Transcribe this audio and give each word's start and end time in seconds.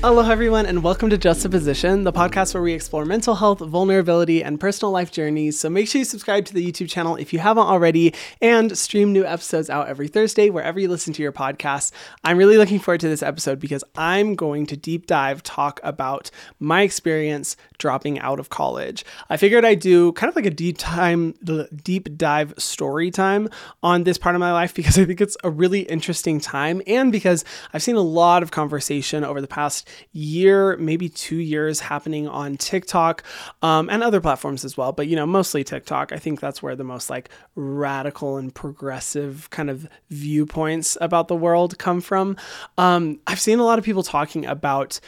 Hello, 0.00 0.30
everyone, 0.30 0.64
and 0.64 0.84
welcome 0.84 1.10
to 1.10 1.18
Juxtaposition, 1.18 2.04
the 2.04 2.12
podcast 2.12 2.54
where 2.54 2.62
we 2.62 2.72
explore 2.72 3.04
mental 3.04 3.34
health, 3.34 3.58
vulnerability, 3.58 4.44
and 4.44 4.60
personal 4.60 4.92
life 4.92 5.10
journeys. 5.10 5.58
So 5.58 5.68
make 5.68 5.88
sure 5.88 5.98
you 5.98 6.04
subscribe 6.04 6.44
to 6.44 6.54
the 6.54 6.64
YouTube 6.64 6.88
channel 6.88 7.16
if 7.16 7.32
you 7.32 7.40
haven't 7.40 7.66
already 7.66 8.14
and 8.40 8.78
stream 8.78 9.12
new 9.12 9.26
episodes 9.26 9.68
out 9.68 9.88
every 9.88 10.06
Thursday 10.06 10.50
wherever 10.50 10.78
you 10.78 10.86
listen 10.86 11.12
to 11.14 11.22
your 11.22 11.32
podcasts. 11.32 11.90
I'm 12.22 12.38
really 12.38 12.58
looking 12.58 12.78
forward 12.78 13.00
to 13.00 13.08
this 13.08 13.24
episode 13.24 13.58
because 13.58 13.82
I'm 13.96 14.36
going 14.36 14.66
to 14.66 14.76
deep 14.76 15.08
dive 15.08 15.42
talk 15.42 15.80
about 15.82 16.30
my 16.60 16.82
experience 16.82 17.56
dropping 17.78 18.20
out 18.20 18.38
of 18.38 18.50
college. 18.50 19.04
I 19.28 19.36
figured 19.36 19.64
I'd 19.64 19.80
do 19.80 20.12
kind 20.12 20.30
of 20.30 20.36
like 20.36 20.46
a 20.46 20.50
deep 20.50 20.76
time, 20.78 21.34
deep 21.82 22.16
dive 22.16 22.54
story 22.56 23.10
time 23.10 23.48
on 23.82 24.04
this 24.04 24.16
part 24.16 24.36
of 24.36 24.40
my 24.40 24.52
life 24.52 24.74
because 24.74 24.96
I 24.96 25.06
think 25.06 25.20
it's 25.20 25.36
a 25.42 25.50
really 25.50 25.80
interesting 25.80 26.38
time 26.38 26.82
and 26.86 27.10
because 27.10 27.44
I've 27.74 27.82
seen 27.82 27.96
a 27.96 28.00
lot 28.00 28.44
of 28.44 28.52
conversation 28.52 29.24
over 29.24 29.40
the 29.40 29.48
past 29.48 29.87
year, 30.12 30.76
maybe 30.76 31.08
two 31.08 31.36
years 31.36 31.80
happening 31.80 32.28
on 32.28 32.56
TikTok 32.56 33.22
um, 33.62 33.88
and 33.90 34.02
other 34.02 34.20
platforms 34.20 34.64
as 34.64 34.76
well. 34.76 34.92
But, 34.92 35.08
you 35.08 35.16
know, 35.16 35.26
mostly 35.26 35.64
TikTok. 35.64 36.12
I 36.12 36.16
think 36.16 36.40
that's 36.40 36.62
where 36.62 36.76
the 36.76 36.84
most 36.84 37.10
like 37.10 37.30
radical 37.54 38.36
and 38.36 38.54
progressive 38.54 39.48
kind 39.50 39.70
of 39.70 39.88
viewpoints 40.10 40.96
about 41.00 41.28
the 41.28 41.36
world 41.36 41.78
come 41.78 42.00
from. 42.00 42.36
Um, 42.76 43.20
I've 43.26 43.40
seen 43.40 43.58
a 43.58 43.64
lot 43.64 43.78
of 43.78 43.84
people 43.84 44.02
talking 44.02 44.46
about 44.46 45.00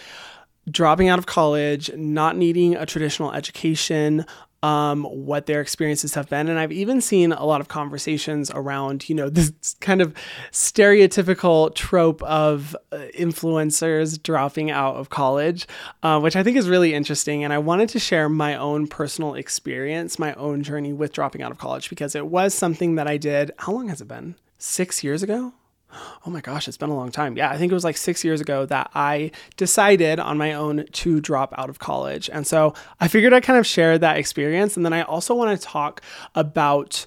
dropping 0.70 1.08
out 1.08 1.18
of 1.18 1.26
college, 1.26 1.90
not 1.94 2.36
needing 2.36 2.76
a 2.76 2.86
traditional 2.86 3.32
education, 3.32 4.24
um, 4.62 5.04
what 5.04 5.46
their 5.46 5.60
experiences 5.60 6.14
have 6.14 6.28
been. 6.28 6.48
And 6.48 6.58
I've 6.58 6.72
even 6.72 7.00
seen 7.00 7.32
a 7.32 7.44
lot 7.44 7.60
of 7.60 7.68
conversations 7.68 8.50
around, 8.50 9.08
you 9.08 9.14
know, 9.14 9.28
this 9.30 9.52
kind 9.80 10.00
of 10.02 10.14
stereotypical 10.52 11.74
trope 11.74 12.22
of 12.22 12.76
uh, 12.92 12.98
influencers 13.18 14.22
dropping 14.22 14.70
out 14.70 14.96
of 14.96 15.10
college, 15.10 15.66
uh, 16.02 16.20
which 16.20 16.36
I 16.36 16.42
think 16.42 16.56
is 16.56 16.68
really 16.68 16.94
interesting. 16.94 17.44
And 17.44 17.52
I 17.52 17.58
wanted 17.58 17.88
to 17.90 17.98
share 17.98 18.28
my 18.28 18.56
own 18.56 18.86
personal 18.86 19.34
experience, 19.34 20.18
my 20.18 20.34
own 20.34 20.62
journey 20.62 20.92
with 20.92 21.12
dropping 21.12 21.42
out 21.42 21.52
of 21.52 21.58
college, 21.58 21.88
because 21.88 22.14
it 22.14 22.26
was 22.26 22.54
something 22.54 22.96
that 22.96 23.06
I 23.06 23.16
did. 23.16 23.52
How 23.58 23.72
long 23.72 23.88
has 23.88 24.00
it 24.00 24.08
been? 24.08 24.34
Six 24.58 25.02
years 25.02 25.22
ago? 25.22 25.54
oh 26.26 26.30
my 26.30 26.40
gosh, 26.40 26.68
it's 26.68 26.76
been 26.76 26.90
a 26.90 26.96
long 26.96 27.10
time. 27.10 27.36
Yeah, 27.36 27.50
I 27.50 27.58
think 27.58 27.70
it 27.70 27.74
was 27.74 27.84
like 27.84 27.96
six 27.96 28.24
years 28.24 28.40
ago 28.40 28.66
that 28.66 28.90
I 28.94 29.30
decided 29.56 30.18
on 30.20 30.38
my 30.38 30.52
own 30.52 30.86
to 30.92 31.20
drop 31.20 31.54
out 31.56 31.70
of 31.70 31.78
college. 31.78 32.30
And 32.32 32.46
so 32.46 32.74
I 33.00 33.08
figured 33.08 33.32
I'd 33.32 33.42
kind 33.42 33.58
of 33.58 33.66
share 33.66 33.98
that 33.98 34.16
experience. 34.16 34.76
And 34.76 34.84
then 34.84 34.92
I 34.92 35.02
also 35.02 35.34
want 35.34 35.58
to 35.58 35.66
talk 35.66 36.02
about 36.34 37.06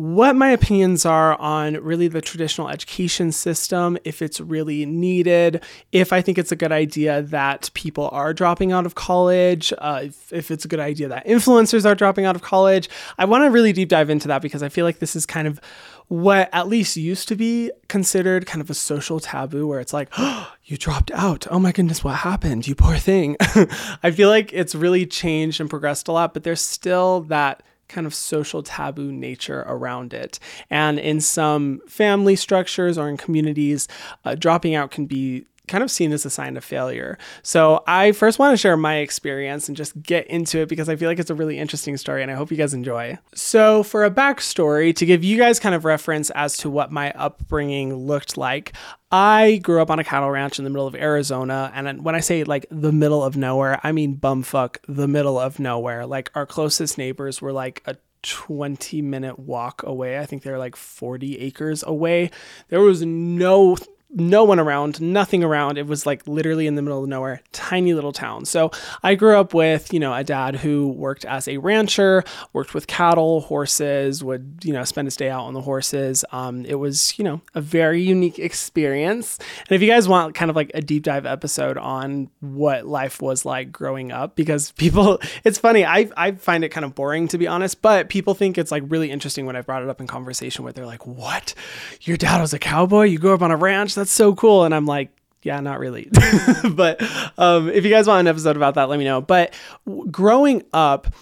what 0.00 0.34
my 0.34 0.48
opinions 0.48 1.04
are 1.04 1.38
on 1.38 1.74
really 1.74 2.08
the 2.08 2.22
traditional 2.22 2.70
education 2.70 3.30
system, 3.32 3.98
if 4.02 4.22
it's 4.22 4.40
really 4.40 4.86
needed, 4.86 5.62
if 5.92 6.10
I 6.10 6.22
think 6.22 6.38
it's 6.38 6.50
a 6.50 6.56
good 6.56 6.72
idea 6.72 7.20
that 7.20 7.68
people 7.74 8.08
are 8.10 8.32
dropping 8.32 8.72
out 8.72 8.86
of 8.86 8.94
college, 8.94 9.74
uh, 9.76 10.00
if, 10.04 10.32
if 10.32 10.50
it's 10.50 10.64
a 10.64 10.68
good 10.68 10.80
idea 10.80 11.08
that 11.08 11.26
influencers 11.26 11.84
are 11.84 11.94
dropping 11.94 12.24
out 12.24 12.34
of 12.34 12.40
college. 12.40 12.88
I 13.18 13.26
want 13.26 13.44
to 13.44 13.50
really 13.50 13.74
deep 13.74 13.90
dive 13.90 14.08
into 14.08 14.26
that 14.28 14.40
because 14.40 14.62
I 14.62 14.70
feel 14.70 14.86
like 14.86 15.00
this 15.00 15.14
is 15.14 15.26
kind 15.26 15.46
of 15.46 15.60
what 16.08 16.48
at 16.54 16.66
least 16.66 16.96
used 16.96 17.28
to 17.28 17.36
be 17.36 17.70
considered 17.88 18.46
kind 18.46 18.62
of 18.62 18.70
a 18.70 18.74
social 18.74 19.20
taboo 19.20 19.66
where 19.66 19.80
it's 19.80 19.92
like, 19.92 20.08
oh, 20.16 20.50
you 20.64 20.78
dropped 20.78 21.10
out. 21.10 21.46
Oh 21.50 21.58
my 21.58 21.72
goodness, 21.72 22.02
what 22.02 22.16
happened? 22.16 22.66
You 22.66 22.74
poor 22.74 22.96
thing. 22.96 23.36
I 24.02 24.12
feel 24.12 24.30
like 24.30 24.50
it's 24.54 24.74
really 24.74 25.04
changed 25.04 25.60
and 25.60 25.68
progressed 25.68 26.08
a 26.08 26.12
lot, 26.12 26.32
but 26.32 26.42
there's 26.42 26.62
still 26.62 27.20
that 27.24 27.62
kind 27.90 28.06
of 28.06 28.14
social 28.14 28.62
taboo 28.62 29.12
nature 29.12 29.64
around 29.66 30.14
it. 30.14 30.38
And 30.70 30.98
in 30.98 31.20
some 31.20 31.80
family 31.86 32.36
structures 32.36 32.96
or 32.96 33.08
in 33.08 33.16
communities, 33.16 33.88
uh, 34.24 34.34
dropping 34.34 34.74
out 34.74 34.90
can 34.90 35.06
be 35.06 35.46
kind 35.70 35.82
of 35.82 35.90
seen 35.90 36.12
as 36.12 36.26
a 36.26 36.30
sign 36.30 36.56
of 36.56 36.64
failure. 36.64 37.16
So 37.42 37.82
I 37.86 38.12
first 38.12 38.38
want 38.38 38.52
to 38.52 38.56
share 38.58 38.76
my 38.76 38.96
experience 38.96 39.68
and 39.68 39.76
just 39.76 40.00
get 40.02 40.26
into 40.26 40.58
it 40.58 40.68
because 40.68 40.88
I 40.88 40.96
feel 40.96 41.08
like 41.08 41.18
it's 41.18 41.30
a 41.30 41.34
really 41.34 41.58
interesting 41.58 41.96
story 41.96 42.22
and 42.22 42.30
I 42.30 42.34
hope 42.34 42.50
you 42.50 42.56
guys 42.56 42.74
enjoy. 42.74 43.18
So 43.34 43.82
for 43.82 44.04
a 44.04 44.10
backstory, 44.10 44.94
to 44.96 45.06
give 45.06 45.24
you 45.24 45.38
guys 45.38 45.58
kind 45.58 45.74
of 45.74 45.84
reference 45.84 46.30
as 46.30 46.56
to 46.58 46.68
what 46.68 46.92
my 46.92 47.12
upbringing 47.12 47.94
looked 47.94 48.36
like, 48.36 48.72
I 49.12 49.60
grew 49.62 49.80
up 49.80 49.90
on 49.90 49.98
a 49.98 50.04
cattle 50.04 50.30
ranch 50.30 50.58
in 50.58 50.64
the 50.64 50.70
middle 50.70 50.86
of 50.86 50.94
Arizona. 50.94 51.72
And 51.74 52.04
when 52.04 52.14
I 52.14 52.20
say 52.20 52.44
like 52.44 52.66
the 52.70 52.92
middle 52.92 53.22
of 53.22 53.36
nowhere, 53.36 53.80
I 53.82 53.92
mean 53.92 54.16
bumfuck 54.16 54.78
the 54.86 55.08
middle 55.08 55.38
of 55.38 55.58
nowhere. 55.58 56.04
Like 56.04 56.30
our 56.34 56.46
closest 56.46 56.98
neighbors 56.98 57.40
were 57.40 57.52
like 57.52 57.82
a 57.86 57.96
20 58.22 59.02
minute 59.02 59.38
walk 59.38 59.82
away. 59.82 60.18
I 60.18 60.26
think 60.26 60.42
they're 60.42 60.58
like 60.58 60.76
40 60.76 61.38
acres 61.38 61.82
away. 61.82 62.30
There 62.68 62.80
was 62.80 63.02
no 63.02 63.76
no 64.12 64.44
one 64.44 64.58
around, 64.58 65.00
nothing 65.00 65.44
around. 65.44 65.78
It 65.78 65.86
was 65.86 66.04
like 66.04 66.26
literally 66.26 66.66
in 66.66 66.74
the 66.74 66.82
middle 66.82 67.02
of 67.02 67.08
nowhere, 67.08 67.42
tiny 67.52 67.94
little 67.94 68.12
town. 68.12 68.44
So 68.44 68.70
I 69.02 69.14
grew 69.14 69.36
up 69.38 69.54
with, 69.54 69.92
you 69.92 70.00
know, 70.00 70.12
a 70.12 70.24
dad 70.24 70.56
who 70.56 70.88
worked 70.88 71.24
as 71.24 71.46
a 71.46 71.58
rancher, 71.58 72.24
worked 72.52 72.74
with 72.74 72.86
cattle, 72.86 73.42
horses, 73.42 74.24
would, 74.24 74.60
you 74.64 74.72
know, 74.72 74.84
spend 74.84 75.06
his 75.06 75.16
day 75.16 75.30
out 75.30 75.44
on 75.44 75.54
the 75.54 75.60
horses. 75.60 76.24
Um, 76.32 76.64
it 76.64 76.76
was, 76.76 77.16
you 77.18 77.24
know, 77.24 77.40
a 77.54 77.60
very 77.60 78.02
unique 78.02 78.38
experience. 78.38 79.38
And 79.38 79.76
if 79.76 79.82
you 79.82 79.88
guys 79.88 80.08
want 80.08 80.34
kind 80.34 80.50
of 80.50 80.56
like 80.56 80.72
a 80.74 80.80
deep 80.80 81.04
dive 81.04 81.26
episode 81.26 81.78
on 81.78 82.30
what 82.40 82.86
life 82.86 83.22
was 83.22 83.44
like 83.44 83.70
growing 83.70 84.10
up, 84.10 84.34
because 84.34 84.72
people, 84.72 85.20
it's 85.44 85.58
funny, 85.58 85.84
I, 85.84 86.10
I 86.16 86.32
find 86.32 86.64
it 86.64 86.70
kind 86.70 86.84
of 86.84 86.94
boring 86.94 87.28
to 87.28 87.38
be 87.38 87.46
honest, 87.46 87.80
but 87.80 88.08
people 88.08 88.34
think 88.34 88.58
it's 88.58 88.72
like 88.72 88.82
really 88.88 89.10
interesting 89.10 89.46
when 89.46 89.54
I 89.54 89.60
brought 89.60 89.82
it 89.82 89.88
up 89.88 90.00
in 90.00 90.08
conversation 90.08 90.64
where 90.64 90.72
they're 90.72 90.86
like, 90.86 91.06
what? 91.06 91.54
Your 92.02 92.16
dad 92.16 92.40
was 92.40 92.52
a 92.52 92.58
cowboy? 92.58 93.04
You 93.04 93.18
grew 93.18 93.34
up 93.34 93.42
on 93.42 93.50
a 93.50 93.56
ranch? 93.56 93.94
That's 94.00 94.12
so 94.12 94.34
cool. 94.34 94.64
And 94.64 94.74
I'm 94.74 94.86
like, 94.86 95.10
yeah, 95.42 95.60
not 95.60 95.78
really. 95.78 96.08
but 96.72 97.02
um, 97.38 97.68
if 97.68 97.84
you 97.84 97.90
guys 97.90 98.06
want 98.06 98.20
an 98.20 98.28
episode 98.28 98.56
about 98.56 98.74
that, 98.74 98.88
let 98.88 98.98
me 98.98 99.04
know. 99.04 99.20
But 99.20 99.54
w- 99.86 100.10
growing 100.10 100.62
up, 100.72 101.14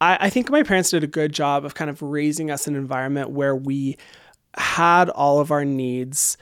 I, 0.00 0.18
I 0.20 0.30
think 0.30 0.50
my 0.50 0.62
parents 0.62 0.90
did 0.90 1.02
a 1.04 1.06
good 1.08 1.32
job 1.32 1.64
of 1.64 1.74
kind 1.74 1.88
of 1.88 2.02
raising 2.02 2.50
us 2.50 2.68
in 2.68 2.74
an 2.74 2.80
environment 2.80 3.30
where 3.30 3.56
we 3.56 3.96
had 4.56 5.08
all 5.08 5.40
of 5.40 5.50
our 5.50 5.64
needs 5.64 6.36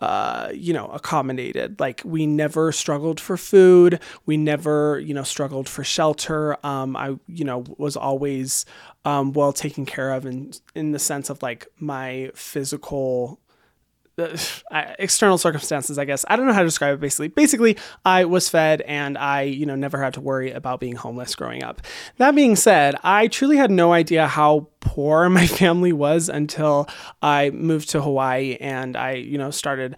uh, 0.00 0.50
you 0.54 0.72
know, 0.72 0.86
accommodated. 0.88 1.78
Like 1.78 2.00
we 2.04 2.26
never 2.26 2.72
struggled 2.72 3.20
for 3.20 3.36
food. 3.36 4.00
We 4.24 4.38
never, 4.38 4.98
you 4.98 5.12
know, 5.12 5.22
struggled 5.22 5.68
for 5.68 5.84
shelter. 5.84 6.56
Um, 6.64 6.96
I, 6.96 7.18
you 7.28 7.44
know, 7.44 7.64
was 7.76 7.96
always 7.96 8.64
um, 9.04 9.32
well 9.34 9.52
taken 9.52 9.84
care 9.84 10.12
of 10.12 10.24
in 10.24 10.52
in 10.74 10.92
the 10.92 10.98
sense 10.98 11.28
of 11.28 11.42
like 11.42 11.66
my 11.78 12.30
physical 12.34 13.39
external 14.98 15.38
circumstances, 15.38 15.98
I 15.98 16.04
guess. 16.04 16.24
I 16.28 16.36
don't 16.36 16.46
know 16.46 16.52
how 16.52 16.60
to 16.60 16.66
describe 16.66 16.94
it 16.94 17.00
basically. 17.00 17.28
Basically, 17.28 17.76
I 18.04 18.24
was 18.24 18.48
fed 18.48 18.82
and 18.82 19.16
I, 19.16 19.42
you 19.42 19.66
know, 19.66 19.76
never 19.76 20.02
had 20.02 20.14
to 20.14 20.20
worry 20.20 20.52
about 20.52 20.80
being 20.80 20.96
homeless 20.96 21.34
growing 21.34 21.62
up. 21.62 21.82
That 22.18 22.34
being 22.34 22.56
said, 22.56 22.96
I 23.02 23.28
truly 23.28 23.56
had 23.56 23.70
no 23.70 23.92
idea 23.92 24.26
how 24.26 24.68
poor 24.80 25.28
my 25.30 25.46
family 25.46 25.92
was 25.92 26.28
until 26.28 26.88
I 27.22 27.50
moved 27.50 27.90
to 27.90 28.02
Hawaii 28.02 28.56
and 28.60 28.96
I, 28.96 29.12
you 29.12 29.38
know, 29.38 29.50
started 29.50 29.96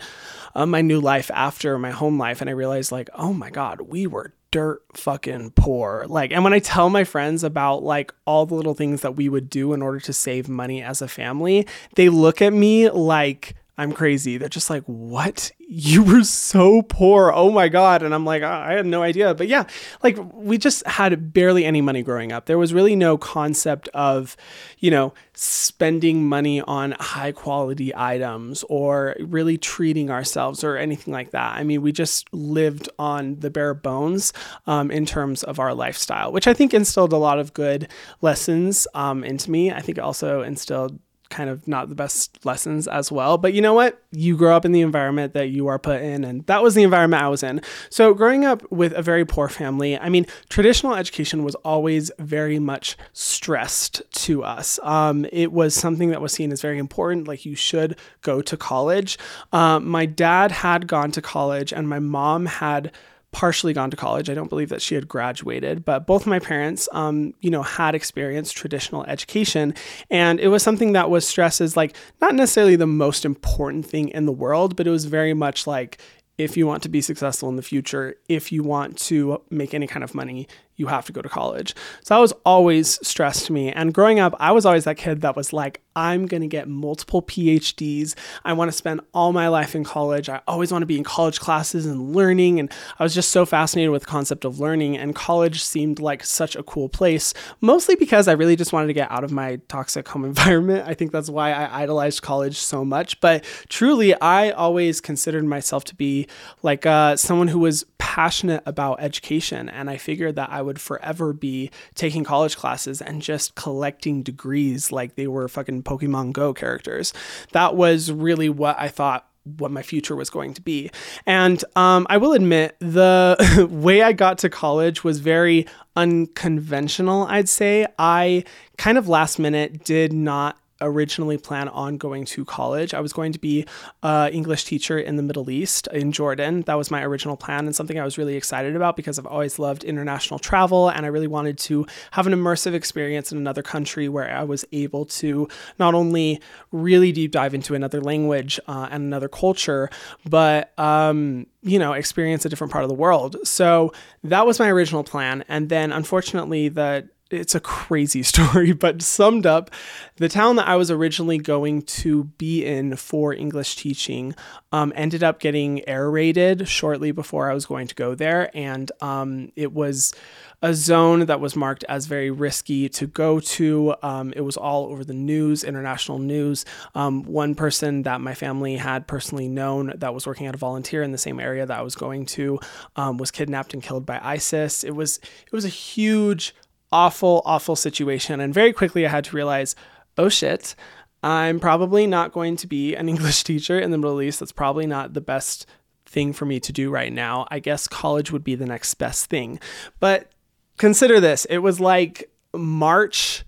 uh, 0.55 0.67
my 0.67 0.83
new 0.83 1.01
life 1.01 1.31
after 1.33 1.79
my 1.79 1.91
home 1.91 2.19
life 2.19 2.41
and 2.41 2.51
I 2.51 2.53
realized 2.53 2.93
like, 2.93 3.11
oh 3.15 3.33
my 3.33 3.51
god, 3.51 3.81
we 3.83 4.07
were 4.07 4.35
dirt 4.51 4.83
fucking 4.95 5.51
poor. 5.53 6.05
Like, 6.07 6.31
and 6.31 6.45
when 6.45 6.53
I 6.53 6.59
tell 6.59 6.91
my 6.91 7.05
friends 7.05 7.43
about 7.43 7.83
like 7.83 8.15
all 8.27 8.47
the 8.47 8.55
little 8.55 8.75
things 8.75 9.01
that 9.01 9.17
we 9.17 9.29
would 9.29 9.49
do 9.51 9.73
in 9.73 9.83
order 9.83 9.99
to 10.01 10.13
save 10.13 10.49
money 10.49 10.83
as 10.83 11.03
a 11.03 11.09
family, 11.09 11.67
they 11.97 12.09
look 12.09 12.41
at 12.43 12.53
me 12.53 12.91
like 12.91 13.57
I'm 13.83 13.93
crazy. 13.93 14.39
They're 14.39 14.49
just 14.49 14.71
like, 14.71 14.85
what? 14.85 15.51
You 15.59 16.05
were 16.05 16.23
so 16.23 16.83
poor. 16.83 17.33
Oh 17.35 17.51
my 17.51 17.69
God. 17.69 18.05
And 18.05 18.15
I'm 18.15 18.25
like, 18.25 18.45
I 18.45 18.75
had 18.75 18.87
no 18.87 19.03
idea. 19.03 19.35
But 19.35 19.49
yeah, 19.49 19.65
like 20.05 20.17
we 20.33 20.57
just 20.57 20.87
had 20.87 21.33
barely 21.33 21.65
any 21.65 21.81
money 21.81 22.05
growing 22.05 22.31
up. 22.31 22.47
There 22.47 22.59
was 22.59 22.73
really 22.73 22.95
no 22.95 23.19
concept 23.19 23.89
of, 23.89 24.37
you 24.79 24.93
know, 24.93 25.15
spending 25.35 26.29
money 26.29 26.61
on 26.61 26.93
high 27.01 27.33
quality 27.33 27.93
items 27.97 28.65
or 28.69 29.17
really 29.19 29.59
treating 29.59 30.11
ourselves 30.11 30.63
or 30.63 30.77
anything 30.77 31.13
like 31.13 31.33
that. 31.33 31.57
I 31.57 31.65
mean, 31.65 31.83
we 31.83 31.91
just 31.91 32.33
lived 32.33 32.89
on 33.01 33.41
the 33.41 33.51
bare 33.51 33.75
bones 33.75 34.33
um, 34.69 34.93
in 34.93 35.07
terms 35.07 35.43
of 35.43 35.59
our 35.59 35.75
lifestyle, 35.75 36.31
which 36.31 36.47
I 36.47 36.55
think 36.55 36.73
instilled 36.73 37.13
a 37.13 37.17
lot 37.17 37.41
of 37.41 37.53
good 37.53 37.89
lessons 38.21 38.87
um, 38.95 39.25
into 39.25 39.51
me. 39.51 39.73
I 39.73 39.81
think 39.81 39.99
it 39.99 40.03
also 40.03 40.43
instilled 40.43 41.01
kind 41.33 41.51
of 41.51 41.67
not 41.67 41.89
the 41.89 41.95
best 41.95 42.45
lessons 42.45 42.87
as 42.87 43.11
well. 43.11 43.39
But 43.39 43.55
you 43.55 43.61
know 43.61 43.75
what? 43.75 44.01
You 44.13 44.37
grow 44.37 44.55
up 44.55 44.65
in 44.65 44.73
the 44.73 44.83
environment 44.83 45.33
that 45.35 45.49
you 45.49 45.67
are 45.67 45.79
put 45.79 46.03
in, 46.03 46.23
and 46.23 46.47
that 46.47 46.63
was 46.63 46.75
the 46.75 46.83
environment 46.83 47.23
I 47.23 47.29
was 47.29 47.43
in. 47.43 47.61
So, 47.91 48.15
growing 48.15 48.45
up 48.45 48.71
with 48.71 48.93
a 48.93 49.03
very 49.03 49.25
poor 49.25 49.49
family, 49.49 49.99
I 49.99 50.09
mean, 50.09 50.27
traditional 50.49 50.95
education 50.95 51.43
was 51.43 51.55
always 51.57 52.13
very 52.19 52.59
much 52.59 52.97
stressed 53.13 54.03
to 54.27 54.45
us. 54.45 54.79
Um, 54.83 55.27
it 55.33 55.53
was 55.53 55.75
something 55.75 56.11
that 56.11 56.21
was 56.21 56.33
seen 56.33 56.53
as 56.53 56.61
very 56.61 56.79
important, 56.79 57.27
like 57.27 57.45
you 57.45 57.57
should 57.57 57.97
go 58.21 58.43
to 58.43 58.57
college. 58.57 59.19
Um, 59.53 59.89
my 59.89 60.07
dad 60.07 60.53
had 60.53 60.87
gone 60.87 61.11
to 61.13 61.23
college, 61.23 61.73
and 61.73 61.89
my 61.89 61.99
mom 61.99 62.47
had 62.47 62.93
partially 63.33 63.73
gone 63.73 63.91
to 63.91 63.97
college. 63.97 64.31
I 64.31 64.35
don't 64.35 64.49
believe 64.49 64.69
that 64.69 64.83
she 64.83 64.95
had 64.95 65.09
graduated, 65.09 65.85
but 65.85 66.07
both 66.07 66.27
my 66.27 66.39
parents, 66.39 66.89
um, 66.93 67.35
you 67.41 67.51
know, 67.51 67.63
had 67.63 67.95
experienced 67.95 68.57
traditional 68.57 69.05
education, 69.05 69.75
and 70.11 70.39
it 70.39 70.49
was 70.49 70.63
something 70.63 70.93
that 70.93 71.11
was 71.11 71.27
stressed 71.27 71.61
as 71.61 71.77
like 71.77 71.97
not 72.21 72.35
necessarily 72.35 72.77
the 72.77 72.87
most 72.87 73.25
important 73.25 73.87
thing 73.87 74.09
in 74.11 74.27
the 74.27 74.33
world, 74.33 74.77
but 74.77 74.87
it 74.87 74.91
was 74.91 75.07
very 75.07 75.35
much 75.35 75.67
like 75.67 75.99
if 76.39 76.57
you 76.57 76.67
want 76.67 76.83
to 76.83 76.89
be 76.89 77.01
successful 77.01 77.49
in 77.49 77.57
the 77.57 77.63
future, 77.63 78.17
if 78.29 78.53
you 78.53 78.63
want 78.63 78.99
to 78.99 79.43
make 79.51 79.75
any 79.75 79.87
kind 79.87 80.03
of 80.03 80.15
money, 80.15 80.49
you 80.83 80.89
have 80.89 81.07
to 81.07 81.13
go 81.13 81.23
to 81.23 81.29
college. 81.29 81.75
So 82.03 82.15
that 82.15 82.21
was 82.21 82.33
always 82.45 82.99
stressed 83.07 83.47
to 83.47 83.53
me. 83.53 83.71
And 83.71 83.95
growing 83.95 84.19
up, 84.19 84.35
I 84.41 84.51
was 84.51 84.67
always 84.67 84.83
that 84.85 84.97
kid 84.97 85.21
that 85.21 85.37
was 85.37 85.53
like, 85.53 85.81
I'm 85.95 86.27
going 86.27 86.41
to 86.41 86.49
get 86.49 86.69
multiple 86.69 87.23
PhDs. 87.23 88.15
I 88.45 88.53
want 88.55 88.71
to 88.71 88.77
spend 88.77 89.01
all 89.15 89.33
my 89.33 89.49
life 89.49 89.75
in 89.75 89.85
college. 89.85 90.29
I 90.29 90.41
always 90.49 90.73
want 90.73 90.83
to 90.83 90.87
be 90.87 90.97
in 90.97 91.05
college 91.05 91.39
classes 91.39 91.87
and 91.87 92.15
learning. 92.17 92.59
And 92.59 92.73
I 92.99 93.05
was 93.05 93.15
just 93.15 93.31
so 93.31 93.45
fascinated 93.45 93.91
with 93.91 94.03
the 94.03 94.09
concept 94.09 94.45
of 94.45 94.59
learning. 94.59 94.97
And 94.97 95.15
college 95.15 95.63
seemed 95.63 96.01
like 96.01 96.25
such 96.25 96.57
a 96.57 96.63
cool 96.63 96.89
place, 96.89 97.35
mostly 97.61 97.95
because 97.95 98.27
I 98.27 98.33
really 98.33 98.57
just 98.57 98.73
wanted 98.73 98.89
to 98.89 98.93
get 98.95 99.11
out 99.13 99.23
of 99.23 99.31
my 99.33 99.61
toxic 99.69 100.09
home 100.09 100.25
environment. 100.33 100.89
I 100.89 100.95
think 100.95 101.13
that's 101.13 101.31
why 101.31 101.53
I 101.53 101.83
idolized 101.83 102.23
college 102.23 102.57
so 102.57 102.85
much. 102.85 103.21
But 103.21 103.45
truly, 103.69 104.19
I 104.21 104.51
always 104.51 105.01
considered 105.01 105.45
myself 105.45 105.85
to 105.85 105.95
be 105.95 106.27
like 106.63 106.87
uh, 106.87 107.17
someone 107.17 107.49
who 107.49 107.61
was 107.61 107.85
passionate 107.99 108.63
about 108.67 109.01
education. 109.01 109.69
And 109.69 109.89
I 109.89 109.97
figured 109.97 110.37
that 110.37 110.51
I 110.51 110.63
would 110.63 110.72
forever 110.81 111.33
be 111.33 111.71
taking 111.95 112.25
college 112.25 112.57
classes 112.57 113.01
and 113.01 113.23
just 113.23 113.55
collecting 113.55 114.23
degrees 114.23 114.93
like 114.93 115.15
they 115.15 115.27
were 115.27 115.49
fucking 115.49 115.83
Pokemon 115.83 116.33
Go 116.33 116.55
characters. 116.55 117.13
That 117.53 117.77
was 117.77 118.11
really 118.11 118.49
what 118.49 118.77
I 118.79 118.89
thought 118.89 119.29
what 119.45 119.71
my 119.71 119.83
future 119.83 120.15
was 120.15 120.31
going 120.31 120.55
to 120.55 120.61
be. 120.61 120.91
And 121.27 121.65
um, 121.75 122.07
I 122.09 122.17
will 122.17 122.33
admit, 122.33 122.77
the 122.79 123.67
way 123.71 124.03
I 124.03 124.13
got 124.13 124.39
to 124.39 124.49
college 124.49 125.03
was 125.03 125.19
very 125.19 125.67
unconventional, 125.97 127.27
I'd 127.27 127.49
say. 127.49 127.87
I 127.99 128.45
kind 128.79 128.99
of 128.99 129.09
last 129.09 129.39
minute 129.39 129.85
did 129.85 130.13
not 130.13 130.59
originally 130.83 131.39
plan 131.39 131.69
on 131.69 131.97
going 131.97 132.25
to 132.27 132.45
college. 132.45 132.95
I 132.95 133.01
was 133.01 133.13
going 133.13 133.33
to 133.33 133.39
be 133.39 133.67
an 134.03 134.33
English 134.33 134.65
teacher 134.65 134.99
in 134.99 135.17
the 135.17 135.23
Middle 135.23 135.51
East, 135.51 135.89
in 135.89 136.13
Jordan. 136.13 136.63
That 136.63 136.75
was 136.75 136.91
my 136.91 137.03
original 137.03 137.37
plan 137.37 137.67
and 137.67 137.75
something 137.75 137.99
I 137.99 138.05
was 138.05 138.19
really 138.19 138.37
excited 138.37 138.77
about 138.77 138.97
because 138.97 139.19
I've 139.19 139.27
always 139.27 139.59
loved 139.59 139.85
international 139.85 140.39
travel 140.39 140.89
and 140.89 141.07
I 141.07 141.09
really 141.09 141.27
wanted 141.27 141.59
to 141.59 141.87
have 142.13 142.27
an 142.27 142.33
immersive 142.33 142.75
experience 142.75 143.33
in 143.33 143.39
another 143.39 143.63
country 143.63 144.09
where 144.09 144.31
I 144.31 144.45
was 144.45 144.65
able 144.73 145.05
to 145.07 145.49
not 145.79 145.95
only 145.95 146.41
really 146.71 147.13
deep 147.13 147.33
dive 147.33 147.55
into 147.55 147.75
another 147.75 148.01
language 148.01 148.61
uh, 148.67 148.89
and 148.91 149.05
another 149.05 149.29
culture, 149.29 149.89
but 150.29 150.77
um, 150.79 151.47
you 151.63 151.79
know, 151.79 151.93
experience 151.93 152.45
a 152.45 152.49
different 152.49 152.73
part 152.73 152.85
of 152.85 152.89
the 152.89 152.95
world. 152.95 153.37
So 153.45 153.93
that 154.25 154.47
was 154.47 154.59
my 154.59 154.69
original 154.69 155.05
plan. 155.05 155.45
And 155.49 155.69
then 155.69 155.93
unfortunately, 155.93 156.69
the 156.69 157.09
it's 157.33 157.55
a 157.55 157.61
crazy 157.61 158.23
story, 158.33 158.73
but 158.73 159.03
summed 159.03 159.47
up, 159.47 159.71
the 160.17 160.29
town 160.29 160.57
that 160.57 160.69
I 160.69 160.77
was 160.77 160.91
originally 160.91 161.39
going 161.39 161.83
to 161.83 162.25
be 162.25 162.65
in 162.65 162.97
for 162.97 163.33
English 163.33 163.77
teaching 163.77 164.35
um, 164.71 164.93
ended 164.95 165.23
up 165.23 165.41
getting 165.41 165.87
air 165.89 166.11
raided 166.11 166.69
shortly 166.69 167.13
before 167.13 167.51
I 167.51 167.55
was 167.55 167.67
going 167.67 167.87
to 167.89 167.95
go 167.95 168.15
there. 168.15 168.51
And 168.57 168.91
um, 169.01 169.53
it 169.57 169.73
was 169.73 170.15
a 170.63 170.73
zone 170.73 171.27
that 171.27 171.41
was 171.41 171.57
marked 171.57 171.85
as 171.89 172.07
very 172.07 172.31
risky 172.31 172.89
to 172.89 173.07
go 173.09 173.41
to. 173.41 173.95
Um, 174.03 174.33
it 174.37 174.43
was 174.43 174.57
all 174.57 174.87
over 174.87 175.05
the 175.05 175.13
news, 175.15 175.65
international 175.65 176.19
news. 176.19 176.65
Um, 176.95 177.25
one 177.25 177.57
person 177.57 178.05
that 178.05 178.21
my 178.21 178.35
family 178.35 178.77
had 178.77 179.09
personally 179.09 179.49
known 179.49 179.93
that 179.97 180.15
was 180.15 180.27
working 180.27 180.47
at 180.47 180.55
a 180.55 180.59
volunteer 180.59 181.03
in 181.03 181.11
the 181.11 181.19
same 181.19 181.41
area 181.41 181.67
that 181.67 181.79
I 181.79 181.83
was 181.83 181.97
going 181.97 182.27
to 182.27 182.61
um, 182.95 183.19
was 183.19 183.33
kidnapped 183.33 183.75
and 183.75 183.83
killed 183.83 184.07
by 184.07 184.21
ISIS. 184.23 184.85
It 184.85 184.93
was 184.93 185.19
it 185.19 185.53
was 185.53 185.65
a 185.65 185.69
huge 185.69 186.55
awful, 186.93 187.43
awful 187.45 187.77
situation. 187.77 188.41
And 188.41 188.53
very 188.53 188.73
quickly, 188.73 189.07
I 189.07 189.11
had 189.11 189.25
to 189.25 189.37
realize, 189.37 189.75
oh 190.19 190.29
shit, 190.29 190.75
I'm 191.23 191.61
probably 191.61 192.07
not 192.07 192.33
going 192.33 192.57
to 192.57 192.67
be 192.67 192.95
an 192.95 193.09
English 193.09 193.45
teacher 193.45 193.79
in 193.79 193.91
the 193.91 193.99
Middle 193.99 194.23
East. 194.23 194.41
That's 194.41 194.53
probably 194.53 194.87
not 194.87 195.15
the 195.15 195.21
best 195.21 195.67
thing 196.07 196.33
for 196.33 196.45
me 196.45 196.61
to 196.61 196.73
do 196.73 196.91
right 196.91 197.13
now. 197.13 197.47
I 197.51 197.59
guess 197.59 197.89
college 197.89 198.31
would 198.31 198.45
be 198.45 198.55
the 198.55 198.67
next 198.67 198.95
best 198.95 199.27
thing. 199.27 199.59
But 199.99 200.31
consider 200.79 201.21
this 201.21 201.45
it 201.47 201.59
was 201.59 201.81
like 201.81 202.31
March 202.55 203.45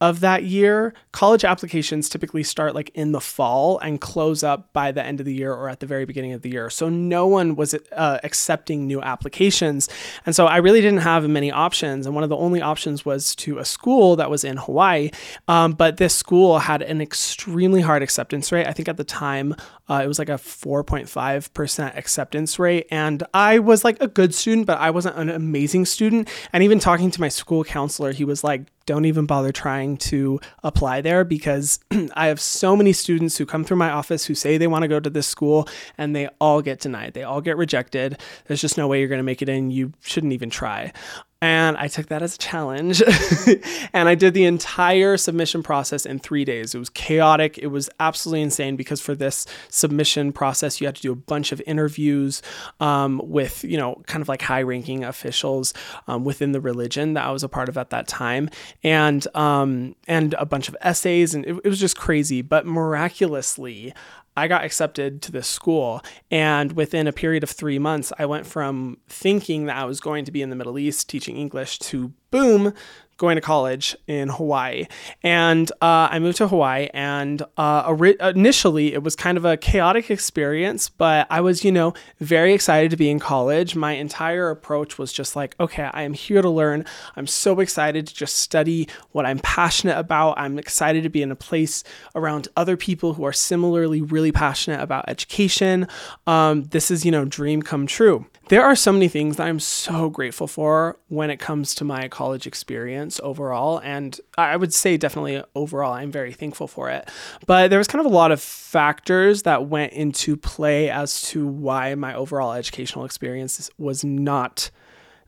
of 0.00 0.20
that 0.20 0.44
year, 0.44 0.94
college 1.10 1.44
applications 1.44 2.08
typically 2.08 2.44
start 2.44 2.74
like 2.74 2.90
in 2.94 3.12
the 3.12 3.20
fall 3.20 3.78
and 3.78 4.00
close 4.00 4.44
up 4.44 4.72
by 4.72 4.92
the 4.92 5.04
end 5.04 5.18
of 5.18 5.26
the 5.26 5.34
year 5.34 5.52
or 5.52 5.68
at 5.68 5.80
the 5.80 5.86
very 5.86 6.04
beginning 6.04 6.32
of 6.32 6.42
the 6.42 6.50
year. 6.50 6.70
So 6.70 6.88
no 6.88 7.26
one 7.26 7.56
was 7.56 7.74
uh, 7.74 8.18
accepting 8.22 8.86
new 8.86 9.02
applications. 9.02 9.88
And 10.24 10.36
so 10.36 10.46
I 10.46 10.58
really 10.58 10.80
didn't 10.80 11.00
have 11.00 11.28
many 11.28 11.50
options. 11.50 12.06
And 12.06 12.14
one 12.14 12.22
of 12.22 12.30
the 12.30 12.36
only 12.36 12.62
options 12.62 13.04
was 13.04 13.34
to 13.36 13.58
a 13.58 13.64
school 13.64 14.14
that 14.16 14.30
was 14.30 14.44
in 14.44 14.56
Hawaii. 14.56 15.10
Um, 15.48 15.72
but 15.72 15.96
this 15.96 16.14
school 16.14 16.60
had 16.60 16.82
an 16.82 17.00
extremely 17.00 17.80
hard 17.80 18.02
acceptance 18.02 18.52
rate. 18.52 18.68
I 18.68 18.72
think 18.72 18.88
at 18.88 18.98
the 18.98 19.04
time 19.04 19.56
uh, 19.88 20.02
it 20.04 20.06
was 20.06 20.20
like 20.20 20.28
a 20.28 20.34
4.5% 20.34 21.96
acceptance 21.96 22.58
rate. 22.58 22.86
And 22.90 23.24
I 23.34 23.58
was 23.58 23.84
like 23.84 24.00
a 24.00 24.06
good 24.06 24.32
student, 24.32 24.66
but 24.66 24.78
I 24.78 24.90
wasn't 24.90 25.16
an 25.16 25.28
amazing 25.28 25.86
student. 25.86 26.28
And 26.52 26.62
even 26.62 26.78
talking 26.78 27.10
to 27.10 27.20
my 27.20 27.28
school 27.28 27.64
counselor, 27.64 28.12
he 28.12 28.24
was 28.24 28.44
like, 28.44 28.62
don't 28.88 29.04
even 29.04 29.26
bother 29.26 29.52
trying 29.52 29.98
to 29.98 30.40
apply 30.64 31.02
there 31.02 31.22
because 31.22 31.78
I 32.14 32.28
have 32.28 32.40
so 32.40 32.74
many 32.74 32.94
students 32.94 33.36
who 33.36 33.44
come 33.44 33.62
through 33.62 33.76
my 33.76 33.90
office 33.90 34.24
who 34.24 34.34
say 34.34 34.56
they 34.56 34.66
want 34.66 34.82
to 34.82 34.88
go 34.88 34.98
to 34.98 35.10
this 35.10 35.26
school 35.26 35.68
and 35.98 36.16
they 36.16 36.28
all 36.40 36.62
get 36.62 36.80
denied. 36.80 37.12
They 37.12 37.22
all 37.22 37.42
get 37.42 37.58
rejected. 37.58 38.18
There's 38.46 38.62
just 38.62 38.78
no 38.78 38.88
way 38.88 39.00
you're 39.00 39.08
going 39.08 39.18
to 39.18 39.22
make 39.22 39.42
it 39.42 39.48
in. 39.50 39.70
You 39.70 39.92
shouldn't 40.00 40.32
even 40.32 40.48
try. 40.48 40.94
And 41.40 41.76
I 41.76 41.86
took 41.86 42.08
that 42.08 42.20
as 42.20 42.34
a 42.34 42.38
challenge. 42.38 43.00
and 43.92 44.08
I 44.08 44.16
did 44.16 44.34
the 44.34 44.44
entire 44.44 45.16
submission 45.16 45.62
process 45.62 46.04
in 46.04 46.18
three 46.18 46.44
days. 46.44 46.74
It 46.74 46.78
was 46.78 46.90
chaotic. 46.90 47.58
It 47.58 47.68
was 47.68 47.88
absolutely 48.00 48.42
insane 48.42 48.74
because 48.74 49.00
for 49.00 49.14
this 49.14 49.46
submission 49.68 50.32
process, 50.32 50.80
you 50.80 50.88
had 50.88 50.96
to 50.96 51.02
do 51.02 51.12
a 51.12 51.16
bunch 51.16 51.52
of 51.52 51.62
interviews 51.64 52.42
um, 52.80 53.20
with, 53.22 53.62
you 53.62 53.76
know, 53.76 54.02
kind 54.06 54.20
of 54.20 54.28
like 54.28 54.42
high 54.42 54.62
ranking 54.62 55.04
officials 55.04 55.74
um, 56.08 56.24
within 56.24 56.50
the 56.50 56.60
religion 56.60 57.14
that 57.14 57.24
I 57.24 57.30
was 57.30 57.44
a 57.44 57.48
part 57.48 57.68
of 57.68 57.78
at 57.78 57.90
that 57.90 58.08
time. 58.08 58.50
And, 58.82 59.24
um, 59.36 59.94
and 60.08 60.34
a 60.40 60.46
bunch 60.46 60.68
of 60.68 60.76
essays. 60.80 61.36
And 61.36 61.46
it, 61.46 61.56
it 61.62 61.68
was 61.68 61.78
just 61.78 61.96
crazy. 61.96 62.42
But 62.42 62.66
miraculously, 62.66 63.94
I 64.38 64.48
got 64.48 64.64
accepted 64.64 65.20
to 65.22 65.32
this 65.32 65.48
school. 65.48 66.02
And 66.30 66.72
within 66.72 67.06
a 67.06 67.12
period 67.12 67.42
of 67.42 67.50
three 67.50 67.78
months, 67.78 68.12
I 68.18 68.26
went 68.26 68.46
from 68.46 68.98
thinking 69.08 69.66
that 69.66 69.76
I 69.76 69.84
was 69.84 70.00
going 70.00 70.24
to 70.24 70.32
be 70.32 70.42
in 70.42 70.50
the 70.50 70.56
Middle 70.56 70.78
East 70.78 71.08
teaching 71.08 71.36
English 71.36 71.78
to 71.80 72.12
boom, 72.30 72.72
going 73.18 73.34
to 73.34 73.42
college 73.42 73.96
in 74.06 74.28
Hawaii. 74.28 74.86
And 75.22 75.70
uh, 75.82 76.08
I 76.10 76.18
moved 76.20 76.38
to 76.38 76.48
Hawaii, 76.48 76.88
and 76.94 77.42
uh, 77.56 77.94
initially 78.20 78.94
it 78.94 79.02
was 79.02 79.14
kind 79.14 79.36
of 79.36 79.44
a 79.44 79.56
chaotic 79.56 80.10
experience, 80.10 80.88
but 80.88 81.26
I 81.28 81.40
was, 81.40 81.64
you 81.64 81.72
know, 81.72 81.92
very 82.20 82.54
excited 82.54 82.90
to 82.92 82.96
be 82.96 83.10
in 83.10 83.18
college. 83.18 83.76
My 83.76 83.92
entire 83.92 84.50
approach 84.50 84.98
was 84.98 85.12
just 85.12 85.36
like, 85.36 85.54
okay, 85.60 85.90
I 85.92 86.02
am 86.02 86.14
here 86.14 86.40
to 86.40 86.48
learn. 86.48 86.84
I'm 87.16 87.26
so 87.26 87.60
excited 87.60 88.06
to 88.06 88.14
just 88.14 88.36
study 88.36 88.88
what 89.10 89.26
I'm 89.26 89.40
passionate 89.40 89.98
about. 89.98 90.38
I'm 90.38 90.58
excited 90.58 91.02
to 91.02 91.10
be 91.10 91.20
in 91.20 91.30
a 91.30 91.36
place 91.36 91.84
around 92.14 92.48
other 92.56 92.76
people 92.76 93.14
who 93.14 93.24
are 93.24 93.32
similarly 93.32 94.00
really 94.00 94.32
passionate 94.32 94.80
about 94.80 95.08
education. 95.08 95.88
Um, 96.26 96.64
this 96.64 96.90
is, 96.90 97.04
you 97.04 97.10
know, 97.10 97.24
dream 97.24 97.62
come 97.62 97.86
true 97.86 98.26
there 98.48 98.64
are 98.64 98.74
so 98.74 98.92
many 98.92 99.08
things 99.08 99.36
that 99.36 99.46
I'm 99.46 99.60
so 99.60 100.08
grateful 100.08 100.46
for 100.46 100.98
when 101.08 101.30
it 101.30 101.38
comes 101.38 101.74
to 101.76 101.84
my 101.84 102.08
college 102.08 102.46
experience 102.46 103.20
overall. 103.22 103.78
And 103.78 104.18
I 104.36 104.56
would 104.56 104.72
say 104.72 104.96
definitely 104.96 105.42
overall, 105.54 105.92
I'm 105.92 106.10
very 106.10 106.32
thankful 106.32 106.66
for 106.66 106.88
it. 106.88 107.08
But 107.46 107.68
there 107.68 107.78
was 107.78 107.88
kind 107.88 108.04
of 108.04 108.10
a 108.10 108.14
lot 108.14 108.32
of 108.32 108.40
factors 108.40 109.42
that 109.42 109.68
went 109.68 109.92
into 109.92 110.36
play 110.36 110.90
as 110.90 111.22
to 111.22 111.46
why 111.46 111.94
my 111.94 112.14
overall 112.14 112.52
educational 112.52 113.04
experience 113.04 113.70
was 113.78 114.02
not 114.02 114.70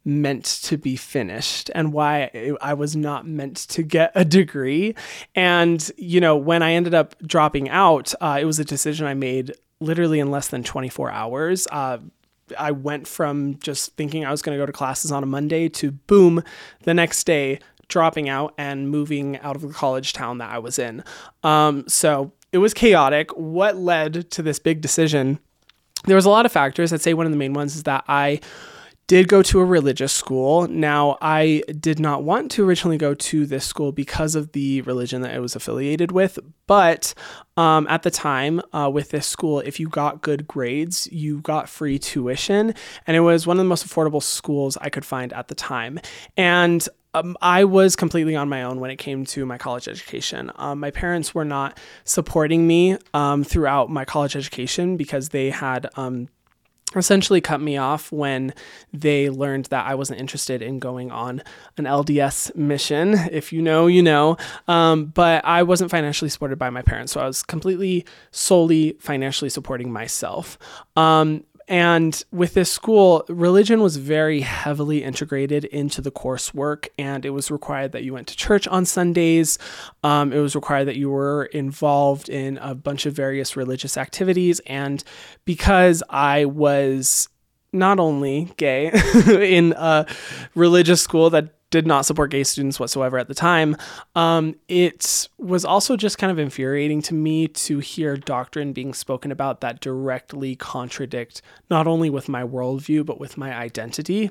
meant 0.03 0.45
to 0.45 0.79
be 0.79 0.97
finished 0.97 1.71
and 1.75 1.93
why 1.93 2.57
I 2.63 2.73
was 2.73 2.97
not 2.97 3.27
meant 3.27 3.57
to 3.69 3.83
get 3.83 4.13
a 4.15 4.25
degree. 4.25 4.95
And, 5.35 5.91
you 5.99 6.21
know, 6.21 6.37
when 6.37 6.63
I 6.63 6.73
ended 6.73 6.95
up 6.95 7.15
dropping 7.27 7.69
out, 7.69 8.15
uh, 8.21 8.39
it 8.41 8.47
was 8.47 8.59
a 8.59 8.65
decision 8.65 9.07
I 9.07 9.13
made 9.13 9.53
literally 9.79 10.21
in 10.21 10.31
less 10.31 10.49
than 10.49 10.63
24 10.63 11.11
hours. 11.11 11.67
Uh, 11.71 11.99
I 12.59 12.71
went 12.71 13.07
from 13.07 13.59
just 13.59 13.97
thinking 13.97 14.25
I 14.25 14.31
was 14.31 14.43
going 14.43 14.57
to 14.57 14.63
go 14.63 14.67
to 14.67 14.73
classes 14.73 15.13
on 15.13 15.23
a 15.23 15.27
Monday 15.27 15.69
to 15.69 15.91
boom, 15.93 16.43
the 16.83 16.95
next 16.95 17.25
day 17.25 17.61
dropping 17.89 18.29
out 18.29 18.55
and 18.57 18.89
moving 18.89 19.39
out 19.41 19.57
of 19.57 19.63
the 19.63 19.73
college 19.73 20.13
town 20.13 20.39
that 20.39 20.51
I 20.51 20.59
was 20.59 20.79
in. 20.79 21.03
Um, 21.43 21.85
so 21.89 22.33
it 22.53 22.59
was 22.59 22.73
chaotic. 22.73 23.31
What 23.37 23.77
led 23.77 24.31
to 24.31 24.43
this 24.43 24.59
big 24.59 24.81
decision? 24.81 25.39
There 26.05 26.17
was 26.17 26.25
a 26.25 26.31
lot 26.31 26.47
of 26.47 26.53
factors. 26.53 26.93
I'd 26.93 27.03
say 27.03 27.15
one 27.15 27.27
of 27.27 27.33
the 27.33 27.39
main 27.39 27.53
ones 27.53 27.77
is 27.77 27.83
that 27.83 28.05
I 28.09 28.41
did 29.11 29.27
go 29.27 29.43
to 29.43 29.59
a 29.59 29.65
religious 29.65 30.13
school. 30.13 30.69
Now, 30.69 31.19
I 31.21 31.65
did 31.81 31.99
not 31.99 32.23
want 32.23 32.53
to 32.53 32.65
originally 32.65 32.97
go 32.97 33.13
to 33.13 33.45
this 33.45 33.65
school 33.65 33.91
because 33.91 34.37
of 34.37 34.53
the 34.53 34.83
religion 34.83 35.23
that 35.23 35.35
it 35.35 35.41
was 35.41 35.57
affiliated 35.57 36.13
with, 36.13 36.39
but 36.69 37.13
um, 37.57 37.89
at 37.89 38.05
the 38.05 38.13
time 38.13 38.63
uh, 38.73 38.89
with 38.89 39.11
this 39.11 39.27
school, 39.27 39.59
if 39.59 39.81
you 39.81 39.89
got 39.89 40.23
good 40.23 40.47
grades, 40.47 41.09
you 41.11 41.41
got 41.41 41.69
free 41.69 41.99
tuition, 41.99 42.73
and 43.05 43.17
it 43.17 43.21
was 43.23 43.49
one 43.49 43.57
of 43.57 43.65
the 43.65 43.69
most 43.69 43.85
affordable 43.85 44.23
schools 44.23 44.79
I 44.81 44.91
could 44.91 45.05
find 45.05 45.33
at 45.33 45.49
the 45.49 45.57
time. 45.57 45.99
And 46.37 46.89
um, 47.13 47.37
I 47.43 47.65
was 47.65 47.97
completely 47.97 48.37
on 48.37 48.49
my 48.49 48.63
own 48.63 48.79
when 48.79 48.93
it 48.93 48.99
came 48.99 49.25
to 49.25 49.45
my 49.45 49.59
college 49.59 49.89
education. 49.89 50.53
Um, 50.55 50.79
my 50.79 50.93
parents 50.93 51.35
were 51.35 51.45
not 51.45 51.81
supporting 52.05 52.65
me 52.65 52.97
um, 53.13 53.43
throughout 53.43 53.91
my 53.91 54.05
college 54.05 54.37
education 54.37 54.97
because 54.97 55.31
they 55.31 55.51
had 55.51 55.89
um, 55.97 56.29
essentially 56.97 57.41
cut 57.41 57.61
me 57.61 57.77
off 57.77 58.11
when 58.11 58.53
they 58.93 59.31
learned 59.31 59.67
that 59.67 59.87
I 59.87 59.95
wasn't 59.95 60.21
interested 60.21 60.63
in 60.63 60.79
going 60.79 61.11
on 61.11 61.43
an 61.77 61.85
LDS 61.85 62.55
mission. 62.57 63.15
If 63.31 63.53
you 63.53 63.63
know, 63.63 63.87
you 63.87 64.03
know. 64.03 64.37
Um, 64.67 65.07
but 65.07 65.45
I 65.45 65.63
wasn't 65.63 65.91
financially 65.91 66.31
supported 66.31 66.59
by 66.59 66.71
my 66.71 66.83
parents, 66.83 67.13
so 67.13 67.21
I 67.21 67.27
was 67.27 67.43
completely 67.43 68.05
solely 68.31 68.97
financially 69.01 69.51
supporting 69.51 69.93
myself. 69.93 70.59
Um, 70.97 71.45
and 71.71 72.21
with 72.33 72.55
this 72.55 72.69
school, 72.69 73.25
religion 73.29 73.81
was 73.81 73.97
very 73.97 74.41
heavily 74.41 75.05
integrated 75.05 75.65
into 75.67 76.01
the 76.01 76.11
coursework, 76.11 76.89
and 76.99 77.25
it 77.25 77.31
was 77.31 77.49
required 77.49 77.93
that 77.93 78.03
you 78.03 78.13
went 78.13 78.27
to 78.27 78.37
church 78.37 78.67
on 78.67 78.85
Sundays. 78.85 79.57
Um, 80.03 80.33
it 80.33 80.41
was 80.41 80.57
required 80.57 80.87
that 80.87 80.97
you 80.97 81.11
were 81.11 81.45
involved 81.45 82.29
in 82.29 82.59
a 82.59 82.75
bunch 82.75 83.07
of 83.07 83.15
various 83.15 83.57
religious 83.57 83.97
activities. 83.97 84.59
And 84.67 85.05
because 85.45 86.03
I 86.11 86.45
was 86.47 87.29
not 87.73 88.01
only 88.01 88.53
gay 88.57 88.91
in 89.29 89.73
a 89.77 90.07
religious 90.57 91.01
school 91.01 91.31
that 91.31 91.55
did 91.71 91.87
not 91.87 92.05
support 92.05 92.31
gay 92.31 92.45
students 92.45 92.79
whatsoever 92.79 93.19
at 93.19 93.29
the 93.29 93.35
time. 93.35 93.77
Um, 94.15 94.57
it 94.69 95.29
was 95.39 95.65
also 95.65 95.97
just 95.97 96.19
kind 96.19 96.31
of 96.31 96.39
infuriating 96.39 97.03
to 97.03 97.15
me 97.15 97.49
to 97.49 97.79
hear 97.79 98.17
doctrine 98.17 98.73
being 98.73 98.93
spoken 98.93 99.33
about 99.33 99.61
that 99.61 99.81
directly 99.81 100.57
contradict 100.57 101.43
not 101.71 101.87
only 101.87 102.11
with 102.11 102.29
my 102.29 102.43
worldview, 102.43 103.07
but 103.07 103.21
with 103.21 103.37
my 103.37 103.55
identity. 103.55 104.31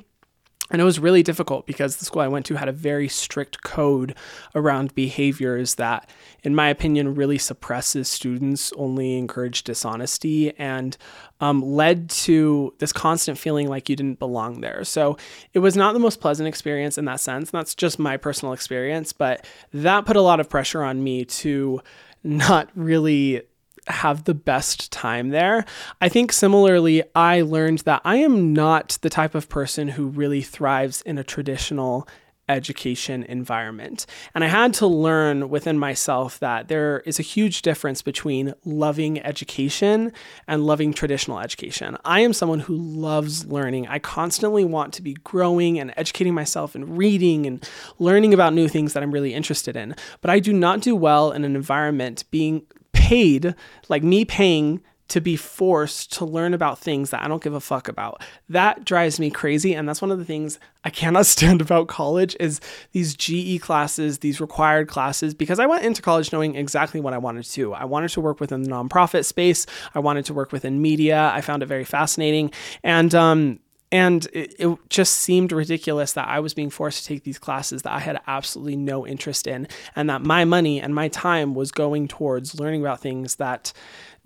And 0.71 0.81
it 0.81 0.85
was 0.85 0.99
really 0.99 1.23
difficult 1.23 1.65
because 1.65 1.97
the 1.97 2.05
school 2.05 2.21
I 2.21 2.27
went 2.27 2.45
to 2.47 2.55
had 2.55 2.67
a 2.67 2.73
very 2.73 3.07
strict 3.07 3.63
code 3.63 4.15
around 4.53 4.93
behaviors 4.93 5.75
that, 5.75 6.09
in 6.43 6.53
my 6.53 6.69
opinion, 6.69 7.15
really 7.15 7.37
suppresses 7.39 8.07
students, 8.07 8.71
only 8.75 9.17
encourage 9.17 9.63
dishonesty, 9.63 10.55
and 10.59 10.95
um, 11.41 11.61
led 11.61 12.09
to 12.09 12.73
this 12.77 12.93
constant 12.93 13.37
feeling 13.37 13.67
like 13.67 13.89
you 13.89 13.95
didn't 13.95 14.19
belong 14.19 14.61
there. 14.61 14.83
So 14.83 15.17
it 15.53 15.59
was 15.59 15.75
not 15.75 15.93
the 15.93 15.99
most 15.99 16.21
pleasant 16.21 16.47
experience 16.47 16.97
in 16.97 17.05
that 17.05 17.19
sense. 17.19 17.51
And 17.51 17.59
that's 17.59 17.73
just 17.73 17.97
my 17.97 18.17
personal 18.17 18.53
experience, 18.53 19.11
but 19.11 19.45
that 19.73 20.05
put 20.05 20.17
a 20.17 20.21
lot 20.21 20.39
of 20.39 20.49
pressure 20.49 20.83
on 20.83 21.03
me 21.03 21.25
to 21.25 21.81
not 22.23 22.69
really 22.75 23.41
have 23.87 24.23
the 24.23 24.33
best 24.33 24.91
time 24.91 25.29
there. 25.29 25.65
I 26.01 26.09
think 26.09 26.31
similarly, 26.31 27.03
I 27.15 27.41
learned 27.41 27.79
that 27.79 28.01
I 28.05 28.17
am 28.17 28.53
not 28.53 28.97
the 29.01 29.09
type 29.09 29.35
of 29.35 29.49
person 29.49 29.89
who 29.89 30.07
really 30.07 30.41
thrives 30.41 31.01
in 31.01 31.17
a 31.17 31.23
traditional 31.23 32.07
education 32.49 33.23
environment. 33.23 34.05
And 34.33 34.43
I 34.43 34.47
had 34.47 34.73
to 34.75 34.87
learn 34.87 35.49
within 35.49 35.77
myself 35.77 36.39
that 36.39 36.67
there 36.67 37.01
is 37.01 37.19
a 37.19 37.23
huge 37.23 37.61
difference 37.61 38.01
between 38.01 38.53
loving 38.65 39.21
education 39.21 40.11
and 40.47 40.65
loving 40.65 40.91
traditional 40.91 41.39
education. 41.39 41.95
I 42.03 42.21
am 42.21 42.33
someone 42.33 42.61
who 42.61 42.75
loves 42.75 43.45
learning. 43.45 43.87
I 43.87 43.99
constantly 43.99 44.65
want 44.65 44.93
to 44.95 45.03
be 45.03 45.13
growing 45.23 45.79
and 45.79 45.93
educating 45.95 46.33
myself 46.33 46.73
and 46.73 46.97
reading 46.97 47.45
and 47.45 47.63
learning 47.99 48.33
about 48.33 48.53
new 48.53 48.67
things 48.67 48.93
that 48.93 49.03
I'm 49.03 49.11
really 49.11 49.33
interested 49.33 49.77
in. 49.77 49.95
But 50.21 50.31
I 50.31 50.39
do 50.39 50.51
not 50.51 50.81
do 50.81 50.95
well 50.95 51.31
in 51.31 51.45
an 51.45 51.55
environment 51.55 52.23
being 52.31 52.63
paid, 52.93 53.55
like 53.87 54.03
me 54.03 54.25
paying 54.25 54.81
to 55.09 55.19
be 55.19 55.35
forced 55.35 56.13
to 56.13 56.23
learn 56.23 56.53
about 56.53 56.77
things 56.77 57.09
that 57.09 57.23
I 57.23 57.27
don't 57.27 57.41
give 57.43 57.55
a 57.55 57.59
fuck 57.59 57.87
about. 57.87 58.23
That 58.47 58.85
drives 58.85 59.19
me 59.19 59.31
crazy 59.31 59.73
and 59.73 59.89
that's 59.89 60.01
one 60.01 60.11
of 60.11 60.19
the 60.19 60.25
things 60.25 60.59
I 60.83 60.91
cannot 60.91 61.25
stand 61.25 61.61
about 61.61 61.87
college 61.87 62.37
is 62.39 62.61
these 62.91 63.15
GE 63.15 63.59
classes, 63.61 64.19
these 64.19 64.39
required 64.39 64.87
classes 64.87 65.33
because 65.33 65.59
I 65.59 65.65
went 65.65 65.83
into 65.83 66.01
college 66.01 66.31
knowing 66.31 66.55
exactly 66.55 67.01
what 67.01 67.13
I 67.13 67.17
wanted 67.17 67.45
to. 67.45 67.73
I 67.73 67.85
wanted 67.85 68.09
to 68.11 68.21
work 68.21 68.39
within 68.39 68.61
the 68.61 68.69
nonprofit 68.69 69.25
space. 69.25 69.65
I 69.95 69.99
wanted 69.99 70.25
to 70.25 70.33
work 70.33 70.51
within 70.51 70.81
media. 70.81 71.31
I 71.33 71.41
found 71.41 71.63
it 71.63 71.65
very 71.65 71.85
fascinating 71.85 72.51
and 72.83 73.13
um 73.15 73.59
and 73.91 74.27
it, 74.33 74.55
it, 74.59 74.77
just 74.89 75.13
seemed 75.13 75.51
ridiculous 75.51 76.13
that 76.13 76.27
I 76.27 76.39
was 76.39 76.53
being 76.53 76.69
forced 76.69 77.01
to 77.01 77.07
take 77.07 77.23
these 77.23 77.39
classes 77.39 77.81
that 77.83 77.91
I 77.91 77.99
had 77.99 78.19
absolutely 78.27 78.75
no 78.75 79.05
interest 79.05 79.47
in, 79.47 79.67
and 79.95 80.09
that 80.09 80.21
my 80.21 80.45
money 80.45 80.79
and 80.79 80.93
my 80.93 81.07
time 81.07 81.55
was 81.55 81.71
going 81.71 82.07
towards 82.07 82.59
learning 82.59 82.81
about 82.81 83.01
things 83.01 83.35
that 83.35 83.73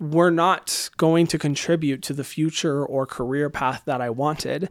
were 0.00 0.30
not 0.30 0.90
going 0.96 1.26
to 1.28 1.38
contribute 1.38 2.02
to 2.02 2.12
the 2.12 2.24
future 2.24 2.84
or 2.84 3.06
career 3.06 3.48
path 3.48 3.82
that 3.86 4.00
I 4.00 4.10
wanted. 4.10 4.68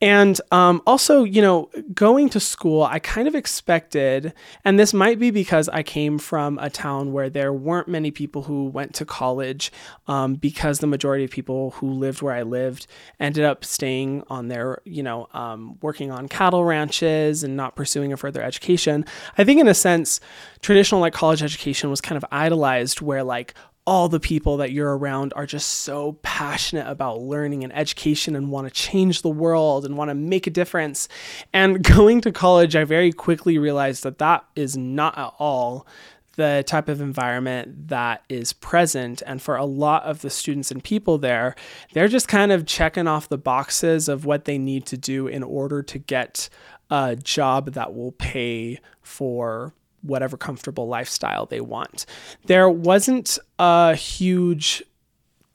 And 0.00 0.40
um, 0.50 0.82
also, 0.86 1.24
you 1.24 1.40
know, 1.42 1.70
going 1.94 2.28
to 2.30 2.40
school, 2.40 2.82
I 2.82 2.98
kind 2.98 3.26
of 3.26 3.34
expected, 3.34 4.32
and 4.64 4.78
this 4.78 4.92
might 4.92 5.18
be 5.18 5.30
because 5.30 5.68
I 5.68 5.82
came 5.82 6.18
from 6.18 6.58
a 6.58 6.70
town 6.70 7.12
where 7.12 7.30
there 7.30 7.52
weren't 7.52 7.88
many 7.88 8.10
people 8.10 8.42
who 8.42 8.66
went 8.66 8.94
to 8.94 9.04
college, 9.04 9.72
um, 10.06 10.34
because 10.34 10.78
the 10.78 10.86
majority 10.86 11.24
of 11.24 11.30
people 11.30 11.70
who 11.72 11.90
lived 11.90 12.22
where 12.22 12.34
I 12.34 12.42
lived 12.42 12.86
ended 13.18 13.44
up 13.44 13.64
staying 13.64 14.24
on 14.28 14.48
their, 14.48 14.82
you 14.84 15.02
know, 15.02 15.28
um, 15.32 15.78
working 15.80 16.10
on 16.10 16.28
cattle 16.28 16.64
ranches 16.64 17.42
and 17.42 17.56
not 17.56 17.76
pursuing 17.76 18.12
a 18.12 18.16
further 18.16 18.42
education. 18.42 19.04
I 19.38 19.44
think, 19.44 19.60
in 19.60 19.68
a 19.68 19.74
sense, 19.74 20.20
traditional 20.60 21.00
like 21.00 21.14
college 21.14 21.42
education 21.42 21.90
was 21.90 22.00
kind 22.00 22.16
of 22.16 22.24
idolized, 22.30 23.00
where 23.00 23.24
like, 23.24 23.54
all 23.86 24.08
the 24.08 24.20
people 24.20 24.56
that 24.56 24.72
you're 24.72 24.96
around 24.96 25.32
are 25.36 25.46
just 25.46 25.68
so 25.68 26.18
passionate 26.22 26.88
about 26.88 27.20
learning 27.20 27.62
and 27.62 27.72
education 27.74 28.34
and 28.34 28.50
want 28.50 28.66
to 28.66 28.70
change 28.72 29.22
the 29.22 29.30
world 29.30 29.84
and 29.84 29.96
want 29.96 30.10
to 30.10 30.14
make 30.14 30.46
a 30.46 30.50
difference. 30.50 31.08
And 31.52 31.82
going 31.96 32.20
to 32.22 32.32
college, 32.32 32.74
I 32.74 32.84
very 32.84 33.12
quickly 33.12 33.58
realized 33.58 34.02
that 34.02 34.18
that 34.18 34.44
is 34.56 34.76
not 34.76 35.16
at 35.16 35.32
all 35.38 35.86
the 36.34 36.62
type 36.66 36.88
of 36.88 37.00
environment 37.00 37.88
that 37.88 38.22
is 38.28 38.52
present. 38.52 39.22
And 39.24 39.40
for 39.40 39.56
a 39.56 39.64
lot 39.64 40.02
of 40.02 40.20
the 40.20 40.30
students 40.30 40.70
and 40.70 40.84
people 40.84 41.16
there, 41.16 41.54
they're 41.92 42.08
just 42.08 42.28
kind 42.28 42.52
of 42.52 42.66
checking 42.66 43.06
off 43.06 43.28
the 43.28 43.38
boxes 43.38 44.08
of 44.08 44.24
what 44.24 44.44
they 44.44 44.58
need 44.58 44.84
to 44.86 44.98
do 44.98 45.26
in 45.28 45.42
order 45.42 45.82
to 45.82 45.98
get 45.98 46.48
a 46.90 47.16
job 47.16 47.72
that 47.72 47.94
will 47.94 48.12
pay 48.12 48.80
for 49.00 49.72
whatever 50.06 50.36
comfortable 50.36 50.88
lifestyle 50.88 51.46
they 51.46 51.60
want. 51.60 52.06
There 52.46 52.68
wasn't 52.68 53.38
a 53.58 53.94
huge, 53.94 54.82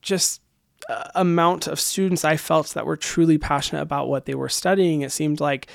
just 0.01 0.41
uh, 0.89 1.10
amount 1.15 1.67
of 1.67 1.79
students 1.79 2.25
I 2.25 2.38
felt 2.38 2.70
that 2.70 2.86
were 2.86 2.98
truly 2.98 3.38
passionate 3.38 3.81
about 3.81 4.10
what 4.10 4.25
they 4.25 4.36
were 4.36 4.50
studying. 4.50 5.01
It 5.01 5.12
seemed 5.12 5.39
like 5.39 5.67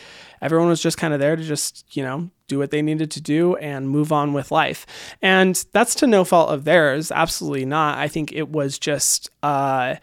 everyone 0.42 0.68
was 0.68 0.82
just 0.82 0.98
kind 0.98 1.14
of 1.14 1.20
there 1.20 1.36
to 1.36 1.42
just, 1.42 1.96
you 1.96 2.02
know, 2.02 2.30
do 2.48 2.58
what 2.58 2.70
they 2.70 2.82
needed 2.82 3.10
to 3.12 3.20
do 3.20 3.56
and 3.56 3.88
move 3.88 4.12
on 4.12 4.32
with 4.32 4.50
life. 4.50 4.86
And 5.22 5.64
that's 5.72 5.94
to 5.96 6.06
no 6.06 6.24
fault 6.24 6.50
of 6.50 6.64
theirs. 6.64 7.10
Absolutely 7.10 7.64
not. 7.64 7.98
I 7.98 8.08
think 8.08 8.32
it 8.32 8.48
was 8.50 8.78
just, 8.78 9.30
uh, 9.42 9.96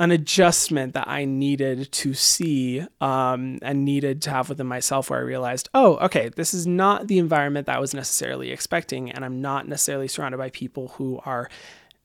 an 0.00 0.10
adjustment 0.10 0.94
that 0.94 1.06
I 1.06 1.26
needed 1.26 1.92
to 1.92 2.14
see 2.14 2.86
um, 3.02 3.58
and 3.60 3.84
needed 3.84 4.22
to 4.22 4.30
have 4.30 4.48
within 4.48 4.66
myself 4.66 5.10
where 5.10 5.18
I 5.18 5.22
realized, 5.22 5.68
oh, 5.74 5.98
okay, 5.98 6.30
this 6.30 6.54
is 6.54 6.66
not 6.66 7.06
the 7.06 7.18
environment 7.18 7.66
that 7.66 7.76
I 7.76 7.80
was 7.80 7.92
necessarily 7.92 8.50
expecting. 8.50 9.10
And 9.10 9.26
I'm 9.26 9.42
not 9.42 9.68
necessarily 9.68 10.08
surrounded 10.08 10.38
by 10.38 10.48
people 10.48 10.88
who 10.88 11.20
are 11.26 11.50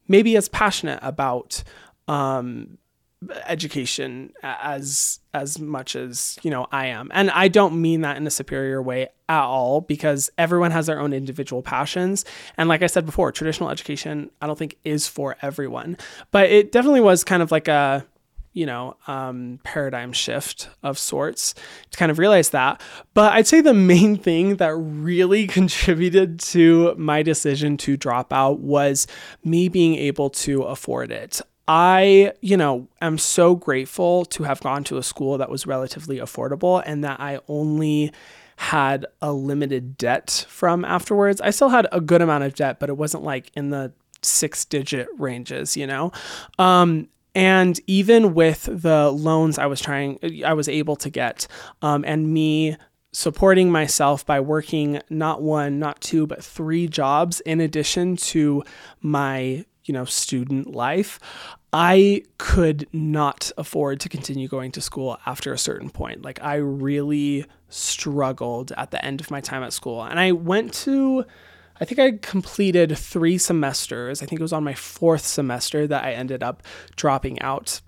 maybe 0.09 0.35
as 0.35 0.49
passionate 0.49 0.99
about 1.01 1.63
um, 2.09 2.77
education 3.45 4.31
as 4.43 5.19
as 5.33 5.59
much 5.59 5.95
as 5.95 6.37
you 6.43 6.51
know 6.51 6.67
I 6.71 6.87
am. 6.87 7.09
And 7.13 7.29
I 7.31 7.47
don't 7.47 7.81
mean 7.81 8.01
that 8.01 8.17
in 8.17 8.25
a 8.25 8.31
superior 8.31 8.81
way 8.81 9.09
at 9.27 9.43
all 9.43 9.81
because 9.81 10.29
everyone 10.37 10.71
has 10.71 10.87
their 10.87 10.99
own 10.99 11.13
individual 11.13 11.61
passions. 11.61 12.25
And 12.57 12.69
like 12.69 12.81
I 12.81 12.87
said 12.87 13.05
before 13.05 13.31
traditional 13.31 13.69
education 13.69 14.29
I 14.41 14.47
don't 14.47 14.57
think 14.57 14.77
is 14.83 15.07
for 15.07 15.37
everyone. 15.41 15.97
But 16.31 16.49
it 16.49 16.71
definitely 16.71 17.01
was 17.01 17.23
kind 17.23 17.41
of 17.41 17.51
like 17.51 17.67
a 17.67 18.05
you 18.55 18.65
know 18.65 18.95
um, 19.05 19.59
paradigm 19.63 20.11
shift 20.13 20.69
of 20.81 20.97
sorts 20.97 21.53
to 21.91 21.97
kind 21.99 22.09
of 22.09 22.17
realize 22.17 22.49
that. 22.49 22.81
But 23.13 23.33
I'd 23.33 23.45
say 23.45 23.61
the 23.61 23.75
main 23.75 24.17
thing 24.17 24.55
that 24.55 24.73
really 24.73 25.45
contributed 25.59 26.39
to 26.39 26.95
my 26.97 27.21
decision 27.21 27.77
to 27.77 27.95
drop 27.95 28.33
out 28.33 28.61
was 28.61 29.05
me 29.43 29.69
being 29.69 29.95
able 29.95 30.31
to 30.31 30.63
afford 30.63 31.11
it 31.11 31.41
I, 31.67 32.33
you 32.41 32.57
know, 32.57 32.87
am 33.01 33.17
so 33.17 33.55
grateful 33.55 34.25
to 34.25 34.43
have 34.43 34.61
gone 34.61 34.83
to 34.85 34.97
a 34.97 35.03
school 35.03 35.37
that 35.39 35.49
was 35.49 35.65
relatively 35.65 36.17
affordable 36.17 36.83
and 36.85 37.03
that 37.03 37.19
I 37.19 37.39
only 37.47 38.11
had 38.57 39.05
a 39.21 39.33
limited 39.33 39.97
debt 39.97 40.45
from 40.47 40.85
afterwards. 40.85 41.41
I 41.41 41.49
still 41.49 41.69
had 41.69 41.87
a 41.91 41.99
good 41.99 42.21
amount 42.21 42.43
of 42.43 42.55
debt, 42.55 42.79
but 42.79 42.89
it 42.89 42.97
wasn't 42.97 43.23
like 43.23 43.51
in 43.55 43.69
the 43.69 43.93
six 44.21 44.63
digit 44.65 45.07
ranges, 45.17 45.75
you 45.75 45.87
know? 45.87 46.11
Um, 46.59 47.09
and 47.33 47.79
even 47.85 48.33
with 48.33 48.69
the 48.71 49.11
loans 49.11 49.57
I 49.57 49.65
was 49.65 49.81
trying, 49.81 50.19
I 50.45 50.53
was 50.53 50.69
able 50.69 50.95
to 50.97 51.09
get, 51.09 51.47
um, 51.81 52.05
and 52.07 52.31
me 52.31 52.77
supporting 53.11 53.71
myself 53.71 54.25
by 54.25 54.39
working 54.39 55.01
not 55.09 55.41
one, 55.41 55.79
not 55.79 55.99
two, 56.01 56.27
but 56.27 56.43
three 56.43 56.87
jobs 56.87 57.41
in 57.41 57.59
addition 57.59 58.15
to 58.17 58.63
my 59.01 59.65
you 59.85 59.93
know 59.93 60.05
student 60.05 60.73
life 60.73 61.19
i 61.75 62.23
could 62.37 62.87
not 62.93 63.51
afford 63.57 63.99
to 63.99 64.07
continue 64.07 64.47
going 64.47 64.71
to 64.71 64.79
school 64.79 65.17
after 65.25 65.51
a 65.51 65.57
certain 65.57 65.89
point. 65.89 66.21
Like 66.21 66.41
i 66.41 66.55
really 66.55 67.45
struggled 67.67 68.71
at 68.77 68.91
the 68.91 69.03
end 69.03 69.19
of 69.19 69.29
my 69.29 69.41
time 69.41 69.61
at 69.61 69.73
school. 69.73 70.01
And 70.01 70.17
i 70.17 70.31
went 70.31 70.73
to 70.85 71.25
i 71.81 71.85
think 71.85 71.99
i 71.99 72.17
completed 72.25 72.97
three 72.97 73.37
semesters. 73.37 74.23
I 74.23 74.25
think 74.25 74.39
it 74.39 74.43
was 74.43 74.53
on 74.53 74.63
my 74.63 74.73
fourth 74.73 75.25
semester 75.25 75.85
that 75.85 76.05
i 76.05 76.13
ended 76.13 76.41
up 76.41 76.63
dropping 76.95 77.41
out. 77.41 77.81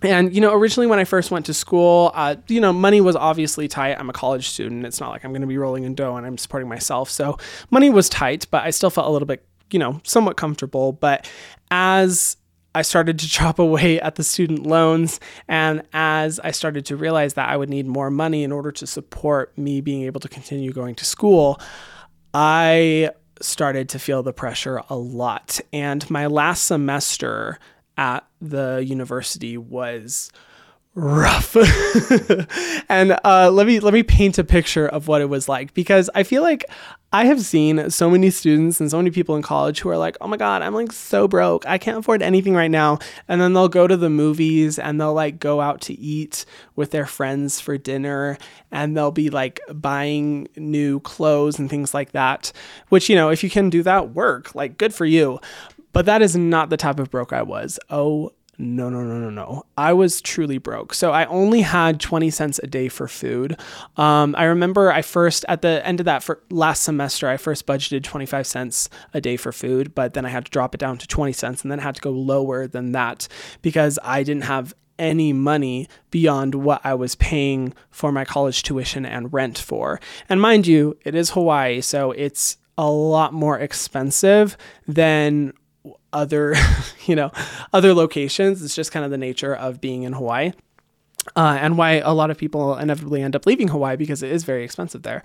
And 0.00 0.34
you 0.34 0.40
know 0.40 0.54
originally 0.54 0.86
when 0.86 0.98
i 0.98 1.04
first 1.04 1.30
went 1.30 1.44
to 1.44 1.54
school 1.54 2.12
uh, 2.14 2.36
you 2.48 2.62
know 2.62 2.72
money 2.72 3.02
was 3.02 3.16
obviously 3.16 3.68
tight. 3.68 3.98
I'm 3.98 4.08
a 4.08 4.14
college 4.14 4.48
student. 4.48 4.86
It's 4.86 4.98
not 4.98 5.10
like 5.10 5.26
i'm 5.26 5.32
going 5.32 5.42
to 5.42 5.46
be 5.46 5.58
rolling 5.58 5.84
in 5.84 5.94
dough 5.94 6.16
and 6.16 6.24
i'm 6.24 6.38
supporting 6.38 6.70
myself. 6.70 7.10
So 7.10 7.36
money 7.70 7.90
was 7.90 8.08
tight 8.08 8.46
but 8.50 8.64
i 8.64 8.70
still 8.70 8.88
felt 8.88 9.08
a 9.08 9.10
little 9.10 9.26
bit 9.26 9.44
you 9.70 9.78
know 9.78 10.00
somewhat 10.04 10.36
comfortable 10.36 10.92
but 10.92 11.28
as 11.70 12.36
I 12.76 12.82
started 12.82 13.18
to 13.20 13.28
chop 13.36 13.58
away 13.58 13.98
at 14.00 14.16
the 14.16 14.22
student 14.22 14.66
loans. 14.66 15.18
And 15.48 15.82
as 15.94 16.38
I 16.40 16.50
started 16.50 16.84
to 16.86 16.96
realize 16.96 17.32
that 17.34 17.48
I 17.48 17.56
would 17.56 17.70
need 17.70 17.86
more 17.86 18.10
money 18.10 18.44
in 18.44 18.52
order 18.52 18.70
to 18.70 18.86
support 18.86 19.56
me 19.56 19.80
being 19.80 20.02
able 20.02 20.20
to 20.20 20.28
continue 20.28 20.72
going 20.72 20.94
to 20.96 21.06
school, 21.06 21.58
I 22.34 23.12
started 23.40 23.88
to 23.90 23.98
feel 23.98 24.22
the 24.22 24.34
pressure 24.34 24.82
a 24.90 24.96
lot. 24.96 25.58
And 25.72 26.08
my 26.10 26.26
last 26.26 26.66
semester 26.66 27.58
at 27.96 28.26
the 28.42 28.84
university 28.86 29.56
was 29.56 30.30
rough. 30.96 31.54
and 32.88 33.18
uh, 33.22 33.50
let 33.52 33.66
me 33.66 33.78
let 33.78 33.94
me 33.94 34.02
paint 34.02 34.38
a 34.38 34.44
picture 34.44 34.88
of 34.88 35.06
what 35.06 35.20
it 35.20 35.28
was 35.28 35.48
like 35.48 35.74
because 35.74 36.10
I 36.14 36.24
feel 36.24 36.42
like 36.42 36.64
I 37.12 37.26
have 37.26 37.40
seen 37.40 37.90
so 37.90 38.10
many 38.10 38.30
students 38.30 38.80
and 38.80 38.90
so 38.90 38.96
many 38.96 39.10
people 39.10 39.36
in 39.36 39.42
college 39.42 39.78
who 39.80 39.90
are 39.90 39.98
like, 39.98 40.16
"Oh 40.20 40.26
my 40.26 40.38
god, 40.38 40.62
I'm 40.62 40.74
like 40.74 40.90
so 40.92 41.28
broke. 41.28 41.66
I 41.66 41.78
can't 41.78 41.98
afford 41.98 42.22
anything 42.22 42.54
right 42.54 42.70
now." 42.70 42.98
And 43.28 43.40
then 43.40 43.52
they'll 43.52 43.68
go 43.68 43.86
to 43.86 43.96
the 43.96 44.10
movies 44.10 44.78
and 44.78 45.00
they'll 45.00 45.14
like 45.14 45.38
go 45.38 45.60
out 45.60 45.82
to 45.82 45.98
eat 46.00 46.46
with 46.74 46.90
their 46.90 47.06
friends 47.06 47.60
for 47.60 47.78
dinner 47.78 48.38
and 48.72 48.96
they'll 48.96 49.12
be 49.12 49.30
like 49.30 49.60
buying 49.72 50.48
new 50.56 51.00
clothes 51.00 51.58
and 51.58 51.70
things 51.70 51.94
like 51.94 52.12
that, 52.12 52.52
which, 52.88 53.08
you 53.08 53.16
know, 53.16 53.28
if 53.28 53.44
you 53.44 53.50
can 53.50 53.70
do 53.70 53.82
that, 53.82 54.10
work. 54.10 54.54
Like 54.54 54.78
good 54.78 54.94
for 54.94 55.06
you. 55.06 55.40
But 55.92 56.06
that 56.06 56.20
is 56.20 56.36
not 56.36 56.68
the 56.68 56.76
type 56.76 56.98
of 56.98 57.10
broke 57.10 57.32
I 57.32 57.42
was. 57.42 57.78
Oh 57.88 58.32
no, 58.58 58.88
no, 58.88 59.02
no, 59.02 59.18
no, 59.18 59.30
no. 59.30 59.64
I 59.76 59.92
was 59.92 60.20
truly 60.20 60.58
broke. 60.58 60.94
So 60.94 61.12
I 61.12 61.26
only 61.26 61.60
had 61.60 62.00
20 62.00 62.30
cents 62.30 62.58
a 62.62 62.66
day 62.66 62.88
for 62.88 63.06
food. 63.06 63.58
Um, 63.96 64.34
I 64.38 64.44
remember 64.44 64.90
I 64.90 65.02
first, 65.02 65.44
at 65.48 65.62
the 65.62 65.86
end 65.86 66.00
of 66.00 66.06
that 66.06 66.22
for 66.22 66.40
last 66.50 66.82
semester, 66.82 67.28
I 67.28 67.36
first 67.36 67.66
budgeted 67.66 68.02
25 68.02 68.46
cents 68.46 68.88
a 69.12 69.20
day 69.20 69.36
for 69.36 69.52
food, 69.52 69.94
but 69.94 70.14
then 70.14 70.24
I 70.24 70.30
had 70.30 70.46
to 70.46 70.50
drop 70.50 70.74
it 70.74 70.78
down 70.78 70.96
to 70.98 71.06
20 71.06 71.32
cents 71.32 71.62
and 71.62 71.70
then 71.70 71.80
had 71.80 71.96
to 71.96 72.00
go 72.00 72.10
lower 72.10 72.66
than 72.66 72.92
that 72.92 73.28
because 73.60 73.98
I 74.02 74.22
didn't 74.22 74.44
have 74.44 74.74
any 74.98 75.34
money 75.34 75.88
beyond 76.10 76.54
what 76.54 76.80
I 76.82 76.94
was 76.94 77.14
paying 77.16 77.74
for 77.90 78.10
my 78.10 78.24
college 78.24 78.62
tuition 78.62 79.04
and 79.04 79.32
rent 79.32 79.58
for. 79.58 80.00
And 80.30 80.40
mind 80.40 80.66
you, 80.66 80.96
it 81.04 81.14
is 81.14 81.30
Hawaii, 81.30 81.82
so 81.82 82.12
it's 82.12 82.56
a 82.78 82.90
lot 82.90 83.32
more 83.32 83.58
expensive 83.58 84.56
than 84.86 85.52
other, 86.16 86.54
you 87.06 87.14
know, 87.14 87.30
other 87.72 87.94
locations. 87.94 88.62
It's 88.62 88.74
just 88.74 88.90
kind 88.90 89.04
of 89.04 89.10
the 89.10 89.18
nature 89.18 89.54
of 89.54 89.80
being 89.80 90.02
in 90.02 90.14
Hawaii 90.14 90.52
uh, 91.34 91.58
and 91.60 91.76
why 91.76 91.92
a 91.94 92.12
lot 92.12 92.30
of 92.30 92.38
people 92.38 92.76
inevitably 92.76 93.22
end 93.22 93.34
up 93.34 93.46
leaving 93.46 93.68
Hawaii 93.68 93.96
because 93.96 94.22
it 94.22 94.30
is 94.30 94.44
very 94.44 94.64
expensive 94.64 95.02
there. 95.02 95.22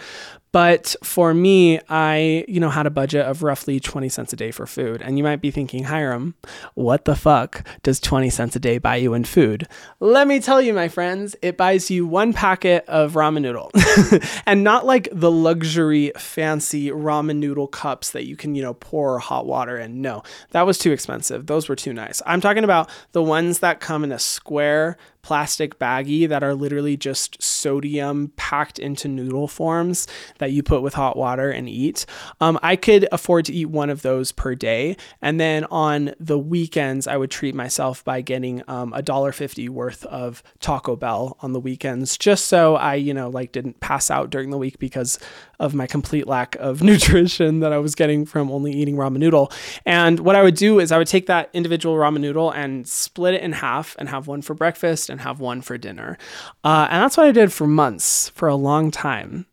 But 0.51 0.95
for 1.01 1.33
me, 1.33 1.79
I, 1.87 2.43
you 2.47 2.59
know, 2.59 2.69
had 2.69 2.85
a 2.85 2.89
budget 2.89 3.25
of 3.25 3.41
roughly 3.41 3.79
20 3.79 4.09
cents 4.09 4.33
a 4.33 4.35
day 4.35 4.51
for 4.51 4.65
food. 4.65 5.01
And 5.01 5.17
you 5.17 5.23
might 5.23 5.41
be 5.41 5.49
thinking, 5.49 5.85
Hyram, 5.85 6.33
what 6.73 7.05
the 7.05 7.15
fuck 7.15 7.65
does 7.83 7.99
20 8.01 8.29
cents 8.29 8.55
a 8.55 8.59
day 8.59 8.77
buy 8.77 8.97
you 8.97 9.13
in 9.13 9.23
food? 9.23 9.67
Let 10.01 10.27
me 10.27 10.41
tell 10.41 10.61
you, 10.61 10.73
my 10.73 10.89
friends, 10.89 11.35
it 11.41 11.55
buys 11.55 11.89
you 11.89 12.05
one 12.05 12.33
packet 12.33 12.83
of 12.87 13.13
ramen 13.13 13.43
noodle. 13.43 13.71
and 14.45 14.63
not 14.63 14.85
like 14.85 15.07
the 15.13 15.31
luxury 15.31 16.11
fancy 16.17 16.89
ramen 16.89 17.37
noodle 17.37 17.67
cups 17.67 18.11
that 18.11 18.25
you 18.25 18.35
can, 18.35 18.53
you 18.53 18.61
know, 18.61 18.73
pour 18.73 19.19
hot 19.19 19.45
water 19.45 19.77
in. 19.77 20.01
No, 20.01 20.21
that 20.51 20.65
was 20.65 20.77
too 20.77 20.91
expensive. 20.91 21.45
Those 21.45 21.69
were 21.69 21.75
too 21.77 21.93
nice. 21.93 22.21
I'm 22.25 22.41
talking 22.41 22.65
about 22.65 22.89
the 23.13 23.23
ones 23.23 23.59
that 23.59 23.79
come 23.79 24.03
in 24.03 24.11
a 24.11 24.19
square 24.19 24.97
plastic 25.21 25.77
baggie 25.79 26.27
that 26.27 26.43
are 26.43 26.55
literally 26.55 26.97
just 26.97 27.41
sodium 27.61 28.31
packed 28.35 28.79
into 28.79 29.07
noodle 29.07 29.47
forms 29.47 30.07
that 30.39 30.51
you 30.51 30.63
put 30.63 30.81
with 30.81 30.95
hot 30.95 31.15
water 31.15 31.49
and 31.49 31.69
eat. 31.69 32.05
Um, 32.39 32.59
I 32.61 32.75
could 32.75 33.07
afford 33.11 33.45
to 33.45 33.53
eat 33.53 33.67
one 33.67 33.89
of 33.89 34.01
those 34.01 34.31
per 34.31 34.55
day. 34.55 34.97
And 35.21 35.39
then 35.39 35.65
on 35.65 36.13
the 36.19 36.39
weekends, 36.39 37.07
I 37.07 37.17
would 37.17 37.31
treat 37.31 37.55
myself 37.55 38.03
by 38.03 38.21
getting 38.21 38.63
um, 38.67 38.93
a 38.93 39.01
dollar 39.01 39.31
fifty 39.31 39.69
worth 39.69 40.03
of 40.05 40.43
Taco 40.59 40.95
Bell 40.95 41.37
on 41.41 41.53
the 41.53 41.59
weekends, 41.59 42.17
just 42.17 42.47
so 42.47 42.75
I, 42.75 42.95
you 42.95 43.13
know, 43.13 43.29
like 43.29 43.51
didn't 43.51 43.79
pass 43.79 44.09
out 44.09 44.29
during 44.29 44.49
the 44.49 44.57
week 44.57 44.79
because 44.79 45.19
of 45.59 45.75
my 45.75 45.85
complete 45.85 46.27
lack 46.27 46.55
of 46.55 46.81
nutrition 46.83 47.59
that 47.59 47.71
I 47.71 47.77
was 47.77 47.95
getting 47.95 48.25
from 48.25 48.51
only 48.51 48.71
eating 48.71 48.95
ramen 48.95 49.17
noodle. 49.17 49.51
And 49.85 50.19
what 50.19 50.35
I 50.35 50.41
would 50.41 50.55
do 50.55 50.79
is 50.79 50.91
I 50.91 50.97
would 50.97 51.07
take 51.07 51.27
that 51.27 51.49
individual 51.53 51.95
ramen 51.95 52.21
noodle 52.21 52.51
and 52.51 52.87
split 52.87 53.35
it 53.35 53.41
in 53.41 53.53
half 53.53 53.95
and 53.99 54.09
have 54.09 54.27
one 54.27 54.41
for 54.41 54.55
breakfast 54.55 55.09
and 55.09 55.21
have 55.21 55.39
one 55.39 55.61
for 55.61 55.77
dinner. 55.77 56.17
Uh, 56.63 56.87
and 56.89 57.03
that's 57.03 57.15
what 57.15 57.27
I 57.27 57.31
did 57.31 57.50
for 57.51 57.67
months, 57.67 58.29
for 58.29 58.47
a 58.47 58.55
long 58.55 58.91
time. 58.91 59.45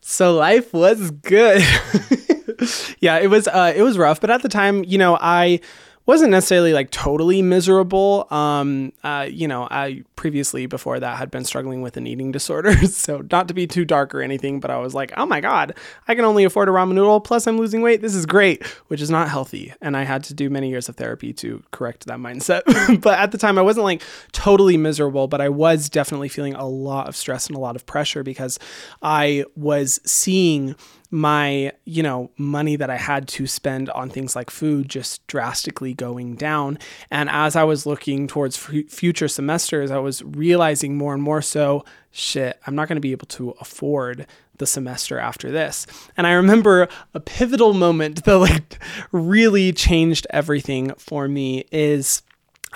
So 0.00 0.34
life 0.34 0.72
was 0.72 1.10
good. 1.10 1.62
yeah, 3.00 3.18
it 3.18 3.28
was 3.28 3.48
uh, 3.48 3.72
it 3.74 3.82
was 3.82 3.96
rough, 3.96 4.20
but 4.20 4.30
at 4.30 4.42
the 4.42 4.48
time, 4.48 4.84
you 4.84 4.98
know, 4.98 5.16
I 5.20 5.60
wasn't 6.06 6.30
necessarily 6.30 6.72
like 6.72 6.90
totally 6.90 7.40
miserable. 7.40 8.26
Um, 8.30 8.92
uh, 9.02 9.26
you 9.30 9.48
know, 9.48 9.66
I 9.70 10.04
previously 10.16 10.66
before 10.66 11.00
that 11.00 11.16
had 11.16 11.30
been 11.30 11.44
struggling 11.44 11.80
with 11.82 11.96
an 11.96 12.06
eating 12.06 12.32
disorder, 12.32 12.74
so 12.86 13.24
not 13.30 13.48
to 13.48 13.54
be 13.54 13.66
too 13.66 13.84
dark 13.84 14.14
or 14.14 14.20
anything, 14.20 14.60
but 14.60 14.70
I 14.70 14.78
was 14.78 14.94
like, 14.94 15.12
oh 15.16 15.26
my 15.26 15.40
god, 15.40 15.74
I 16.06 16.14
can 16.14 16.24
only 16.24 16.44
afford 16.44 16.68
a 16.68 16.72
ramen 16.72 16.94
noodle. 16.94 17.20
Plus, 17.20 17.46
I'm 17.46 17.58
losing 17.58 17.82
weight. 17.82 18.02
This 18.02 18.14
is 18.14 18.26
great, 18.26 18.66
which 18.88 19.00
is 19.00 19.10
not 19.10 19.28
healthy, 19.28 19.72
and 19.80 19.96
I 19.96 20.04
had 20.04 20.24
to 20.24 20.34
do 20.34 20.50
many 20.50 20.68
years 20.68 20.88
of 20.88 20.96
therapy 20.96 21.32
to 21.34 21.62
correct 21.70 22.06
that 22.06 22.18
mindset. 22.18 22.62
but 23.00 23.18
at 23.18 23.32
the 23.32 23.38
time, 23.38 23.58
I 23.58 23.62
wasn't 23.62 23.84
like 23.84 24.02
totally 24.32 24.76
miserable, 24.76 25.26
but 25.26 25.40
I 25.40 25.48
was 25.48 25.88
definitely 25.88 26.28
feeling 26.28 26.54
a 26.54 26.66
lot 26.66 27.08
of 27.08 27.16
stress 27.16 27.46
and 27.46 27.56
a 27.56 27.60
lot 27.60 27.76
of 27.76 27.86
pressure 27.86 28.22
because 28.22 28.58
I 29.02 29.44
was 29.56 30.00
seeing 30.04 30.76
my, 31.14 31.70
you 31.84 32.02
know, 32.02 32.28
money 32.36 32.74
that 32.74 32.90
I 32.90 32.96
had 32.96 33.28
to 33.28 33.46
spend 33.46 33.88
on 33.90 34.10
things 34.10 34.34
like 34.34 34.50
food 34.50 34.88
just 34.88 35.24
drastically 35.28 35.94
going 35.94 36.34
down. 36.34 36.76
And 37.08 37.30
as 37.30 37.54
I 37.54 37.62
was 37.62 37.86
looking 37.86 38.26
towards 38.26 38.56
f- 38.56 38.90
future 38.90 39.28
semesters, 39.28 39.92
I 39.92 39.98
was 39.98 40.24
realizing 40.24 40.96
more 40.96 41.14
and 41.14 41.22
more 41.22 41.40
so, 41.40 41.84
shit, 42.10 42.58
I'm 42.66 42.74
not 42.74 42.88
going 42.88 42.96
to 42.96 43.00
be 43.00 43.12
able 43.12 43.28
to 43.28 43.50
afford 43.60 44.26
the 44.58 44.66
semester 44.66 45.20
after 45.20 45.52
this. 45.52 45.86
And 46.16 46.26
I 46.26 46.32
remember 46.32 46.88
a 47.14 47.20
pivotal 47.20 47.74
moment 47.74 48.24
that 48.24 48.36
like 48.36 48.82
really 49.12 49.72
changed 49.72 50.26
everything 50.30 50.94
for 50.98 51.28
me 51.28 51.64
is 51.70 52.22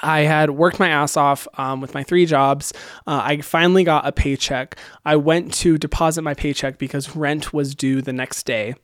I 0.02 0.20
had 0.20 0.50
worked 0.50 0.78
my 0.78 0.88
ass 0.88 1.16
off 1.16 1.48
um, 1.56 1.80
with 1.80 1.94
my 1.94 2.02
three 2.02 2.26
jobs. 2.26 2.72
Uh, 3.06 3.22
I 3.24 3.40
finally 3.40 3.84
got 3.84 4.06
a 4.06 4.12
paycheck. 4.12 4.76
I 5.04 5.16
went 5.16 5.52
to 5.54 5.78
deposit 5.78 6.22
my 6.22 6.34
paycheck 6.34 6.78
because 6.78 7.16
rent 7.16 7.52
was 7.52 7.74
due 7.74 8.02
the 8.02 8.12
next 8.12 8.44
day. 8.44 8.74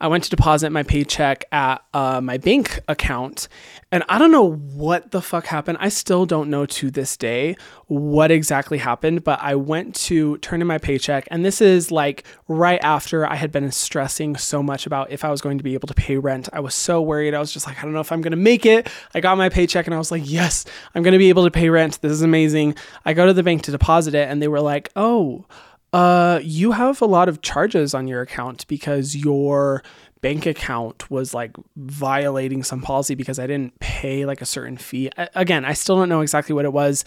I 0.00 0.08
went 0.08 0.24
to 0.24 0.30
deposit 0.30 0.70
my 0.70 0.82
paycheck 0.82 1.44
at 1.52 1.82
uh, 1.94 2.20
my 2.20 2.38
bank 2.38 2.80
account, 2.88 3.48
and 3.92 4.04
I 4.08 4.18
don't 4.18 4.32
know 4.32 4.52
what 4.52 5.10
the 5.10 5.22
fuck 5.22 5.46
happened. 5.46 5.78
I 5.80 5.88
still 5.88 6.26
don't 6.26 6.50
know 6.50 6.66
to 6.66 6.90
this 6.90 7.16
day 7.16 7.56
what 7.86 8.30
exactly 8.30 8.78
happened, 8.78 9.24
but 9.24 9.38
I 9.40 9.54
went 9.54 9.94
to 10.06 10.38
turn 10.38 10.60
in 10.60 10.66
my 10.66 10.78
paycheck, 10.78 11.28
and 11.30 11.44
this 11.44 11.60
is 11.60 11.90
like 11.90 12.24
right 12.48 12.80
after 12.82 13.26
I 13.26 13.36
had 13.36 13.52
been 13.52 13.70
stressing 13.70 14.36
so 14.36 14.62
much 14.62 14.86
about 14.86 15.10
if 15.10 15.24
I 15.24 15.30
was 15.30 15.40
going 15.40 15.58
to 15.58 15.64
be 15.64 15.74
able 15.74 15.88
to 15.88 15.94
pay 15.94 16.16
rent. 16.16 16.48
I 16.52 16.60
was 16.60 16.74
so 16.74 17.00
worried. 17.00 17.34
I 17.34 17.38
was 17.38 17.52
just 17.52 17.66
like, 17.66 17.78
I 17.78 17.82
don't 17.82 17.92
know 17.92 18.00
if 18.00 18.12
I'm 18.12 18.22
going 18.22 18.32
to 18.32 18.36
make 18.36 18.66
it. 18.66 18.88
I 19.14 19.20
got 19.20 19.38
my 19.38 19.48
paycheck, 19.48 19.86
and 19.86 19.94
I 19.94 19.98
was 19.98 20.10
like, 20.10 20.22
yes, 20.24 20.64
I'm 20.94 21.02
going 21.02 21.12
to 21.12 21.18
be 21.18 21.28
able 21.28 21.44
to 21.44 21.50
pay 21.50 21.68
rent. 21.68 22.00
This 22.00 22.12
is 22.12 22.22
amazing. 22.22 22.74
I 23.04 23.12
go 23.12 23.26
to 23.26 23.32
the 23.32 23.42
bank 23.42 23.62
to 23.62 23.70
deposit 23.70 24.14
it, 24.14 24.28
and 24.28 24.42
they 24.42 24.48
were 24.48 24.60
like, 24.60 24.90
oh, 24.96 25.44
uh, 25.92 26.40
you 26.42 26.72
have 26.72 27.00
a 27.00 27.06
lot 27.06 27.28
of 27.28 27.42
charges 27.42 27.94
on 27.94 28.06
your 28.06 28.20
account 28.20 28.66
because 28.66 29.16
your 29.16 29.82
bank 30.20 30.46
account 30.46 31.10
was 31.10 31.34
like 31.34 31.52
violating 31.76 32.62
some 32.62 32.80
policy 32.80 33.14
because 33.14 33.38
I 33.38 33.46
didn't 33.46 33.78
pay 33.80 34.24
like 34.24 34.40
a 34.40 34.46
certain 34.46 34.76
fee. 34.76 35.10
I, 35.16 35.28
again, 35.34 35.64
I 35.64 35.72
still 35.72 35.96
don't 35.96 36.08
know 36.08 36.20
exactly 36.20 36.54
what 36.54 36.64
it 36.64 36.72
was, 36.72 37.04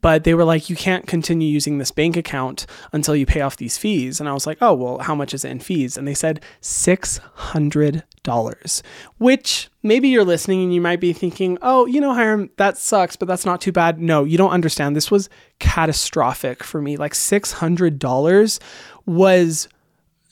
but 0.00 0.24
they 0.24 0.34
were 0.34 0.44
like, 0.44 0.68
you 0.68 0.76
can't 0.76 1.06
continue 1.06 1.48
using 1.48 1.78
this 1.78 1.90
bank 1.90 2.16
account 2.16 2.66
until 2.92 3.16
you 3.16 3.26
pay 3.26 3.40
off 3.40 3.56
these 3.56 3.78
fees. 3.78 4.20
And 4.20 4.28
I 4.28 4.32
was 4.32 4.46
like, 4.46 4.58
oh, 4.60 4.74
well, 4.74 4.98
how 4.98 5.14
much 5.14 5.34
is 5.34 5.44
it 5.44 5.50
in 5.50 5.60
fees? 5.60 5.96
And 5.96 6.06
they 6.06 6.14
said 6.14 6.42
$600, 6.60 8.82
which 9.18 9.68
maybe 9.82 10.08
you're 10.08 10.24
listening 10.24 10.62
and 10.62 10.74
you 10.74 10.80
might 10.80 11.00
be 11.00 11.12
thinking, 11.12 11.58
oh, 11.62 11.86
you 11.86 12.00
know, 12.00 12.12
Hiram, 12.12 12.50
that 12.56 12.76
sucks, 12.76 13.16
but 13.16 13.28
that's 13.28 13.46
not 13.46 13.60
too 13.60 13.72
bad. 13.72 14.00
No, 14.00 14.24
you 14.24 14.36
don't 14.36 14.50
understand. 14.50 14.96
This 14.96 15.10
was 15.10 15.28
catastrophic 15.58 16.64
for 16.64 16.82
me. 16.82 16.96
Like 16.96 17.12
$600 17.12 18.60
was 19.06 19.68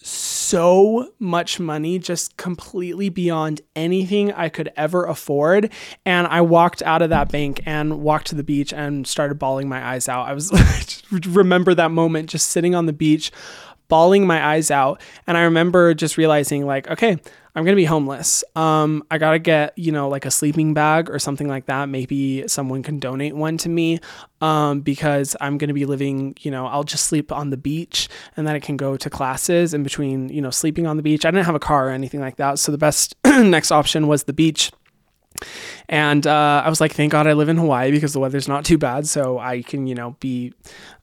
so 0.07 1.13
much 1.19 1.59
money, 1.59 1.99
just 1.99 2.37
completely 2.37 3.09
beyond 3.09 3.61
anything 3.75 4.33
I 4.33 4.49
could 4.49 4.73
ever 4.77 5.05
afford. 5.05 5.73
And 6.05 6.29
I 6.29 6.43
walked 6.43 6.81
out 6.83 7.03
of 7.03 7.11
that 7.11 7.33
bank 7.33 7.61
and 7.67 8.01
walked 8.03 8.29
to 8.29 8.37
the 8.37 8.45
beach 8.45 8.73
and 8.73 9.07
started 9.07 9.39
bawling 9.39 9.69
my 9.69 9.85
eyes 9.85 10.09
out. 10.09 10.29
I 10.29 10.33
was 10.33 10.53
remember 11.27 11.75
that 11.75 11.91
moment 11.91 12.31
just 12.31 12.51
sitting 12.51 12.75
on 12.75 12.87
the 12.87 12.93
beach, 12.93 13.33
bawling 13.89 14.27
my 14.27 14.45
eyes 14.45 14.71
out. 14.71 15.01
And 15.27 15.37
I 15.37 15.43
remember 15.43 15.93
just 15.93 16.17
realizing, 16.17 16.67
like, 16.67 16.89
okay, 16.89 17.19
I'm 17.57 17.65
gonna 17.65 17.75
be 17.75 17.87
homeless. 17.87 18.45
Um, 18.55 19.03
I 19.11 19.17
gotta 19.17 19.39
get 19.39 19.77
you 19.79 19.91
know 19.91 20.11
like 20.11 20.27
a 20.27 20.31
sleeping 20.31 20.75
bag 20.75 21.09
or 21.09 21.19
something 21.19 21.49
like 21.49 21.65
that. 21.67 21.89
Maybe 21.89 22.47
someone 22.47 22.83
can 22.83 22.99
donate 22.99 23.35
one 23.35 23.57
to 23.59 23.71
me 23.71 23.99
um, 24.43 24.83
because 24.83 25.35
I'm 25.41 25.57
gonna 25.57 25.73
be 25.73 25.87
living. 25.87 26.37
You 26.41 26.51
know, 26.51 26.67
I'll 26.67 26.85
just 26.85 27.07
sleep 27.07 27.33
on 27.33 27.49
the 27.49 27.57
beach, 27.57 28.11
and 28.37 28.47
then 28.47 28.55
I 28.55 28.61
can 28.61 28.77
go 28.77 28.99
to 28.99 29.09
classes 29.09 29.73
in 29.73 29.83
between. 29.83 30.29
You 30.29 30.43
know, 30.43 30.51
sleeping 30.51 30.87
on 30.87 30.99
the 30.99 31.03
beach. 31.03 31.25
I 31.25 31.31
didn't 31.31 31.47
have 31.47 31.55
a 31.55 31.59
car 31.59 31.89
or 31.89 31.93
anything 31.93 32.21
like 32.21 32.37
that, 32.37 32.59
so 32.59 32.71
the 32.73 32.79
best 32.79 33.17
next 33.25 33.73
option 33.73 34.07
was 34.07 34.25
the 34.25 34.35
beach. 34.35 34.71
And 35.89 36.27
uh, 36.27 36.63
I 36.65 36.69
was 36.69 36.81
like, 36.81 36.93
thank 36.93 37.13
God 37.13 37.27
I 37.27 37.33
live 37.33 37.49
in 37.49 37.57
Hawaii 37.57 37.91
because 37.91 38.13
the 38.13 38.21
weather's 38.21 38.49
not 38.49 38.65
too 38.65 38.79
bad. 38.79 39.07
So 39.07 39.39
I 39.39 39.63
can, 39.63 39.87
you 39.87 39.95
know, 39.95 40.17
be 40.21 40.53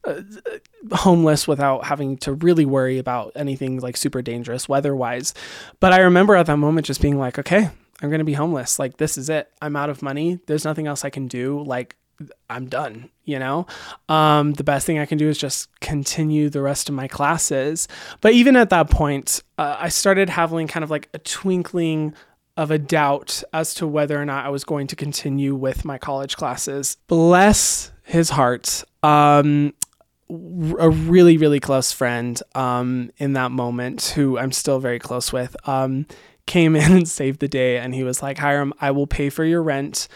uh, 0.03 0.21
homeless 0.91 1.47
without 1.47 1.85
having 1.85 2.17
to 2.17 2.33
really 2.33 2.65
worry 2.65 2.97
about 2.97 3.31
anything 3.35 3.79
like 3.79 3.97
super 3.97 4.21
dangerous 4.21 4.67
weather 4.67 4.95
wise. 4.95 5.33
But 5.79 5.93
I 5.93 5.99
remember 5.99 6.35
at 6.35 6.45
that 6.47 6.57
moment 6.57 6.87
just 6.87 7.01
being 7.01 7.17
like, 7.17 7.39
okay, 7.39 7.69
I'm 8.01 8.09
going 8.09 8.19
to 8.19 8.25
be 8.25 8.33
homeless. 8.33 8.79
Like, 8.79 8.97
this 8.97 9.17
is 9.17 9.29
it. 9.29 9.49
I'm 9.61 9.75
out 9.75 9.89
of 9.89 10.01
money. 10.01 10.39
There's 10.47 10.65
nothing 10.65 10.87
else 10.87 11.05
I 11.05 11.09
can 11.09 11.27
do. 11.27 11.63
Like, 11.63 11.95
I'm 12.49 12.67
done, 12.67 13.09
you 13.25 13.39
know? 13.39 13.65
Um, 14.09 14.53
the 14.53 14.63
best 14.63 14.85
thing 14.85 14.99
I 14.99 15.05
can 15.05 15.17
do 15.17 15.29
is 15.29 15.37
just 15.37 15.67
continue 15.79 16.49
the 16.49 16.61
rest 16.61 16.89
of 16.89 16.95
my 16.95 17.07
classes. 17.07 17.87
But 18.21 18.33
even 18.33 18.55
at 18.55 18.69
that 18.69 18.89
point, 18.89 19.41
uh, 19.57 19.77
I 19.79 19.89
started 19.89 20.29
having 20.29 20.67
kind 20.67 20.83
of 20.83 20.91
like 20.91 21.09
a 21.13 21.19
twinkling 21.19 22.13
of 22.55 22.71
a 22.71 22.77
doubt 22.77 23.43
as 23.51 23.73
to 23.75 23.87
whether 23.87 24.19
or 24.21 24.25
not 24.25 24.45
I 24.45 24.49
was 24.49 24.63
going 24.63 24.87
to 24.87 24.95
continue 24.95 25.55
with 25.55 25.85
my 25.85 25.97
college 25.97 26.37
classes. 26.37 26.97
Bless 27.07 27.91
his 28.03 28.29
heart. 28.29 28.83
Um, 29.01 29.73
a 30.29 30.89
really, 30.89 31.37
really 31.37 31.59
close 31.59 31.91
friend 31.91 32.41
um, 32.55 33.11
in 33.17 33.33
that 33.33 33.51
moment, 33.51 34.13
who 34.15 34.37
I'm 34.37 34.51
still 34.51 34.79
very 34.79 34.99
close 34.99 35.33
with, 35.33 35.55
um, 35.67 36.05
came 36.45 36.75
in 36.77 36.91
and 36.91 37.07
saved 37.07 37.39
the 37.39 37.47
day. 37.47 37.77
And 37.77 37.95
he 37.95 38.03
was 38.03 38.21
like, 38.21 38.37
Hyram, 38.37 38.71
I 38.79 38.91
will 38.91 39.07
pay 39.07 39.29
for 39.29 39.43
your 39.43 39.63
rent 39.63 40.07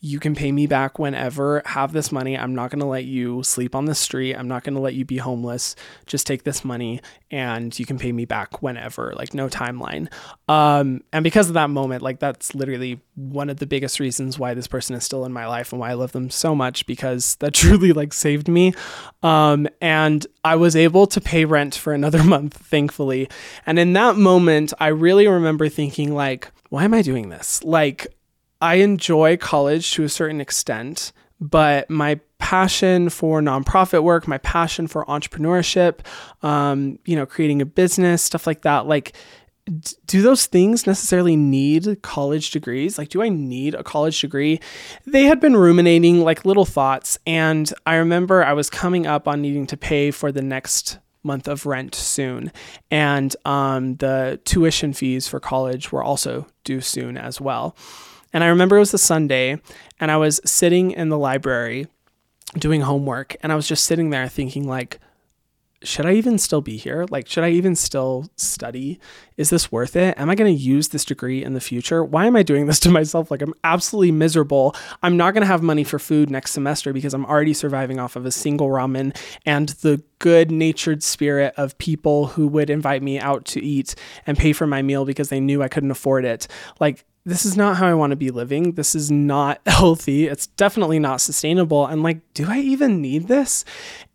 you 0.00 0.20
can 0.20 0.34
pay 0.34 0.52
me 0.52 0.66
back 0.66 0.98
whenever. 0.98 1.62
Have 1.64 1.92
this 1.92 2.12
money. 2.12 2.36
I'm 2.36 2.54
not 2.54 2.70
going 2.70 2.80
to 2.80 2.86
let 2.86 3.06
you 3.06 3.42
sleep 3.42 3.74
on 3.74 3.86
the 3.86 3.94
street. 3.94 4.34
I'm 4.34 4.46
not 4.46 4.62
going 4.62 4.74
to 4.74 4.80
let 4.80 4.94
you 4.94 5.04
be 5.04 5.16
homeless. 5.16 5.74
Just 6.06 6.26
take 6.26 6.44
this 6.44 6.64
money 6.64 7.00
and 7.30 7.76
you 7.78 7.86
can 7.86 7.98
pay 7.98 8.12
me 8.12 8.24
back 8.24 8.62
whenever, 8.62 9.14
like 9.16 9.32
no 9.32 9.48
timeline. 9.48 10.12
Um, 10.48 11.02
and 11.12 11.24
because 11.24 11.48
of 11.48 11.54
that 11.54 11.70
moment, 11.70 12.02
like 12.02 12.20
that's 12.20 12.54
literally 12.54 13.00
one 13.14 13.48
of 13.48 13.56
the 13.56 13.66
biggest 13.66 13.98
reasons 13.98 14.38
why 14.38 14.52
this 14.52 14.66
person 14.66 14.94
is 14.94 15.02
still 15.02 15.24
in 15.24 15.32
my 15.32 15.46
life 15.46 15.72
and 15.72 15.80
why 15.80 15.90
I 15.90 15.94
love 15.94 16.12
them 16.12 16.28
so 16.28 16.54
much 16.54 16.86
because 16.86 17.36
that 17.36 17.54
truly 17.54 17.92
like 17.92 18.12
saved 18.12 18.48
me. 18.48 18.74
Um, 19.22 19.66
and 19.80 20.26
I 20.44 20.56
was 20.56 20.76
able 20.76 21.06
to 21.08 21.20
pay 21.20 21.46
rent 21.46 21.74
for 21.74 21.94
another 21.94 22.22
month, 22.24 22.54
thankfully. 22.54 23.28
And 23.64 23.78
in 23.78 23.94
that 23.94 24.16
moment, 24.16 24.74
I 24.78 24.88
really 24.88 25.26
remember 25.26 25.70
thinking 25.70 26.14
like, 26.14 26.50
why 26.68 26.84
am 26.84 26.94
I 26.94 27.02
doing 27.02 27.28
this? 27.28 27.62
Like, 27.64 28.06
I 28.66 28.74
enjoy 28.76 29.36
college 29.36 29.92
to 29.92 30.04
a 30.04 30.08
certain 30.08 30.40
extent, 30.40 31.12
but 31.40 31.88
my 31.88 32.20
passion 32.38 33.08
for 33.08 33.40
nonprofit 33.40 34.02
work, 34.02 34.26
my 34.26 34.38
passion 34.38 34.86
for 34.86 35.04
entrepreneurship, 35.06 36.00
um, 36.42 36.98
you 37.04 37.16
know, 37.16 37.26
creating 37.26 37.62
a 37.62 37.66
business, 37.66 38.22
stuff 38.22 38.46
like 38.46 38.62
that, 38.62 38.86
like 38.86 39.14
do 40.06 40.22
those 40.22 40.46
things 40.46 40.86
necessarily 40.86 41.34
need 41.34 42.00
college 42.02 42.52
degrees? 42.52 42.98
Like, 42.98 43.08
do 43.08 43.20
I 43.20 43.28
need 43.28 43.74
a 43.74 43.82
college 43.82 44.20
degree? 44.20 44.60
They 45.06 45.24
had 45.24 45.40
been 45.40 45.56
ruminating 45.56 46.20
like 46.20 46.44
little 46.44 46.64
thoughts. 46.64 47.18
And 47.26 47.72
I 47.84 47.96
remember 47.96 48.44
I 48.44 48.52
was 48.52 48.70
coming 48.70 49.06
up 49.06 49.26
on 49.26 49.42
needing 49.42 49.66
to 49.68 49.76
pay 49.76 50.12
for 50.12 50.30
the 50.30 50.42
next 50.42 50.98
month 51.24 51.48
of 51.48 51.66
rent 51.66 51.96
soon. 51.96 52.52
And 52.92 53.34
um, 53.44 53.96
the 53.96 54.40
tuition 54.44 54.92
fees 54.92 55.26
for 55.26 55.40
college 55.40 55.90
were 55.90 56.02
also 56.02 56.46
due 56.62 56.80
soon 56.80 57.16
as 57.16 57.40
well. 57.40 57.76
And 58.32 58.44
I 58.44 58.48
remember 58.48 58.76
it 58.76 58.80
was 58.80 58.94
a 58.94 58.98
Sunday, 58.98 59.60
and 60.00 60.10
I 60.10 60.16
was 60.16 60.40
sitting 60.44 60.90
in 60.90 61.08
the 61.08 61.18
library 61.18 61.86
doing 62.58 62.82
homework, 62.82 63.36
and 63.42 63.52
I 63.52 63.56
was 63.56 63.68
just 63.68 63.84
sitting 63.84 64.10
there 64.10 64.28
thinking, 64.28 64.68
like, 64.68 65.00
should 65.82 66.06
I 66.06 66.12
even 66.14 66.38
still 66.38 66.60
be 66.60 66.76
here? 66.76 67.06
Like, 67.10 67.28
should 67.28 67.44
I 67.44 67.50
even 67.50 67.76
still 67.76 68.30
study? 68.36 68.98
Is 69.36 69.50
this 69.50 69.70
worth 69.70 69.94
it? 69.94 70.18
Am 70.18 70.30
I 70.30 70.34
going 70.34 70.54
to 70.54 70.62
use 70.62 70.88
this 70.88 71.04
degree 71.04 71.44
in 71.44 71.52
the 71.52 71.60
future? 71.60 72.02
Why 72.02 72.26
am 72.26 72.34
I 72.34 72.42
doing 72.42 72.66
this 72.66 72.80
to 72.80 72.90
myself? 72.90 73.30
Like, 73.30 73.42
I'm 73.42 73.54
absolutely 73.62 74.10
miserable. 74.10 74.74
I'm 75.02 75.16
not 75.16 75.34
going 75.34 75.42
to 75.42 75.46
have 75.46 75.62
money 75.62 75.84
for 75.84 75.98
food 75.98 76.30
next 76.30 76.52
semester 76.52 76.92
because 76.92 77.14
I'm 77.14 77.26
already 77.26 77.52
surviving 77.52 78.00
off 78.00 78.16
of 78.16 78.24
a 78.26 78.32
single 78.32 78.68
ramen 78.68 79.16
and 79.44 79.68
the 79.68 80.02
good 80.18 80.50
natured 80.50 81.02
spirit 81.02 81.52
of 81.56 81.76
people 81.78 82.28
who 82.28 82.48
would 82.48 82.70
invite 82.70 83.02
me 83.02 83.18
out 83.18 83.44
to 83.46 83.62
eat 83.62 83.94
and 84.26 84.38
pay 84.38 84.52
for 84.52 84.66
my 84.66 84.82
meal 84.82 85.04
because 85.04 85.28
they 85.28 85.40
knew 85.40 85.62
I 85.62 85.68
couldn't 85.68 85.90
afford 85.90 86.24
it. 86.24 86.48
Like, 86.80 87.04
this 87.26 87.44
is 87.44 87.56
not 87.56 87.76
how 87.76 87.88
I 87.88 87.94
want 87.94 88.12
to 88.12 88.16
be 88.16 88.30
living. 88.30 88.72
This 88.72 88.94
is 88.94 89.10
not 89.10 89.60
healthy. 89.66 90.28
It's 90.28 90.46
definitely 90.46 91.00
not 91.00 91.20
sustainable. 91.20 91.84
And 91.84 92.02
like, 92.02 92.20
do 92.34 92.46
I 92.48 92.60
even 92.60 93.02
need 93.02 93.26
this? 93.26 93.64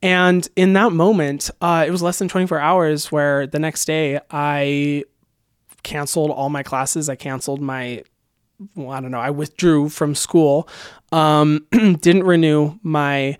And 0.02 0.47
in 0.56 0.74
that 0.74 0.93
moment, 0.93 1.52
uh, 1.60 1.84
it 1.86 1.91
was 1.91 2.02
less 2.02 2.19
than 2.19 2.30
24 2.30 2.60
hours 2.60 3.12
where 3.12 3.45
the 3.45 3.60
next 3.60 3.84
day 3.84 4.21
I 4.32 5.04
canceled 5.84 6.32
all 6.32 6.50
my 6.50 6.63
classes. 6.63 7.10
I 7.10 7.15
canceled 7.15 7.62
my, 7.62 8.04
well, 8.76 8.91
I 8.91 9.02
don't 9.02 9.12
know, 9.12 9.19
I 9.19 9.30
withdrew 9.30 9.89
from 9.89 10.15
school, 10.15 10.69
um, 11.12 11.67
didn't 11.71 12.24
renew 12.24 12.80
my 12.82 13.38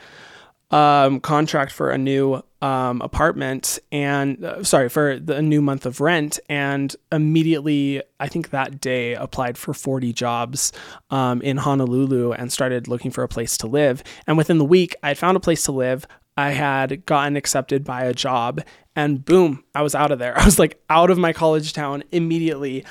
um, 0.72 1.22
contract 1.22 1.72
for 1.72 1.92
a 1.92 1.98
new 1.98 2.44
um, 2.62 3.02
apartment 3.02 3.80
and 3.92 4.44
uh, 4.44 4.64
sorry 4.64 4.90
for 4.90 5.20
the 5.20 5.42
new 5.42 5.62
month 5.62 5.86
of 5.86 6.00
rent 6.00 6.40
and 6.48 6.96
immediately 7.12 8.02
i 8.20 8.28
think 8.28 8.52
that 8.52 8.80
day 8.80 9.14
applied 9.14 9.58
for 9.58 9.74
40 9.74 10.14
jobs 10.14 10.72
um, 11.10 11.42
in 11.42 11.58
honolulu 11.58 12.34
and 12.34 12.52
started 12.52 12.88
looking 12.88 13.12
for 13.12 13.24
a 13.24 13.28
place 13.28 13.58
to 13.58 13.68
live. 13.68 14.04
And 14.28 14.38
within 14.38 14.58
the 14.58 14.66
week 14.66 14.96
i 15.04 15.14
found 15.14 15.38
a 15.38 15.42
place 15.42 15.64
to 15.64 15.72
live. 15.72 16.06
I 16.38 16.52
had 16.52 17.06
gotten 17.06 17.36
accepted 17.36 17.84
by 17.84 18.06
a 18.06 18.14
job 18.14 18.62
and 18.96 19.24
boom 19.24 19.64
i 19.74 19.82
was 19.82 19.96
out 19.96 20.12
of 20.12 20.20
there. 20.20 20.38
I 20.38 20.46
was 20.46 20.60
like 20.60 20.82
out 20.90 21.10
of 21.10 21.18
my 21.18 21.34
college 21.34 21.74
town 21.74 22.04
immediately. 22.12 22.86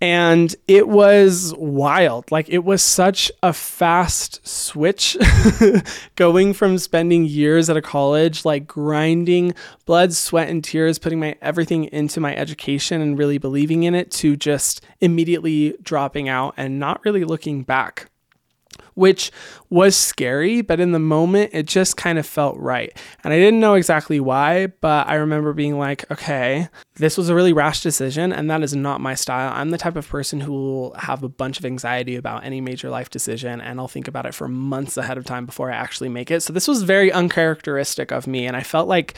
And 0.00 0.54
it 0.68 0.88
was 0.88 1.54
wild. 1.56 2.30
Like 2.30 2.50
it 2.50 2.64
was 2.64 2.82
such 2.82 3.32
a 3.42 3.52
fast 3.54 4.46
switch 4.46 5.16
going 6.16 6.52
from 6.52 6.76
spending 6.76 7.24
years 7.24 7.70
at 7.70 7.76
a 7.76 7.82
college, 7.82 8.44
like 8.44 8.66
grinding 8.66 9.54
blood, 9.86 10.12
sweat, 10.12 10.50
and 10.50 10.62
tears, 10.62 10.98
putting 10.98 11.20
my 11.20 11.36
everything 11.40 11.84
into 11.84 12.20
my 12.20 12.36
education 12.36 13.00
and 13.00 13.16
really 13.18 13.38
believing 13.38 13.84
in 13.84 13.94
it 13.94 14.10
to 14.10 14.36
just 14.36 14.84
immediately 15.00 15.74
dropping 15.82 16.28
out 16.28 16.52
and 16.56 16.78
not 16.78 17.02
really 17.04 17.24
looking 17.24 17.62
back 17.62 18.10
which 18.94 19.30
was 19.70 19.96
scary, 19.96 20.62
but 20.62 20.80
in 20.80 20.92
the 20.92 20.98
moment, 20.98 21.50
it 21.52 21.66
just 21.66 21.96
kind 21.96 22.18
of 22.18 22.26
felt 22.26 22.56
right. 22.58 22.96
And 23.22 23.32
I 23.32 23.38
didn't 23.38 23.60
know 23.60 23.74
exactly 23.74 24.20
why, 24.20 24.66
but 24.66 25.06
I 25.08 25.14
remember 25.14 25.52
being 25.52 25.78
like, 25.78 26.10
okay, 26.10 26.68
this 26.96 27.18
was 27.18 27.28
a 27.28 27.34
really 27.34 27.52
rash 27.52 27.82
decision, 27.82 28.32
and 28.32 28.48
that 28.50 28.62
is 28.62 28.74
not 28.74 29.00
my 29.00 29.14
style. 29.14 29.52
I'm 29.54 29.70
the 29.70 29.78
type 29.78 29.96
of 29.96 30.08
person 30.08 30.40
who 30.40 30.52
will 30.52 30.94
have 30.94 31.22
a 31.22 31.28
bunch 31.28 31.58
of 31.58 31.64
anxiety 31.64 32.16
about 32.16 32.44
any 32.44 32.60
major 32.60 32.88
life 32.88 33.10
decision, 33.10 33.60
and 33.60 33.80
I'll 33.80 33.88
think 33.88 34.08
about 34.08 34.26
it 34.26 34.34
for 34.34 34.48
months 34.48 34.96
ahead 34.96 35.18
of 35.18 35.24
time 35.24 35.46
before 35.46 35.72
I 35.72 35.76
actually 35.76 36.08
make 36.08 36.30
it. 36.30 36.42
So 36.42 36.52
this 36.52 36.68
was 36.68 36.82
very 36.82 37.10
uncharacteristic 37.10 38.12
of 38.12 38.26
me, 38.26 38.46
and 38.46 38.56
I 38.56 38.62
felt 38.62 38.86
like 38.86 39.14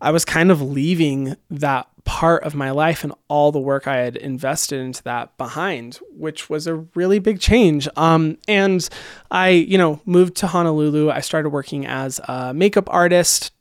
I 0.00 0.12
was 0.12 0.24
kind 0.24 0.50
of 0.50 0.62
leaving 0.62 1.36
that 1.50 1.86
part 2.10 2.42
of 2.42 2.56
my 2.56 2.72
life 2.72 3.04
and 3.04 3.12
all 3.28 3.52
the 3.52 3.60
work 3.60 3.86
I 3.86 3.98
had 3.98 4.16
invested 4.16 4.80
into 4.80 5.00
that 5.04 5.38
behind, 5.38 6.00
which 6.10 6.50
was 6.50 6.66
a 6.66 6.74
really 6.96 7.20
big 7.20 7.38
change. 7.38 7.86
Um, 7.96 8.36
and 8.48 8.86
I, 9.30 9.50
you 9.50 9.78
know, 9.78 10.00
moved 10.06 10.34
to 10.38 10.48
Honolulu. 10.48 11.12
I 11.12 11.20
started 11.20 11.50
working 11.50 11.86
as 11.86 12.20
a 12.24 12.52
makeup 12.52 12.88
artist. 12.90 13.52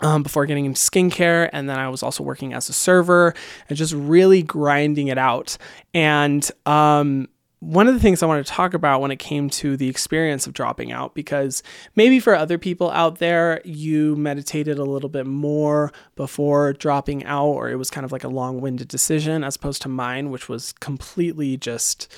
Um, 0.00 0.22
before 0.22 0.46
getting 0.46 0.64
into 0.64 0.78
skincare, 0.78 1.50
and 1.52 1.68
then 1.68 1.76
I 1.76 1.88
was 1.88 2.04
also 2.04 2.22
working 2.22 2.52
as 2.52 2.68
a 2.68 2.72
server 2.72 3.34
and 3.68 3.76
just 3.76 3.92
really 3.92 4.44
grinding 4.44 5.08
it 5.08 5.18
out. 5.18 5.58
And 5.92 6.48
um, 6.66 7.28
one 7.60 7.88
of 7.88 7.94
the 7.94 8.00
things 8.00 8.22
I 8.22 8.26
want 8.26 8.46
to 8.46 8.52
talk 8.52 8.72
about 8.72 9.00
when 9.00 9.10
it 9.10 9.18
came 9.18 9.50
to 9.50 9.76
the 9.76 9.88
experience 9.88 10.46
of 10.46 10.52
dropping 10.52 10.92
out, 10.92 11.14
because 11.14 11.62
maybe 11.96 12.20
for 12.20 12.34
other 12.34 12.56
people 12.56 12.90
out 12.90 13.18
there, 13.18 13.60
you 13.64 14.14
meditated 14.16 14.78
a 14.78 14.84
little 14.84 15.08
bit 15.08 15.26
more 15.26 15.92
before 16.14 16.72
dropping 16.74 17.24
out, 17.24 17.46
or 17.46 17.68
it 17.68 17.76
was 17.76 17.90
kind 17.90 18.04
of 18.04 18.12
like 18.12 18.22
a 18.22 18.28
long 18.28 18.60
winded 18.60 18.86
decision, 18.86 19.42
as 19.42 19.56
opposed 19.56 19.82
to 19.82 19.88
mine, 19.88 20.30
which 20.30 20.48
was 20.48 20.72
completely 20.74 21.56
just, 21.56 22.12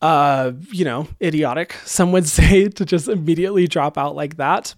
uh, 0.00 0.52
you 0.70 0.84
know, 0.84 1.08
idiotic, 1.20 1.74
some 1.84 2.12
would 2.12 2.28
say, 2.28 2.68
to 2.68 2.84
just 2.84 3.08
immediately 3.08 3.66
drop 3.66 3.98
out 3.98 4.14
like 4.14 4.36
that. 4.36 4.76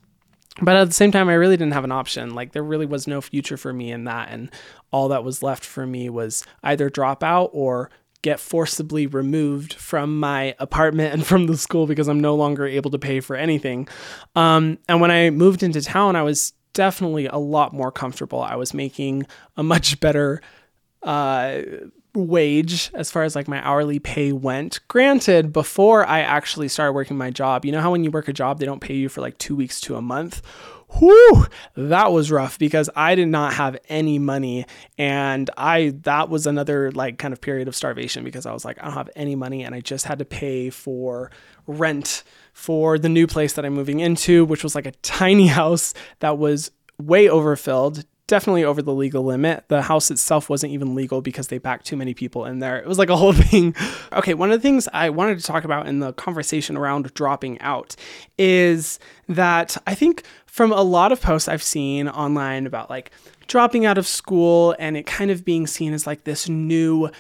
But 0.63 0.77
at 0.77 0.87
the 0.87 0.95
same 0.95 1.11
time, 1.11 1.29
I 1.29 1.35
really 1.35 1.57
didn't 1.57 1.75
have 1.75 1.85
an 1.85 1.93
option. 1.93 2.33
Like, 2.33 2.53
there 2.53 2.63
really 2.63 2.87
was 2.87 3.09
no 3.09 3.21
future 3.21 3.57
for 3.57 3.73
me 3.73 3.91
in 3.91 4.05
that. 4.05 4.29
And 4.31 4.51
all 4.93 5.09
that 5.09 5.25
was 5.25 5.43
left 5.43 5.65
for 5.65 5.85
me 5.85 6.09
was 6.09 6.45
either 6.63 6.89
drop 6.89 7.25
out 7.25 7.51
or 7.53 7.91
get 8.25 8.41
forcibly 8.41 9.07
removed 9.07 9.75
from 9.75 10.19
my 10.19 10.55
apartment 10.59 11.13
and 11.13 11.27
from 11.27 11.47
the 11.47 11.59
school 11.59 11.87
because 11.87 12.09
I'm 12.09 12.21
no 12.21 12.35
longer 12.35 12.67
able 12.67 12.91
to 12.91 12.99
pay 12.99 13.21
for 13.21 13.37
anything. 13.37 13.87
Um, 14.35 14.79
and 14.89 15.03
when 15.03 15.11
I 15.11 15.29
moved 15.29 15.63
into 15.63 15.83
town, 15.83 16.17
I 16.17 16.23
was 16.23 16.55
definitely 16.73 17.27
a 17.27 17.37
lot 17.37 17.75
more 17.75 17.93
comfortable. 17.93 18.41
I 18.41 18.57
was 18.57 18.73
making 18.73 19.27
a 19.59 19.63
much 19.63 20.01
better 20.01 20.41
uh, 21.03 21.61
wage 22.15 22.91
as 22.95 23.11
far 23.11 23.25
as 23.25 23.37
like 23.37 23.47
my 23.47 23.63
hourly 23.63 23.99
pay 23.99 24.33
went. 24.33 24.81
Granted, 24.89 25.53
before 25.53 26.07
I 26.07 26.21
actually 26.21 26.69
started 26.69 26.95
working 26.95 27.19
my 27.19 27.31
job, 27.31 27.67
you 27.67 27.73
know 27.73 27.83
how 27.83 27.93
when 27.93 28.05
you 28.05 28.11
work 28.11 28.29
a 28.29 28.33
job, 28.33 28.59
they 28.59 28.67
don't 28.67 28.81
pay 28.81 28.95
you 28.95 29.11
for 29.11 29.21
like 29.21 29.37
two 29.37 29.55
weeks 29.55 29.83
to 29.83 29.97
a 29.97 30.03
month? 30.03 30.41
Whew, 30.99 31.47
that 31.77 32.13
was 32.13 32.31
rough 32.31 32.59
because 32.59 32.89
I 32.95 33.15
did 33.15 33.29
not 33.29 33.55
have 33.55 33.77
any 33.89 34.19
money. 34.19 34.67
And 34.97 35.51
I, 35.57 35.95
that 36.03 36.29
was 36.29 36.47
another 36.47 36.93
like 36.93 37.19
kind 37.19 37.33
of 37.33 37.41
period 37.41 37.69
of 37.69 37.75
starvation 37.75 38.25
because 38.25 38.47
I 38.47 38.53
was 38.53 38.65
like, 38.65 38.79
I 38.81 38.85
don't 38.85 38.95
have 38.95 39.11
any 39.17 39.35
money 39.35 39.65
and 39.65 39.75
I 39.75 39.81
just 39.81 40.05
had 40.05 40.19
to 40.21 40.25
pay 40.25 40.71
for 40.71 41.31
rent 41.67 42.23
for 42.53 42.99
the 42.99 43.09
new 43.09 43.27
place 43.27 43.55
that 43.55 43.65
I'm 43.65 43.75
moving 43.75 44.01
into, 44.01 44.45
which 44.45 44.63
was 44.63 44.75
like 44.75 44.87
a 44.87 44.93
tiny 45.03 45.47
house 45.59 45.95
that 46.21 46.39
was 46.39 46.71
way 47.01 47.29
overfilled, 47.29 48.05
definitely 48.35 48.65
over 48.65 48.83
the 48.83 48.93
legal 48.93 49.23
limit. 49.23 49.63
The 49.69 49.83
house 49.83 50.11
itself 50.11 50.51
wasn't 50.51 50.73
even 50.73 50.97
legal 50.97 51.21
because 51.23 51.47
they 51.47 51.59
backed 51.59 51.87
too 51.87 51.97
many 51.97 52.15
people 52.15 52.47
in 52.47 52.59
there. 52.59 52.77
It 52.79 52.89
was 52.89 52.99
like 52.99 53.09
a 53.09 53.15
whole 53.17 53.33
thing. 53.45 53.77
Okay, 54.13 54.35
one 54.35 54.51
of 54.51 54.61
the 54.61 54.69
things 54.69 54.89
I 54.93 55.09
wanted 55.11 55.39
to 55.39 55.45
talk 55.45 55.63
about 55.63 55.87
in 55.87 56.01
the 56.01 56.13
conversation 56.15 56.77
around 56.77 57.15
dropping 57.15 57.61
out 57.61 57.95
is 58.37 58.99
that 59.29 59.77
I 59.87 59.95
think 59.95 60.25
from 60.47 60.73
a 60.73 60.83
lot 60.83 61.13
of 61.13 61.21
posts 61.21 61.47
I've 61.47 61.63
seen 61.63 62.09
online 62.09 62.67
about 62.67 62.91
like 62.91 63.13
dropping 63.47 63.87
out 63.87 63.99
of 63.99 64.07
school 64.09 64.75
and 64.81 64.97
it 64.97 65.07
kind 65.07 65.31
of 65.31 65.45
being 65.45 65.69
seen 65.69 65.93
as 65.93 66.05
like 66.05 66.25
this 66.25 66.49
new 66.49 67.11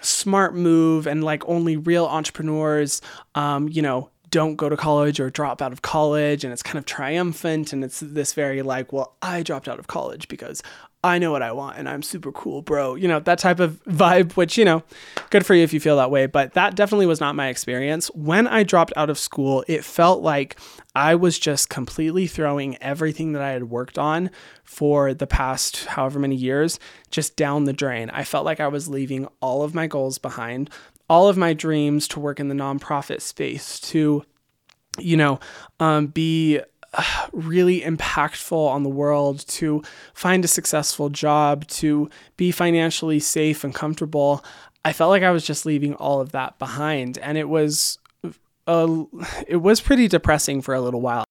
smart 0.00 0.54
move 0.54 1.08
and 1.08 1.24
like 1.24 1.42
only 1.48 1.76
real 1.76 2.06
entrepreneurs 2.06 3.02
um, 3.34 3.68
you 3.68 3.82
know 3.82 4.08
don't 4.30 4.56
go 4.56 4.68
to 4.68 4.76
college 4.76 5.18
or 5.18 5.30
drop 5.30 5.60
out 5.60 5.72
of 5.72 5.82
college 5.82 6.44
and 6.44 6.52
it's 6.52 6.62
kind 6.62 6.78
of 6.78 6.84
triumphant 6.84 7.72
and 7.72 7.82
it's 7.82 8.00
this 8.00 8.32
very 8.32 8.62
like 8.62 8.92
well 8.92 9.16
i 9.22 9.42
dropped 9.42 9.68
out 9.68 9.78
of 9.78 9.86
college 9.86 10.28
because 10.28 10.62
i 11.02 11.18
know 11.18 11.32
what 11.32 11.42
i 11.42 11.50
want 11.50 11.76
and 11.78 11.88
i'm 11.88 12.02
super 12.02 12.30
cool 12.30 12.62
bro 12.62 12.94
you 12.94 13.08
know 13.08 13.18
that 13.20 13.38
type 13.38 13.58
of 13.58 13.82
vibe 13.84 14.36
which 14.36 14.56
you 14.56 14.64
know 14.64 14.82
good 15.30 15.44
for 15.44 15.54
you 15.54 15.62
if 15.62 15.72
you 15.72 15.80
feel 15.80 15.96
that 15.96 16.10
way 16.10 16.26
but 16.26 16.52
that 16.54 16.76
definitely 16.76 17.06
was 17.06 17.20
not 17.20 17.34
my 17.34 17.48
experience. 17.48 18.08
When 18.14 18.46
i 18.46 18.62
dropped 18.62 18.92
out 18.96 19.10
of 19.10 19.18
school 19.18 19.64
it 19.66 19.84
felt 19.84 20.22
like 20.22 20.56
i 20.94 21.14
was 21.14 21.38
just 21.38 21.68
completely 21.68 22.26
throwing 22.26 22.76
everything 22.82 23.32
that 23.32 23.42
i 23.42 23.50
had 23.50 23.64
worked 23.64 23.98
on 23.98 24.30
for 24.64 25.12
the 25.14 25.26
past 25.26 25.86
however 25.86 26.18
many 26.18 26.36
years 26.36 26.78
just 27.10 27.36
down 27.36 27.64
the 27.64 27.72
drain. 27.72 28.10
I 28.10 28.24
felt 28.24 28.44
like 28.44 28.60
i 28.60 28.68
was 28.68 28.88
leaving 28.88 29.26
all 29.40 29.62
of 29.62 29.74
my 29.74 29.86
goals 29.86 30.18
behind 30.18 30.70
all 31.10 31.28
of 31.28 31.36
my 31.36 31.52
dreams 31.52 32.06
to 32.06 32.20
work 32.20 32.38
in 32.38 32.46
the 32.46 32.54
nonprofit 32.54 33.20
space, 33.20 33.80
to, 33.80 34.24
you 34.96 35.16
know, 35.16 35.40
um, 35.80 36.06
be 36.06 36.60
uh, 36.94 37.26
really 37.32 37.80
impactful 37.80 38.68
on 38.68 38.84
the 38.84 38.88
world, 38.88 39.44
to 39.48 39.82
find 40.14 40.44
a 40.44 40.48
successful 40.48 41.08
job, 41.08 41.66
to 41.66 42.08
be 42.36 42.52
financially 42.52 43.18
safe 43.18 43.64
and 43.64 43.74
comfortable. 43.74 44.44
I 44.84 44.92
felt 44.92 45.10
like 45.10 45.24
I 45.24 45.32
was 45.32 45.44
just 45.44 45.66
leaving 45.66 45.94
all 45.94 46.20
of 46.20 46.30
that 46.30 46.60
behind, 46.60 47.18
and 47.18 47.36
it 47.36 47.48
was, 47.48 47.98
uh, 48.68 49.02
it 49.48 49.56
was 49.56 49.80
pretty 49.80 50.06
depressing 50.06 50.62
for 50.62 50.74
a 50.74 50.80
little 50.80 51.00
while. 51.00 51.24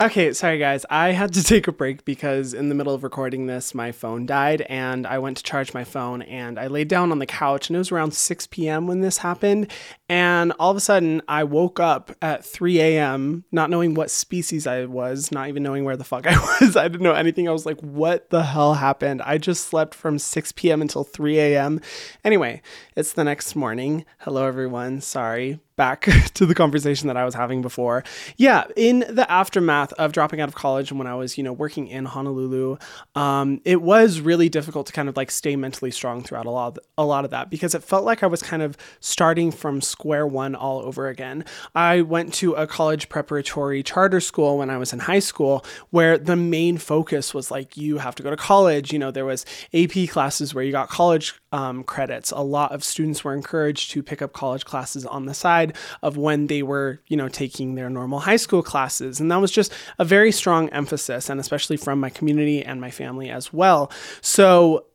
Okay, 0.00 0.32
sorry 0.32 0.58
guys. 0.58 0.86
I 0.90 1.10
had 1.10 1.32
to 1.32 1.42
take 1.42 1.66
a 1.66 1.72
break 1.72 2.04
because 2.04 2.54
in 2.54 2.68
the 2.68 2.74
middle 2.76 2.94
of 2.94 3.02
recording 3.02 3.46
this, 3.48 3.74
my 3.74 3.90
phone 3.90 4.26
died 4.26 4.60
and 4.68 5.04
I 5.04 5.18
went 5.18 5.38
to 5.38 5.42
charge 5.42 5.74
my 5.74 5.82
phone 5.82 6.22
and 6.22 6.56
I 6.56 6.68
laid 6.68 6.86
down 6.86 7.10
on 7.10 7.18
the 7.18 7.26
couch 7.26 7.68
and 7.68 7.74
it 7.74 7.78
was 7.78 7.90
around 7.90 8.14
6 8.14 8.46
p.m. 8.46 8.86
when 8.86 9.00
this 9.00 9.18
happened. 9.18 9.72
And 10.08 10.52
all 10.60 10.70
of 10.70 10.76
a 10.76 10.80
sudden, 10.80 11.20
I 11.26 11.42
woke 11.42 11.80
up 11.80 12.12
at 12.22 12.44
3 12.44 12.80
a.m., 12.80 13.42
not 13.50 13.70
knowing 13.70 13.94
what 13.94 14.12
species 14.12 14.68
I 14.68 14.84
was, 14.84 15.32
not 15.32 15.48
even 15.48 15.64
knowing 15.64 15.82
where 15.82 15.96
the 15.96 16.04
fuck 16.04 16.28
I 16.28 16.38
was. 16.60 16.76
I 16.76 16.86
didn't 16.86 17.02
know 17.02 17.14
anything. 17.14 17.48
I 17.48 17.52
was 17.52 17.66
like, 17.66 17.80
what 17.80 18.30
the 18.30 18.44
hell 18.44 18.74
happened? 18.74 19.20
I 19.22 19.36
just 19.36 19.64
slept 19.64 19.96
from 19.96 20.20
6 20.20 20.52
p.m. 20.52 20.80
until 20.80 21.02
3 21.02 21.40
a.m. 21.40 21.80
Anyway, 22.24 22.62
it's 22.94 23.14
the 23.14 23.24
next 23.24 23.56
morning. 23.56 24.04
Hello, 24.18 24.46
everyone. 24.46 25.00
Sorry 25.00 25.58
back 25.78 26.02
to 26.34 26.44
the 26.44 26.54
conversation 26.54 27.06
that 27.06 27.16
I 27.16 27.24
was 27.24 27.34
having 27.34 27.62
before. 27.62 28.04
Yeah, 28.36 28.64
in 28.76 29.06
the 29.08 29.24
aftermath 29.30 29.94
of 29.94 30.12
dropping 30.12 30.42
out 30.42 30.48
of 30.48 30.54
college 30.54 30.90
and 30.90 30.98
when 30.98 31.06
I 31.06 31.14
was, 31.14 31.38
you 31.38 31.44
know, 31.44 31.54
working 31.54 31.86
in 31.86 32.04
Honolulu, 32.04 32.76
um, 33.14 33.62
it 33.64 33.80
was 33.80 34.20
really 34.20 34.50
difficult 34.50 34.86
to 34.88 34.92
kind 34.92 35.08
of 35.08 35.16
like 35.16 35.30
stay 35.30 35.56
mentally 35.56 35.90
strong 35.90 36.22
throughout 36.22 36.44
a 36.44 36.50
lot 36.50 36.76
of, 36.76 36.84
a 36.98 37.04
lot 37.06 37.24
of 37.24 37.30
that 37.30 37.48
because 37.48 37.74
it 37.74 37.82
felt 37.82 38.04
like 38.04 38.22
I 38.22 38.26
was 38.26 38.42
kind 38.42 38.60
of 38.60 38.76
starting 39.00 39.50
from 39.50 39.80
square 39.80 40.26
one 40.26 40.54
all 40.54 40.80
over 40.80 41.08
again. 41.08 41.46
I 41.74 42.02
went 42.02 42.34
to 42.34 42.52
a 42.52 42.66
college 42.66 43.08
preparatory 43.08 43.82
charter 43.82 44.20
school 44.20 44.58
when 44.58 44.68
I 44.68 44.76
was 44.76 44.92
in 44.92 44.98
high 44.98 45.20
school 45.20 45.64
where 45.90 46.18
the 46.18 46.36
main 46.36 46.76
focus 46.76 47.32
was 47.32 47.50
like 47.50 47.76
you 47.76 47.98
have 47.98 48.16
to 48.16 48.22
go 48.22 48.30
to 48.30 48.36
college, 48.36 48.92
you 48.92 48.98
know, 48.98 49.12
there 49.12 49.24
was 49.24 49.46
AP 49.72 50.08
classes 50.08 50.54
where 50.54 50.64
you 50.64 50.72
got 50.72 50.88
college 50.88 51.34
um, 51.52 51.84
credits. 51.84 52.32
A 52.32 52.42
lot 52.42 52.72
of 52.72 52.82
students 52.82 53.22
were 53.22 53.32
encouraged 53.32 53.92
to 53.92 54.02
pick 54.02 54.20
up 54.20 54.32
college 54.32 54.64
classes 54.64 55.06
on 55.06 55.26
the 55.26 55.34
side 55.34 55.67
of 56.02 56.16
when 56.16 56.46
they 56.46 56.62
were, 56.62 57.00
you 57.06 57.16
know, 57.16 57.28
taking 57.28 57.74
their 57.74 57.90
normal 57.90 58.20
high 58.20 58.36
school 58.36 58.62
classes. 58.62 59.20
And 59.20 59.30
that 59.30 59.40
was 59.40 59.50
just 59.50 59.72
a 59.98 60.04
very 60.04 60.32
strong 60.32 60.68
emphasis, 60.70 61.28
and 61.28 61.40
especially 61.40 61.76
from 61.76 62.00
my 62.00 62.10
community 62.10 62.62
and 62.62 62.80
my 62.80 62.90
family 62.90 63.30
as 63.30 63.52
well. 63.52 63.90
So, 64.20 64.86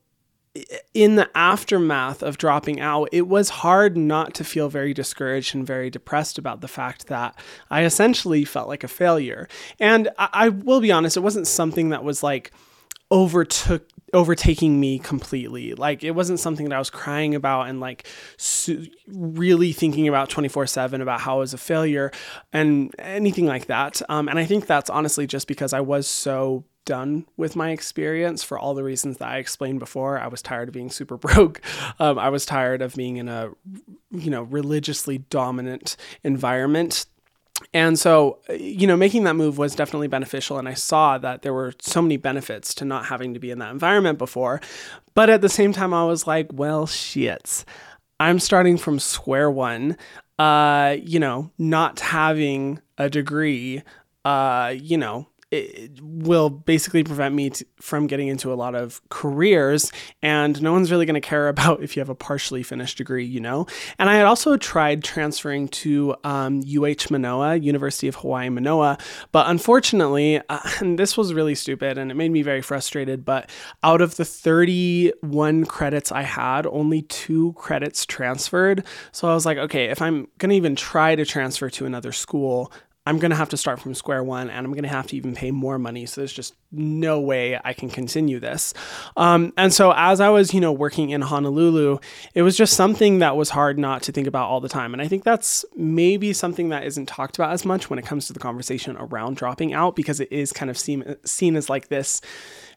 in 0.94 1.16
the 1.16 1.28
aftermath 1.36 2.22
of 2.22 2.38
dropping 2.38 2.80
out, 2.80 3.10
it 3.12 3.28
was 3.28 3.50
hard 3.50 3.98
not 3.98 4.36
to 4.36 4.44
feel 4.44 4.70
very 4.70 4.94
discouraged 4.94 5.56
and 5.56 5.66
very 5.66 5.90
depressed 5.90 6.38
about 6.38 6.62
the 6.62 6.68
fact 6.68 7.08
that 7.08 7.36
I 7.72 7.86
essentially 7.86 8.46
felt 8.46 8.68
like 8.68 8.84
a 8.84 8.88
failure. 8.88 9.48
And 9.80 10.10
I, 10.20 10.30
I 10.34 10.50
will 10.50 10.80
be 10.80 10.92
honest, 10.92 11.18
it 11.18 11.22
wasn't 11.22 11.48
something 11.48 11.90
that 11.90 12.04
was 12.04 12.22
like, 12.22 12.52
overtook 13.12 13.88
overtaking 14.14 14.80
me 14.80 15.00
completely. 15.00 15.74
Like 15.74 16.04
it 16.04 16.12
wasn't 16.12 16.40
something 16.40 16.70
that 16.70 16.76
I 16.76 16.80
was 16.80 16.90
crying 16.90 17.36
about 17.36 17.68
and 17.68 17.80
like 17.80 18.08
su- 18.38 18.88
really 19.08 19.74
thinking 19.74 20.08
about 20.08 20.30
24/7 20.30 21.02
about 21.02 21.22
how 21.22 21.38
I 21.38 21.40
was 21.40 21.54
a 21.54 21.58
failure 21.58 22.12
and 22.52 22.94
anything 23.00 23.46
like 23.46 23.68
that. 23.68 24.02
Um, 24.10 24.28
and 24.28 24.40
I 24.40 24.46
think 24.46 24.68
that's 24.68 24.90
honestly 24.90 25.28
just 25.28 25.48
because 25.48 25.74
I 25.74 25.82
was 25.82 26.08
so 26.08 26.66
done 26.86 27.26
with 27.38 27.56
my 27.56 27.72
experience 27.72 28.44
for 28.44 28.60
all 28.60 28.74
the 28.74 28.84
reasons 28.84 29.18
that 29.18 29.30
I 29.30 29.38
explained 29.38 29.80
before. 29.80 30.20
I 30.20 30.28
was 30.28 30.42
tired 30.42 30.68
of 30.68 30.74
being 30.74 30.90
super 30.90 31.18
broke. 31.26 31.62
Um, 32.00 32.20
I 32.20 32.30
was 32.30 32.46
tired 32.46 32.82
of 32.82 32.96
being 32.96 33.18
in 33.18 33.30
a 33.30 33.52
you 34.12 34.30
know 34.30 34.44
religiously 34.44 35.18
dominant 35.18 35.96
environment 36.24 37.06
and 37.74 37.98
so, 37.98 38.40
you 38.50 38.88
know, 38.88 38.98
making 38.98 39.24
that 39.24 39.36
move 39.36 39.58
was 39.58 39.76
definitely 39.76 40.08
beneficial. 40.08 40.58
And 40.58 40.68
I 40.68 40.74
saw 40.74 41.18
that 41.18 41.42
there 41.42 41.54
were 41.54 41.74
so 41.80 42.02
many 42.02 42.18
benefits 42.18 42.74
to 42.76 42.86
not 42.86 43.06
having 43.06 43.34
to 43.34 43.40
be 43.40 43.52
in 43.52 43.60
that 43.60 43.72
environment 43.72 44.18
before. 44.18 44.62
But 45.14 45.30
at 45.30 45.42
the 45.42 45.50
same 45.50 45.74
time, 45.74 45.94
I 45.94 46.06
was 46.06 46.28
like, 46.28 46.48
well, 46.52 46.88
shits. 46.88 47.64
I'm 48.20 48.40
starting 48.40 48.78
from 48.78 49.00
square 49.00 49.50
one. 49.52 49.98
Uh, 50.40 50.98
you 51.04 51.20
know, 51.20 51.52
not 51.58 52.00
having 52.00 52.80
a 52.98 53.10
degree, 53.10 53.84
uh, 54.26 54.74
you 54.76 54.98
know, 54.98 55.28
it 55.54 56.02
will 56.02 56.50
basically 56.50 57.04
prevent 57.04 57.36
me 57.36 57.52
from 57.80 58.08
getting 58.08 58.28
into 58.28 58.52
a 58.52 58.56
lot 58.56 58.74
of 58.74 59.02
careers 59.10 59.92
and 60.24 60.60
no 60.62 60.72
one's 60.72 60.90
really 60.90 61.06
going 61.06 61.14
to 61.14 61.22
care 61.22 61.48
about 61.54 61.84
if 61.84 61.96
you 61.96 62.00
have 62.00 62.10
a 62.10 62.16
partially 62.16 62.64
finished 62.64 62.98
degree 62.98 63.26
you 63.26 63.40
know? 63.40 63.68
And 64.00 64.10
i 64.10 64.16
had 64.16 64.26
also 64.26 64.58
tried 64.58 65.04
transferring 65.04 65.68
to 65.70 66.16
um, 66.24 66.62
uh 66.64 67.12
manoa 67.12 67.56
university 67.56 68.08
of 68.08 68.16
hawaii 68.16 68.50
manoa 68.50 68.98
but 69.32 69.48
unfortunately 69.48 70.42
uh, 70.50 70.60
and 70.80 70.98
this 70.98 71.16
was 71.16 71.34
really 71.34 71.56
stupid 71.56 71.98
and 71.98 72.10
it 72.10 72.16
made 72.16 72.32
me 72.32 72.42
very 72.42 72.62
frustrated 72.62 73.24
but 73.24 73.50
out 73.84 74.02
of 74.02 74.16
the 74.16 74.26
31 74.26 75.66
credits 75.66 76.12
i 76.12 76.24
had 76.24 76.66
only 76.68 77.04
two 77.04 77.54
credits 77.54 78.06
transferred. 78.06 78.84
So 79.12 79.28
i 79.30 79.34
was 79.34 79.46
like 79.46 79.58
okay 79.58 79.86
if 79.86 80.02
i'm 80.02 80.28
going 80.40 80.50
to 80.50 80.56
even 80.56 80.76
try 80.76 81.16
to 81.16 81.26
transfer 81.26 81.70
to 81.70 81.86
another 81.86 82.12
school 82.12 82.72
I'm 83.06 83.20
going 83.20 83.32
to 83.32 83.36
have 83.38 83.50
to 83.50 83.58
start 83.58 83.82
from 83.82 83.94
square 83.94 84.24
one 84.24 84.50
and 84.50 84.66
I'm 84.66 84.72
going 84.72 84.84
to 84.84 84.90
have 84.90 85.08
to 85.08 85.18
even 85.18 85.36
pay 85.36 85.52
more 85.52 85.78
money. 85.78 86.06
So 86.06 86.22
there's 86.22 86.32
just 86.32 86.56
no 86.72 87.20
way 87.20 87.60
I 87.62 87.74
can 87.74 87.90
continue 87.90 88.40
this. 88.40 88.74
Um, 89.18 89.52
and 89.58 89.74
so 89.74 89.94
as 89.96 90.22
I 90.22 90.30
was, 90.30 90.54
you 90.54 90.62
know, 90.62 90.72
working 90.72 91.10
in 91.10 91.22
Honolulu, 91.22 92.00
it 92.34 92.44
was 92.44 92.56
just 92.56 92.76
something 92.76 93.20
that 93.20 93.36
was 93.36 93.50
hard 93.50 93.78
not 93.78 94.04
to 94.04 94.14
think 94.14 94.26
about 94.26 94.50
all 94.50 94.62
the 94.62 94.70
time. 94.70 94.94
And 94.94 95.02
I 95.02 95.10
think 95.10 95.26
that's 95.26 95.66
maybe 95.76 96.32
something 96.32 96.70
that 96.70 96.86
isn't 96.86 97.08
talked 97.08 97.36
about 97.36 97.52
as 97.52 97.66
much 97.66 97.90
when 97.90 98.00
it 98.00 98.06
comes 98.06 98.28
to 98.28 98.34
the 98.34 98.40
conversation 98.40 98.96
around 98.98 99.36
dropping 99.36 99.74
out 99.74 99.98
because 99.98 100.22
it 100.22 100.32
is 100.32 100.54
kind 100.54 100.70
of 100.72 100.78
seen, 100.78 101.18
seen 101.26 101.58
as 101.58 101.70
like 101.70 101.90
this 101.90 102.22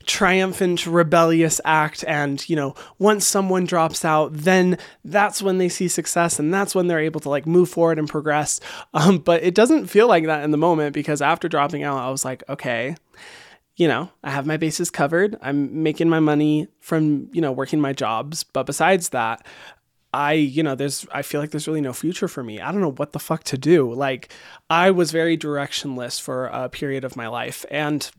triumphant 0.07 0.87
rebellious 0.87 1.61
act 1.65 2.05
and 2.07 2.49
you 2.49 2.55
know 2.55 2.75
once 2.99 3.27
someone 3.27 3.65
drops 3.65 4.05
out 4.05 4.33
then 4.33 4.79
that's 5.05 5.43
when 5.43 5.59
they 5.59 5.69
see 5.69 5.89
success 5.89 6.39
and 6.39 6.55
that's 6.55 6.75
when 6.77 6.87
they're 6.87 7.01
able 7.01 7.21
to 7.21 7.29
like 7.29 7.45
move 7.45 7.69
forward 7.69 7.99
and 7.99 8.09
progress 8.09 8.61
um, 8.95 9.19
but 9.19 9.43
it 9.43 9.55
doesn't 9.55 9.89
feel 9.89 10.07
like 10.07 10.25
that 10.27 10.45
in 10.45 10.53
the 10.53 10.57
moment 10.57 10.95
because 10.95 11.21
after 11.21 11.49
dropping 11.49 11.83
out 11.83 11.99
i 11.99 12.11
was 12.11 12.25
like 12.25 12.45
okay 12.49 12.95
you 13.75 13.89
know 13.89 14.09
i 14.23 14.31
have 14.31 14.47
my 14.47 14.57
bases 14.57 14.91
covered 14.91 15.37
i'm 15.43 15.83
making 15.83 16.09
my 16.09 16.21
money 16.21 16.69
from 16.81 17.29
you 17.33 17.41
know 17.41 17.53
working 17.53 17.81
my 17.81 17.93
jobs 17.93 18.45
but 18.45 18.65
besides 18.65 19.11
that 19.11 19.45
I, 20.15 20.33
you 20.33 20.63
know, 20.63 20.75
there's, 20.75 21.07
I 21.13 21.21
feel 21.21 21.43
like 21.43 21.51
there's 21.51 21.69
really 21.69 21.83
no 21.83 21.93
future 21.93 22.27
for 22.27 22.43
me. 22.43 22.59
I 22.59 22.73
don't 22.73 22.81
know 22.81 22.93
what 22.93 23.13
the 23.13 23.19
fuck 23.19 23.45
to 23.45 23.59
do. 23.59 23.93
Like, 23.93 24.33
I 24.71 24.91
was 24.91 25.13
very 25.13 25.37
directionless 25.37 26.19
for 26.19 26.47
a 26.47 26.71
period 26.71 27.05
of 27.05 27.17
my 27.17 27.27
life. 27.27 27.67
And 27.71 28.11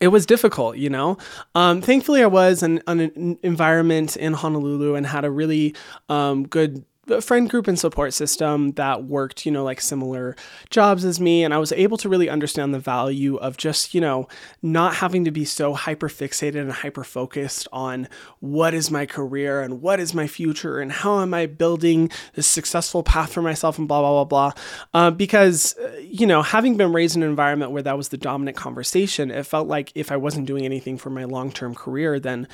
it 0.00 0.08
was 0.08 0.26
difficult, 0.26 0.76
you 0.76 0.90
know. 0.90 1.18
Um, 1.54 1.82
thankfully, 1.82 2.22
I 2.22 2.26
was 2.26 2.62
in, 2.62 2.82
in, 2.86 3.00
an 3.00 3.38
environment 3.42 4.16
in 4.16 4.32
Honolulu 4.32 4.94
and 4.94 5.06
had 5.06 5.24
a 5.24 5.30
really 5.30 5.74
um, 6.08 6.46
good 6.46 6.84
a 7.08 7.20
friend 7.20 7.50
group 7.50 7.66
and 7.66 7.78
support 7.78 8.14
system 8.14 8.72
that 8.72 9.04
worked, 9.04 9.44
you 9.44 9.50
know, 9.50 9.64
like 9.64 9.80
similar 9.80 10.36
jobs 10.70 11.04
as 11.04 11.18
me. 11.18 11.42
And 11.42 11.52
I 11.52 11.58
was 11.58 11.72
able 11.72 11.96
to 11.98 12.08
really 12.08 12.28
understand 12.28 12.72
the 12.72 12.78
value 12.78 13.36
of 13.36 13.56
just, 13.56 13.92
you 13.92 14.00
know, 14.00 14.28
not 14.62 14.96
having 14.96 15.24
to 15.24 15.32
be 15.32 15.44
so 15.44 15.74
hyper 15.74 16.08
fixated 16.08 16.60
and 16.60 16.70
hyper 16.70 17.02
focused 17.02 17.66
on 17.72 18.08
what 18.38 18.72
is 18.72 18.90
my 18.90 19.04
career 19.04 19.60
and 19.60 19.82
what 19.82 19.98
is 19.98 20.14
my 20.14 20.28
future 20.28 20.78
and 20.78 20.92
how 20.92 21.20
am 21.20 21.34
I 21.34 21.46
building 21.46 22.10
this 22.34 22.46
successful 22.46 23.02
path 23.02 23.32
for 23.32 23.42
myself 23.42 23.78
and 23.78 23.88
blah, 23.88 24.00
blah, 24.00 24.24
blah, 24.24 24.52
blah. 24.52 24.62
Uh, 24.94 25.10
because, 25.10 25.76
uh, 25.78 25.96
you 26.00 26.26
know, 26.26 26.42
having 26.42 26.76
been 26.76 26.92
raised 26.92 27.16
in 27.16 27.24
an 27.24 27.30
environment 27.30 27.72
where 27.72 27.82
that 27.82 27.96
was 27.96 28.10
the 28.10 28.16
dominant 28.16 28.56
conversation, 28.56 29.30
it 29.30 29.44
felt 29.44 29.66
like 29.66 29.90
if 29.96 30.12
I 30.12 30.16
wasn't 30.16 30.46
doing 30.46 30.64
anything 30.64 30.98
for 30.98 31.10
my 31.10 31.24
long 31.24 31.50
term 31.50 31.74
career, 31.74 32.20
then 32.20 32.46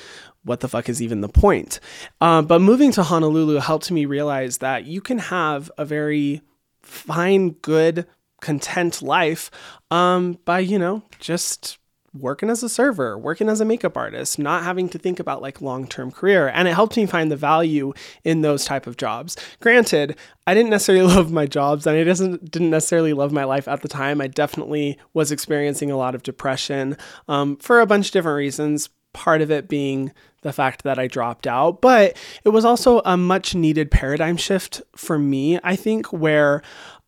what 0.43 0.61
the 0.61 0.69
fuck 0.69 0.89
is 0.89 1.01
even 1.01 1.21
the 1.21 1.29
point? 1.29 1.79
Uh, 2.21 2.41
but 2.41 2.61
moving 2.61 2.91
to 2.93 3.03
Honolulu 3.03 3.59
helped 3.59 3.91
me 3.91 4.05
realize 4.05 4.59
that 4.59 4.85
you 4.85 5.01
can 5.01 5.19
have 5.19 5.71
a 5.77 5.85
very 5.85 6.41
fine, 6.81 7.51
good, 7.61 8.07
content 8.41 9.01
life 9.01 9.51
um, 9.91 10.39
by, 10.45 10.59
you 10.59 10.79
know, 10.79 11.03
just 11.19 11.77
working 12.13 12.49
as 12.49 12.63
a 12.63 12.69
server, 12.69 13.17
working 13.17 13.49
as 13.49 13.61
a 13.61 13.65
makeup 13.65 13.95
artist, 13.95 14.39
not 14.39 14.63
having 14.63 14.89
to 14.89 14.97
think 14.97 15.19
about 15.19 15.41
like 15.41 15.61
long-term 15.61 16.11
career. 16.11 16.47
And 16.47 16.67
it 16.67 16.73
helped 16.73 16.97
me 16.97 17.05
find 17.05 17.31
the 17.31 17.35
value 17.35 17.93
in 18.23 18.41
those 18.41 18.65
type 18.65 18.87
of 18.87 18.97
jobs. 18.97 19.37
Granted, 19.59 20.17
I 20.47 20.53
didn't 20.53 20.71
necessarily 20.71 21.05
love 21.15 21.31
my 21.31 21.45
jobs 21.45 21.85
and 21.85 21.97
I 21.97 22.03
doesn't 22.03 22.51
didn't 22.51 22.71
necessarily 22.71 23.13
love 23.13 23.31
my 23.31 23.43
life 23.43 23.67
at 23.67 23.81
the 23.81 23.87
time. 23.87 24.21
I 24.21 24.27
definitely 24.27 24.97
was 25.13 25.31
experiencing 25.31 25.91
a 25.91 25.97
lot 25.97 26.15
of 26.15 26.23
depression 26.23 26.97
um, 27.27 27.57
for 27.57 27.79
a 27.79 27.85
bunch 27.85 28.07
of 28.07 28.13
different 28.13 28.37
reasons. 28.37 28.89
Part 29.13 29.41
of 29.41 29.49
it 29.49 29.67
being 29.67 30.11
the 30.41 30.53
fact 30.53 30.83
that 30.83 30.99
I 30.99 31.07
dropped 31.07 31.47
out, 31.47 31.81
but 31.81 32.15
it 32.43 32.49
was 32.49 32.65
also 32.65 33.01
a 33.05 33.17
much 33.17 33.55
needed 33.55 33.91
paradigm 33.91 34.37
shift 34.37 34.81
for 34.95 35.19
me, 35.19 35.59
I 35.63 35.75
think, 35.75 36.13
where 36.13 36.61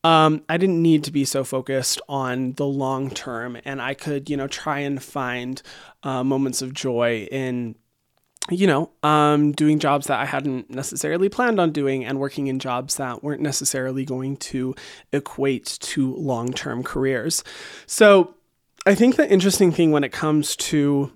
um, 0.03 0.43
I 0.49 0.57
didn't 0.57 0.81
need 0.81 1.03
to 1.05 1.11
be 1.11 1.25
so 1.25 1.43
focused 1.43 2.01
on 2.09 2.53
the 2.53 2.65
long 2.65 3.09
term 3.09 3.57
and 3.65 3.81
I 3.81 3.93
could, 3.93 4.29
you 4.29 4.37
know, 4.37 4.47
try 4.47 4.79
and 4.79 5.01
find 5.01 5.61
uh, 6.03 6.23
moments 6.23 6.61
of 6.61 6.73
joy 6.73 7.27
in 7.31 7.75
you 8.49 8.65
know, 8.65 8.89
um, 9.03 9.51
doing 9.51 9.77
jobs 9.77 10.07
that 10.07 10.19
I 10.19 10.25
hadn't 10.25 10.69
necessarily 10.69 11.29
planned 11.29 11.59
on 11.59 11.71
doing 11.71 12.03
and 12.03 12.19
working 12.19 12.47
in 12.47 12.57
jobs 12.57 12.95
that 12.95 13.23
weren't 13.23 13.41
necessarily 13.41 14.03
going 14.03 14.37
to 14.37 14.73
equate 15.13 15.77
to 15.81 16.15
long 16.15 16.51
term 16.51 16.81
careers. 16.81 17.43
So 17.85 18.33
I 18.85 18.95
think 18.95 19.15
the 19.15 19.29
interesting 19.29 19.71
thing 19.71 19.91
when 19.91 20.03
it 20.03 20.11
comes 20.11 20.55
to 20.55 21.11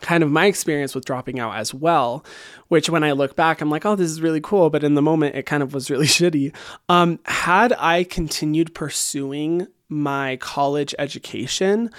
kind 0.00 0.22
of 0.22 0.30
my 0.30 0.46
experience 0.46 0.94
with 0.94 1.04
dropping 1.04 1.38
out 1.38 1.56
as 1.56 1.72
well, 1.72 2.24
which 2.68 2.90
when 2.90 3.04
I 3.04 3.12
look 3.12 3.36
back, 3.36 3.60
I'm 3.60 3.70
like, 3.70 3.86
oh, 3.86 3.96
this 3.96 4.10
is 4.10 4.20
really 4.20 4.40
cool. 4.40 4.70
But 4.70 4.84
in 4.84 4.94
the 4.94 5.02
moment, 5.02 5.36
it 5.36 5.46
kind 5.46 5.62
of 5.62 5.74
was 5.74 5.90
really 5.90 6.06
shitty. 6.18 6.54
Um, 6.88 7.18
had 7.24 7.72
I 7.78 8.04
continued 8.04 8.74
pursuing 8.74 9.66
my 9.90 10.36
college 10.36 10.94
education, 10.98 11.90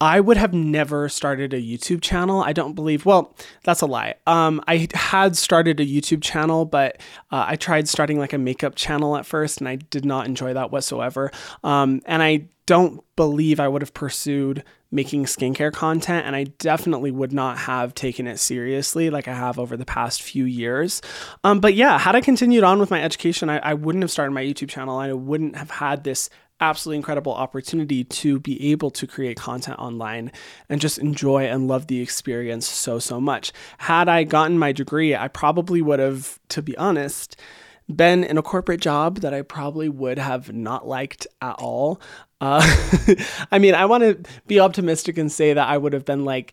I 0.00 0.20
would 0.20 0.36
have 0.36 0.52
never 0.52 1.08
started 1.08 1.52
a 1.52 1.60
YouTube 1.60 2.00
channel. 2.00 2.40
I 2.40 2.52
don't 2.52 2.74
believe, 2.74 3.04
well, 3.04 3.34
that's 3.64 3.80
a 3.80 3.86
lie. 3.86 4.14
Um, 4.26 4.62
I 4.68 4.88
had 4.94 5.36
started 5.36 5.80
a 5.80 5.86
YouTube 5.86 6.22
channel, 6.22 6.64
but 6.64 6.98
uh, 7.32 7.46
I 7.48 7.56
tried 7.56 7.88
starting 7.88 8.18
like 8.18 8.32
a 8.32 8.38
makeup 8.38 8.76
channel 8.76 9.16
at 9.16 9.26
first 9.26 9.58
and 9.58 9.68
I 9.68 9.76
did 9.76 10.04
not 10.04 10.26
enjoy 10.26 10.54
that 10.54 10.70
whatsoever. 10.70 11.32
Um, 11.64 12.00
and 12.06 12.22
I 12.22 12.48
don't 12.66 13.02
believe 13.16 13.58
I 13.58 13.66
would 13.66 13.82
have 13.82 13.94
pursued 13.94 14.62
making 14.92 15.24
skincare 15.24 15.72
content, 15.72 16.26
and 16.26 16.36
I 16.36 16.44
definitely 16.44 17.10
would 17.10 17.32
not 17.32 17.58
have 17.58 17.94
taken 17.94 18.26
it 18.26 18.38
seriously 18.38 19.10
like 19.10 19.26
I 19.26 19.34
have 19.34 19.58
over 19.58 19.76
the 19.76 19.86
past 19.86 20.22
few 20.22 20.44
years. 20.44 21.00
Um, 21.42 21.58
but 21.60 21.74
yeah, 21.74 21.98
had 21.98 22.14
I 22.14 22.20
continued 22.20 22.62
on 22.62 22.78
with 22.78 22.90
my 22.90 23.02
education, 23.02 23.48
I, 23.48 23.58
I 23.58 23.74
wouldn't 23.74 24.02
have 24.02 24.10
started 24.10 24.32
my 24.32 24.44
YouTube 24.44 24.68
channel. 24.68 24.98
I 24.98 25.12
wouldn't 25.12 25.56
have 25.56 25.70
had 25.70 26.04
this 26.04 26.28
absolutely 26.60 26.98
incredible 26.98 27.32
opportunity 27.32 28.04
to 28.04 28.38
be 28.38 28.70
able 28.70 28.90
to 28.92 29.06
create 29.06 29.36
content 29.36 29.78
online 29.78 30.30
and 30.68 30.80
just 30.80 30.98
enjoy 30.98 31.44
and 31.44 31.66
love 31.66 31.88
the 31.88 32.00
experience 32.00 32.68
so, 32.68 32.98
so 32.98 33.20
much. 33.20 33.52
Had 33.78 34.08
I 34.08 34.22
gotten 34.24 34.58
my 34.58 34.70
degree, 34.70 35.16
I 35.16 35.26
probably 35.28 35.82
would 35.82 35.98
have, 35.98 36.38
to 36.50 36.62
be 36.62 36.76
honest, 36.76 37.36
been 37.88 38.22
in 38.22 38.38
a 38.38 38.42
corporate 38.42 38.80
job 38.80 39.20
that 39.20 39.34
I 39.34 39.42
probably 39.42 39.88
would 39.88 40.18
have 40.18 40.52
not 40.52 40.86
liked 40.86 41.26
at 41.40 41.56
all. 41.58 42.00
Uh, 42.42 42.60
I 43.52 43.60
mean, 43.60 43.76
I 43.76 43.86
want 43.86 44.02
to 44.02 44.30
be 44.48 44.58
optimistic 44.58 45.16
and 45.16 45.30
say 45.30 45.52
that 45.52 45.68
I 45.68 45.78
would 45.78 45.92
have 45.92 46.04
been 46.04 46.24
like 46.24 46.52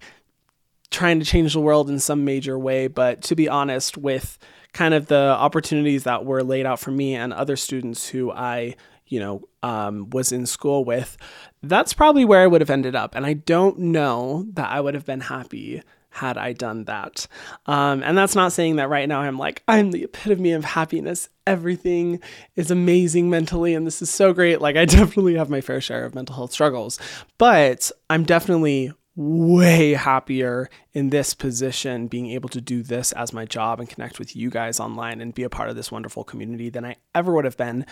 trying 0.92 1.20
to 1.20 1.26
change 1.26 1.54
the 1.54 1.60
world 1.60 1.90
in 1.90 2.00
some 2.00 2.24
major 2.24 2.60
way, 2.60 2.86
but 2.86 3.24
to 3.24 3.36
be 3.36 3.50
honest, 3.50 3.98
with 3.98 4.38
kind 4.72 4.94
of 4.94 5.08
the 5.08 5.36
opportunities 5.40 6.04
that 6.04 6.26
were 6.26 6.44
laid 6.44 6.68
out 6.68 6.80
for 6.80 6.92
me 6.92 7.16
and 7.16 7.34
other 7.34 7.56
students 7.56 8.08
who 8.08 8.32
I, 8.32 8.76
you 9.08 9.20
know, 9.20 9.42
um, 9.64 10.12
was 10.12 10.32
in 10.32 10.46
school 10.46 10.86
with, 10.86 11.18
that's 11.64 11.94
probably 11.94 12.24
where 12.24 12.42
I 12.42 12.48
would 12.48 12.62
have 12.62 12.70
ended 12.70 12.96
up. 12.96 13.16
And 13.16 13.26
I 13.26 13.34
don't 13.34 13.80
know 13.80 14.46
that 14.54 14.70
I 14.70 14.82
would 14.82 14.94
have 14.94 15.08
been 15.08 15.22
happy 15.22 15.82
had 16.12 16.38
I 16.38 16.54
done 16.54 16.86
that. 16.86 17.26
Um, 17.66 18.04
and 18.04 18.16
that's 18.16 18.36
not 18.36 18.52
saying 18.52 18.76
that 18.76 18.90
right 18.90 19.10
now 19.10 19.22
I'm 19.22 19.40
like, 19.40 19.64
I'm 19.68 19.90
the 19.90 20.04
epitome 20.04 20.52
of 20.52 20.66
happiness. 20.66 21.30
Everything 21.50 22.22
is 22.56 22.72
amazing 22.72 23.30
mentally, 23.30 23.74
and 23.74 23.88
this 23.88 24.02
is 24.02 24.10
so 24.10 24.34
great. 24.34 24.62
Like, 24.62 24.76
I 24.76 24.86
definitely 25.00 25.36
have 25.36 25.50
my 25.50 25.62
fair 25.62 25.82
share 25.82 26.06
of 26.06 26.16
mental 26.16 26.36
health 26.36 26.52
struggles, 26.52 27.00
but 27.38 27.92
I'm 28.10 28.24
definitely 28.24 28.94
way 29.16 29.94
happier 29.96 30.70
in 30.94 31.10
this 31.10 31.34
position 31.34 32.08
being 32.08 32.30
able 32.30 32.48
to 32.48 32.62
do 32.62 32.82
this 32.82 33.12
as 33.12 33.34
my 33.34 33.44
job 33.44 33.82
and 33.82 33.90
connect 33.90 34.18
with 34.18 34.34
you 34.34 34.50
guys 34.50 34.80
online 34.80 35.20
and 35.20 35.36
be 35.36 35.44
a 35.44 35.50
part 35.50 35.70
of 35.70 35.76
this 35.76 35.92
wonderful 35.92 36.24
community 36.24 36.70
than 36.70 36.86
I 36.86 36.96
ever 37.14 37.34
would 37.34 37.44
have 37.44 37.58
been 37.58 37.86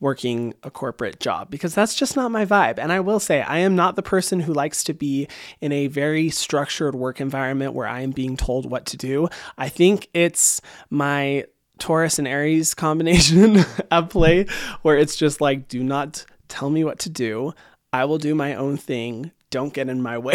working 0.00 0.52
a 0.62 0.70
corporate 0.70 1.18
job 1.18 1.50
because 1.50 1.74
that's 1.74 1.94
just 1.94 2.14
not 2.14 2.30
my 2.30 2.44
vibe. 2.44 2.78
And 2.78 2.92
I 2.92 3.00
will 3.00 3.20
say, 3.20 3.40
I 3.40 3.58
am 3.58 3.74
not 3.74 3.96
the 3.96 4.02
person 4.02 4.40
who 4.40 4.52
likes 4.52 4.84
to 4.84 4.92
be 4.92 5.28
in 5.62 5.72
a 5.72 5.86
very 5.86 6.28
structured 6.28 6.94
work 6.94 7.22
environment 7.22 7.72
where 7.72 7.88
I 7.88 8.00
am 8.02 8.10
being 8.10 8.36
told 8.36 8.70
what 8.70 8.84
to 8.86 8.98
do. 8.98 9.28
I 9.56 9.70
think 9.70 10.08
it's 10.12 10.60
my 10.90 11.46
Taurus 11.78 12.18
and 12.18 12.28
Aries 12.28 12.74
combination 12.74 13.64
at 13.90 14.10
play 14.10 14.46
where 14.82 14.96
it's 14.96 15.16
just 15.16 15.40
like, 15.40 15.68
do 15.68 15.82
not 15.82 16.24
tell 16.48 16.70
me 16.70 16.84
what 16.84 16.98
to 17.00 17.10
do. 17.10 17.52
I 17.92 18.04
will 18.04 18.18
do 18.18 18.34
my 18.34 18.54
own 18.54 18.76
thing 18.76 19.32
don't 19.50 19.72
get 19.72 19.88
in 19.88 20.02
my 20.02 20.18
way. 20.26 20.34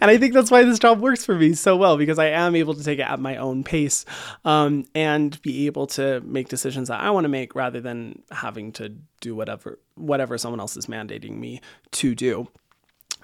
and 0.00 0.10
I 0.10 0.18
think 0.18 0.34
that's 0.34 0.50
why 0.50 0.62
this 0.62 0.78
job 0.78 1.00
works 1.00 1.24
for 1.24 1.34
me 1.34 1.54
so 1.54 1.76
well 1.76 1.96
because 1.96 2.18
I 2.18 2.26
am 2.26 2.54
able 2.54 2.74
to 2.74 2.84
take 2.84 2.98
it 2.98 3.10
at 3.10 3.18
my 3.18 3.36
own 3.36 3.64
pace 3.64 4.04
um, 4.44 4.84
and 4.94 5.40
be 5.42 5.66
able 5.66 5.86
to 5.88 6.20
make 6.20 6.48
decisions 6.48 6.88
that 6.88 7.00
I 7.00 7.10
want 7.10 7.24
to 7.24 7.28
make 7.28 7.54
rather 7.54 7.80
than 7.80 8.22
having 8.30 8.72
to 8.72 8.94
do 9.20 9.34
whatever 9.34 9.78
whatever 9.96 10.36
someone 10.38 10.60
else 10.60 10.76
is 10.76 10.86
mandating 10.86 11.38
me 11.38 11.60
to 11.92 12.14
do. 12.14 12.48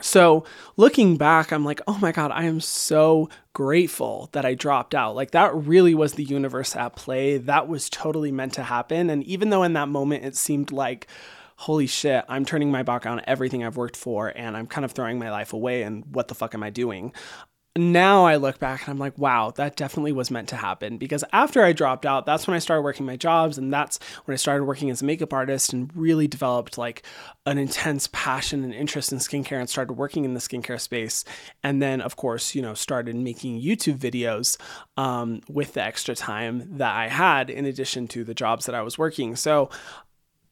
So 0.00 0.44
looking 0.76 1.16
back, 1.16 1.52
I'm 1.52 1.64
like, 1.64 1.80
oh 1.86 1.98
my 1.98 2.12
God, 2.12 2.30
I 2.30 2.44
am 2.44 2.60
so 2.60 3.28
grateful 3.52 4.28
that 4.32 4.44
I 4.44 4.54
dropped 4.54 4.94
out. 4.94 5.14
Like 5.14 5.32
that 5.32 5.54
really 5.54 5.94
was 5.94 6.14
the 6.14 6.24
universe 6.24 6.76
at 6.76 6.96
play. 6.96 7.38
That 7.38 7.68
was 7.68 7.90
totally 7.90 8.32
meant 8.32 8.54
to 8.54 8.62
happen. 8.62 9.10
And 9.10 9.24
even 9.24 9.50
though 9.50 9.62
in 9.62 9.72
that 9.74 9.88
moment 9.88 10.24
it 10.24 10.36
seemed 10.36 10.72
like, 10.72 11.06
holy 11.56 11.86
shit, 11.86 12.24
I'm 12.28 12.44
turning 12.44 12.70
my 12.70 12.82
back 12.82 13.04
on 13.04 13.20
everything 13.26 13.64
I've 13.64 13.76
worked 13.76 13.96
for 13.96 14.32
and 14.34 14.56
I'm 14.56 14.66
kind 14.66 14.84
of 14.84 14.92
throwing 14.92 15.18
my 15.18 15.30
life 15.30 15.52
away 15.52 15.82
and 15.82 16.04
what 16.14 16.28
the 16.28 16.34
fuck 16.34 16.54
am 16.54 16.62
I 16.62 16.70
doing? 16.70 17.12
Now 17.76 18.24
I 18.26 18.34
look 18.34 18.58
back 18.58 18.80
and 18.82 18.90
I'm 18.90 18.98
like, 18.98 19.16
wow, 19.16 19.52
that 19.52 19.76
definitely 19.76 20.10
was 20.10 20.28
meant 20.28 20.48
to 20.48 20.56
happen 20.56 20.98
because 20.98 21.22
after 21.32 21.62
I 21.62 21.72
dropped 21.72 22.04
out, 22.04 22.26
that's 22.26 22.48
when 22.48 22.56
I 22.56 22.58
started 22.58 22.82
working 22.82 23.06
my 23.06 23.14
jobs 23.14 23.58
and 23.58 23.72
that's 23.72 24.00
when 24.24 24.32
I 24.32 24.36
started 24.36 24.64
working 24.64 24.90
as 24.90 25.02
a 25.02 25.04
makeup 25.04 25.32
artist 25.32 25.72
and 25.72 25.88
really 25.94 26.26
developed 26.26 26.78
like 26.78 27.04
an 27.46 27.58
intense 27.58 28.08
passion 28.12 28.64
and 28.64 28.74
interest 28.74 29.12
in 29.12 29.18
skincare 29.18 29.60
and 29.60 29.68
started 29.68 29.92
working 29.92 30.24
in 30.24 30.34
the 30.34 30.40
skincare 30.40 30.80
space. 30.80 31.24
And 31.62 31.80
then, 31.80 32.00
of 32.00 32.16
course, 32.16 32.56
you 32.56 32.62
know, 32.62 32.74
started 32.74 33.14
making 33.14 33.62
YouTube 33.62 33.98
videos 33.98 34.60
um, 34.96 35.40
with 35.48 35.74
the 35.74 35.82
extra 35.82 36.16
time 36.16 36.78
that 36.78 36.96
I 36.96 37.06
had 37.06 37.50
in 37.50 37.66
addition 37.66 38.08
to 38.08 38.24
the 38.24 38.34
jobs 38.34 38.66
that 38.66 38.74
I 38.74 38.82
was 38.82 38.98
working. 38.98 39.36
So 39.36 39.70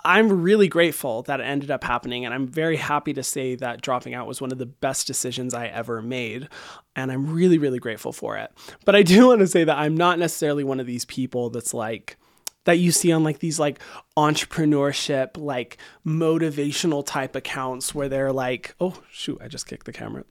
I'm 0.05 0.43
really 0.43 0.69
grateful 0.69 1.23
that 1.23 1.41
it 1.41 1.45
ended 1.45 1.71
up 1.71 1.83
happening. 1.83 2.25
And 2.25 2.33
I'm 2.33 2.47
very 2.47 2.77
happy 2.77 3.13
to 3.15 3.23
say 3.23 3.57
that 3.57 3.83
dropping 3.83 4.15
out 4.15 4.27
was 4.27 4.41
one 4.41 4.53
of 4.53 4.59
the 4.59 4.67
best 4.67 5.07
decisions 5.07 5.55
I 5.55 5.67
ever 5.67 6.01
made. 6.01 6.49
And 6.95 7.11
I'm 7.11 7.33
really, 7.33 7.59
really 7.59 7.79
grateful 7.79 8.13
for 8.13 8.37
it. 8.37 8.53
But 8.85 8.95
I 8.95 9.03
do 9.03 9.27
want 9.29 9.41
to 9.41 9.47
say 9.47 9.65
that 9.65 9.79
I'm 9.79 9.97
not 9.97 10.19
necessarily 10.19 10.65
one 10.65 10.81
of 10.81 10.87
these 10.87 11.05
people 11.05 11.51
that's 11.51 11.75
like, 11.75 12.17
that 12.65 12.79
you 12.79 12.93
see 12.93 13.11
on 13.13 13.25
like 13.25 13.39
these 13.39 13.59
like 13.59 13.81
entrepreneurship, 14.17 15.37
like 15.37 15.79
motivational 16.07 17.05
type 17.05 17.35
accounts 17.35 17.95
where 17.95 18.09
they're 18.09 18.33
like, 18.33 18.75
oh, 18.81 19.01
shoot, 19.11 19.39
I 19.41 19.49
just 19.49 19.67
kicked 19.67 19.87
the 19.87 19.93
camera. 19.93 20.25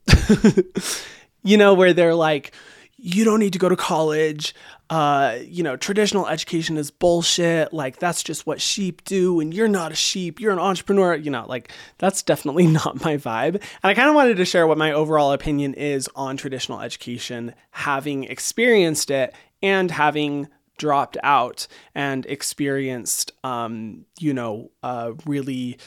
you 1.42 1.56
know, 1.56 1.74
where 1.74 1.92
they're 1.92 2.14
like, 2.14 2.52
you 2.98 3.24
don't 3.24 3.38
need 3.38 3.52
to 3.52 3.58
go 3.58 3.68
to 3.68 3.76
college. 3.76 4.54
Uh, 4.90 5.38
you 5.46 5.62
know, 5.62 5.76
traditional 5.76 6.26
education 6.26 6.76
is 6.76 6.90
bullshit. 6.90 7.72
Like, 7.72 8.00
that's 8.00 8.24
just 8.24 8.44
what 8.44 8.60
sheep 8.60 9.04
do. 9.04 9.38
And 9.38 9.54
you're 9.54 9.68
not 9.68 9.92
a 9.92 9.94
sheep. 9.94 10.40
You're 10.40 10.52
an 10.52 10.58
entrepreneur. 10.58 11.14
You 11.14 11.30
know, 11.30 11.46
like, 11.46 11.70
that's 11.98 12.22
definitely 12.22 12.66
not 12.66 13.04
my 13.04 13.16
vibe. 13.16 13.54
And 13.54 13.62
I 13.82 13.94
kind 13.94 14.08
of 14.08 14.16
wanted 14.16 14.36
to 14.38 14.44
share 14.44 14.66
what 14.66 14.78
my 14.78 14.92
overall 14.92 15.32
opinion 15.32 15.74
is 15.74 16.10
on 16.16 16.36
traditional 16.36 16.80
education, 16.80 17.54
having 17.70 18.24
experienced 18.24 19.10
it 19.10 19.32
and 19.62 19.90
having 19.90 20.48
dropped 20.76 21.16
out 21.22 21.68
and 21.94 22.26
experienced, 22.26 23.32
um, 23.44 24.06
you 24.18 24.32
know, 24.34 24.70
uh, 24.82 25.12
really 25.24 25.78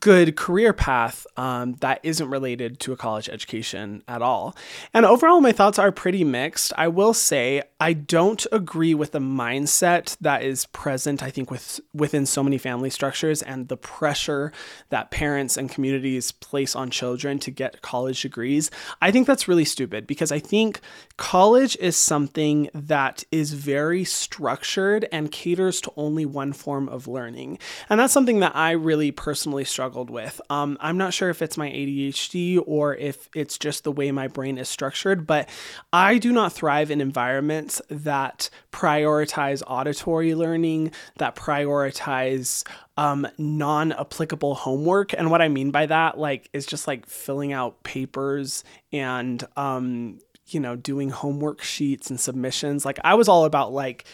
good 0.00 0.36
career 0.36 0.72
path 0.74 1.26
um, 1.38 1.72
that 1.80 2.00
isn't 2.02 2.28
related 2.28 2.78
to 2.80 2.92
a 2.92 2.96
college 2.96 3.28
education 3.30 4.02
at 4.06 4.20
all. 4.20 4.54
And 4.92 5.06
overall, 5.06 5.40
my 5.40 5.52
thoughts 5.52 5.78
are 5.78 5.90
pretty 5.90 6.22
mixed. 6.22 6.72
I 6.76 6.88
will 6.88 7.14
say 7.14 7.62
I 7.80 7.94
don't 7.94 8.46
agree 8.52 8.92
with 8.92 9.12
the 9.12 9.20
mindset 9.20 10.18
that 10.20 10.42
is 10.42 10.66
present, 10.66 11.22
I 11.22 11.30
think, 11.30 11.50
with 11.50 11.80
within 11.94 12.26
so 12.26 12.42
many 12.42 12.58
family 12.58 12.90
structures 12.90 13.42
and 13.42 13.68
the 13.68 13.76
pressure 13.76 14.52
that 14.90 15.10
parents 15.10 15.56
and 15.56 15.70
communities 15.70 16.30
place 16.30 16.76
on 16.76 16.90
children 16.90 17.38
to 17.38 17.50
get 17.50 17.80
college 17.80 18.20
degrees. 18.20 18.70
I 19.00 19.10
think 19.10 19.26
that's 19.26 19.48
really 19.48 19.64
stupid 19.64 20.06
because 20.06 20.30
I 20.30 20.40
think 20.40 20.80
college 21.16 21.76
is 21.78 21.96
something 21.96 22.68
that 22.74 23.24
is 23.32 23.54
very 23.54 24.04
structured 24.04 25.08
and 25.10 25.32
caters 25.32 25.80
to 25.82 25.92
only 25.96 26.26
one 26.26 26.52
form 26.52 26.88
of 26.88 27.08
learning. 27.08 27.58
And 27.88 27.98
that's 27.98 28.12
something 28.12 28.40
that 28.40 28.54
I 28.54 28.72
really 28.72 29.10
personally 29.10 29.64
struggled 29.70 30.10
with. 30.10 30.40
Um, 30.50 30.76
I'm 30.80 30.98
not 30.98 31.14
sure 31.14 31.30
if 31.30 31.40
it's 31.40 31.56
my 31.56 31.70
ADHD 31.70 32.62
or 32.66 32.94
if 32.96 33.28
it's 33.34 33.56
just 33.56 33.84
the 33.84 33.92
way 33.92 34.10
my 34.10 34.28
brain 34.28 34.58
is 34.58 34.68
structured, 34.68 35.26
but 35.26 35.48
I 35.92 36.18
do 36.18 36.32
not 36.32 36.52
thrive 36.52 36.90
in 36.90 37.00
environments 37.00 37.80
that 37.88 38.50
prioritize 38.72 39.62
auditory 39.66 40.34
learning, 40.34 40.92
that 41.18 41.36
prioritize 41.36 42.66
um, 42.96 43.26
non 43.38 43.92
applicable 43.92 44.54
homework. 44.54 45.14
And 45.14 45.30
what 45.30 45.40
I 45.40 45.48
mean 45.48 45.70
by 45.70 45.86
that, 45.86 46.18
like, 46.18 46.50
is 46.52 46.66
just 46.66 46.86
like 46.86 47.06
filling 47.06 47.52
out 47.52 47.82
papers 47.82 48.64
and, 48.92 49.42
um, 49.56 50.18
you 50.48 50.60
know, 50.60 50.76
doing 50.76 51.10
homework 51.10 51.62
sheets 51.62 52.10
and 52.10 52.20
submissions. 52.20 52.84
Like, 52.84 52.98
I 53.04 53.14
was 53.14 53.28
all 53.28 53.44
about, 53.44 53.72
like, 53.72 54.04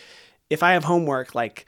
if 0.50 0.62
I 0.62 0.74
have 0.74 0.84
homework, 0.84 1.34
like, 1.34 1.66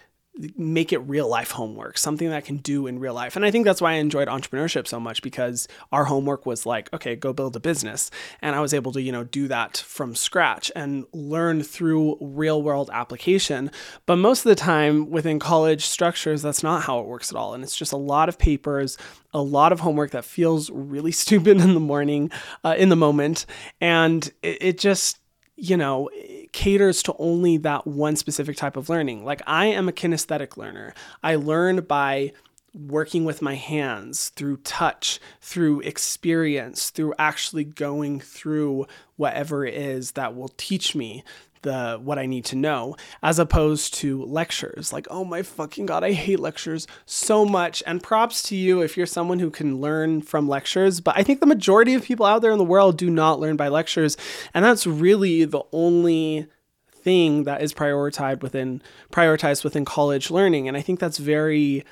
make 0.57 0.93
it 0.93 0.99
real 0.99 1.29
life 1.29 1.51
homework, 1.51 1.99
something 1.99 2.29
that 2.29 2.37
I 2.37 2.41
can 2.41 2.59
do 2.59 2.87
in 2.87 2.99
real 3.01 3.15
life. 3.15 3.35
And 3.35 3.45
I 3.45 3.51
think 3.51 3.65
that's 3.65 3.81
why 3.81 3.93
I 3.93 3.97
enjoyed 3.97 4.29
entrepreneurship 4.29 4.87
so 4.87 5.01
much 5.01 5.21
because 5.21 5.67
our 5.91 6.05
homework 6.05 6.47
was 6.47 6.65
like, 6.65 6.93
okay, 6.93 7.17
go 7.17 7.33
build 7.33 7.57
a 7.57 7.61
business. 7.61 8.11
And 8.41 8.55
I 8.55 8.61
was 8.61 8.73
able 8.73 8.93
to, 8.93 9.03
you 9.03 9.11
know, 9.11 9.25
do 9.25 9.49
that 9.49 9.79
from 9.79 10.15
scratch 10.15 10.71
and 10.77 11.07
learn 11.13 11.63
through 11.63 12.19
real 12.21 12.63
world 12.63 12.89
application. 12.93 13.71
But 14.07 14.17
most 14.17 14.41
of 14.41 14.51
the 14.51 14.55
time 14.55 15.11
within 15.11 15.41
college 15.41 15.87
structures, 15.87 16.43
that's 16.43 16.63
not 16.63 16.83
how 16.83 17.01
it 17.01 17.07
works 17.07 17.33
at 17.33 17.37
all. 17.37 17.55
And 17.55 17.65
it's 17.65 17.77
just 17.77 17.93
a 17.93 17.97
lot 17.97 18.29
of 18.29 18.39
papers, 18.39 18.97
a 19.35 19.43
lot 19.43 19.73
of 19.73 19.81
homework 19.81 20.13
that 20.13 20.25
feels 20.25 20.71
really 20.71 21.13
stupid 21.19 21.61
in 21.61 21.75
the 21.75 21.81
morning, 21.81 22.31
uh, 22.63 22.77
in 22.79 22.91
the 22.91 22.97
moment. 22.97 23.45
And 23.81 24.31
it, 24.43 24.59
it 24.61 24.79
just, 24.79 25.19
you 25.59 25.77
know, 25.77 26.09
caters 26.53 27.03
to 27.03 27.15
only 27.19 27.57
that 27.59 27.87
one 27.87 28.15
specific 28.15 28.57
type 28.57 28.77
of 28.77 28.89
learning. 28.89 29.25
Like 29.25 29.43
I 29.47 29.67
am 29.67 29.89
a 29.89 29.93
kinesthetic 29.93 30.57
learner. 30.57 30.95
I 31.23 31.35
learn 31.35 31.81
by 31.81 32.33
working 32.75 33.25
with 33.25 33.43
my 33.43 33.57
hands 33.57 34.29
through 34.31 34.59
touch, 34.59 35.19
through 35.41 35.81
experience, 35.81 36.91
through 36.91 37.13
actually 37.19 37.65
going 37.65 38.21
through 38.21 38.87
whatever 39.17 39.65
it 39.65 39.75
is 39.75 40.13
that 40.13 40.37
will 40.37 40.53
teach 40.57 40.95
me 40.95 41.25
the 41.63 41.99
what 42.03 42.19
I 42.19 42.27
need 42.27 42.45
to 42.47 42.57
know 42.57 42.97
as 43.23 43.39
opposed 43.39 43.95
to 43.95 44.23
lectures. 44.25 44.93
Like, 44.93 45.07
oh 45.11 45.25
my 45.25 45.43
fucking 45.43 45.87
god, 45.87 46.05
I 46.05 46.13
hate 46.13 46.41
lectures 46.41 46.87
so 47.07 47.45
much. 47.45 47.83
And 47.87 48.03
props 48.03 48.43
to 48.45 48.57
you 48.57 48.83
if 48.83 48.97
you're 48.97 49.07
someone 49.07 49.39
who 49.39 49.51
can 49.51 49.81
learn 49.81 50.23
from 50.23 50.49
lectures, 50.49 51.01
but 51.01 51.17
I 51.17 51.23
think 51.23 51.41
the 51.41 51.47
majority 51.47 51.95
of 51.95 52.05
people 52.05 52.27
out 52.27 52.43
there 52.43 52.53
in 52.53 52.59
the 52.59 52.65
world 52.65 52.97
do 52.97 53.11
not 53.11 53.41
learn 53.41 53.57
by 53.57 53.69
lectures, 53.69 54.17
and 54.55 54.65
that's 54.65 54.87
really 54.87 55.45
the 55.45 55.63
only 55.73 56.47
thing 56.93 57.45
that 57.45 57.63
is 57.63 57.73
prioritized 57.73 58.43
within 58.43 58.83
prioritized 59.13 59.65
within 59.65 59.85
college 59.85 60.31
learning. 60.31 60.69
And 60.69 60.77
I 60.77 60.83
think 60.83 61.01
that's 61.01 61.19
very 61.19 61.85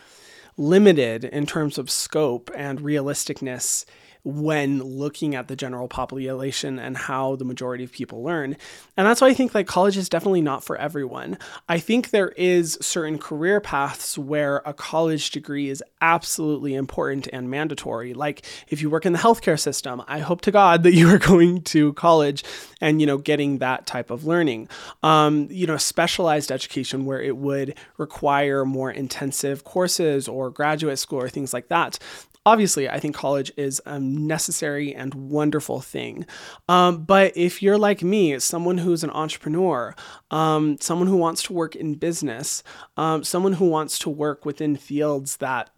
limited 0.57 1.25
in 1.25 1.47
terms 1.47 1.79
of 1.79 1.91
scope 1.91 2.51
and 2.57 2.81
realisticness 2.81 3.85
when 4.27 4.83
looking 4.83 5.37
at 5.37 5.47
the 5.47 5.55
general 5.55 5.87
population 5.87 6.81
and 6.81 6.97
how 6.97 7.37
the 7.37 7.45
majority 7.45 7.85
of 7.85 7.93
people 7.93 8.25
learn. 8.25 8.57
And 8.97 9.07
that's 9.07 9.21
why 9.21 9.29
I 9.29 9.35
think 9.35 9.55
like 9.55 9.69
college 9.69 9.97
is 9.97 10.09
definitely 10.09 10.41
not 10.41 10.65
for 10.65 10.77
everyone. 10.77 11.39
I 11.69 11.79
think 11.79 12.11
there 12.11 12.31
is 12.31 12.77
certain 12.81 13.19
career 13.19 13.61
paths 13.61 14.19
where 14.19 14.63
a 14.67 14.75
college 14.75 15.31
degree 15.31 15.69
is 15.69 15.81
absolutely 16.01 16.75
important 16.75 17.29
and 17.33 17.49
mandatory. 17.49 18.15
Like 18.15 18.45
if 18.67 18.83
you 18.83 18.91
work 18.91 19.07
in 19.07 19.13
the 19.13 19.21
healthcare 19.21 19.61
system, 19.61 20.03
I 20.09 20.19
hope 20.19 20.41
to 20.41 20.51
God 20.51 20.83
that 20.83 20.93
you 20.97 21.09
are 21.09 21.19
going 21.19 21.63
to 21.63 21.93
college 21.93 22.43
and 22.81 23.01
you 23.01 23.07
know 23.07 23.19
getting 23.19 23.59
that 23.59 23.87
type 23.87 24.11
of 24.11 24.25
learning. 24.25 24.69
Um, 25.05 25.47
you 25.53 25.69
know, 25.69 25.77
specialized 25.77 26.51
education 26.51 27.05
where 27.05 27.23
it 27.23 27.37
would 27.37 27.77
require 27.97 28.65
more 28.65 28.91
intensive 28.91 29.63
courses 29.63 30.27
or 30.27 30.51
graduate 30.51 30.99
school 30.99 31.21
or 31.21 31.29
things 31.29 31.55
like 31.55 31.69
that 31.69 32.01
obviously, 32.47 32.89
I 32.89 33.01
think 33.01 33.15
college 33.15 33.53
is 33.57 33.83
a 33.85 33.99
necessary 33.99 34.95
and 34.95 35.13
wonderful 35.13 35.81
thing. 35.81 36.25
Um, 36.69 37.03
but 37.03 37.37
if 37.37 37.61
you're 37.61 37.77
like 37.77 38.03
me, 38.03 38.39
someone 38.39 38.79
who's 38.79 39.03
an 39.03 39.11
entrepreneur, 39.11 39.95
um, 40.31 40.79
someone 40.81 41.09
who 41.09 41.17
wants 41.17 41.43
to 41.45 41.53
work 41.53 41.75
in 41.75 41.97
business, 41.97 42.63
um, 42.97 43.25
someone 43.25 43.55
who 43.55 43.69
wants 43.69 43.99
to 43.99 44.11
work 44.11 44.47
within 44.47 44.77
fields 44.77 45.39
that, 45.39 45.71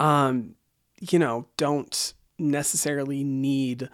um, 0.00 0.56
you 1.00 1.20
know, 1.20 1.46
don't 1.56 2.12
necessarily 2.38 3.22
need 3.22 3.88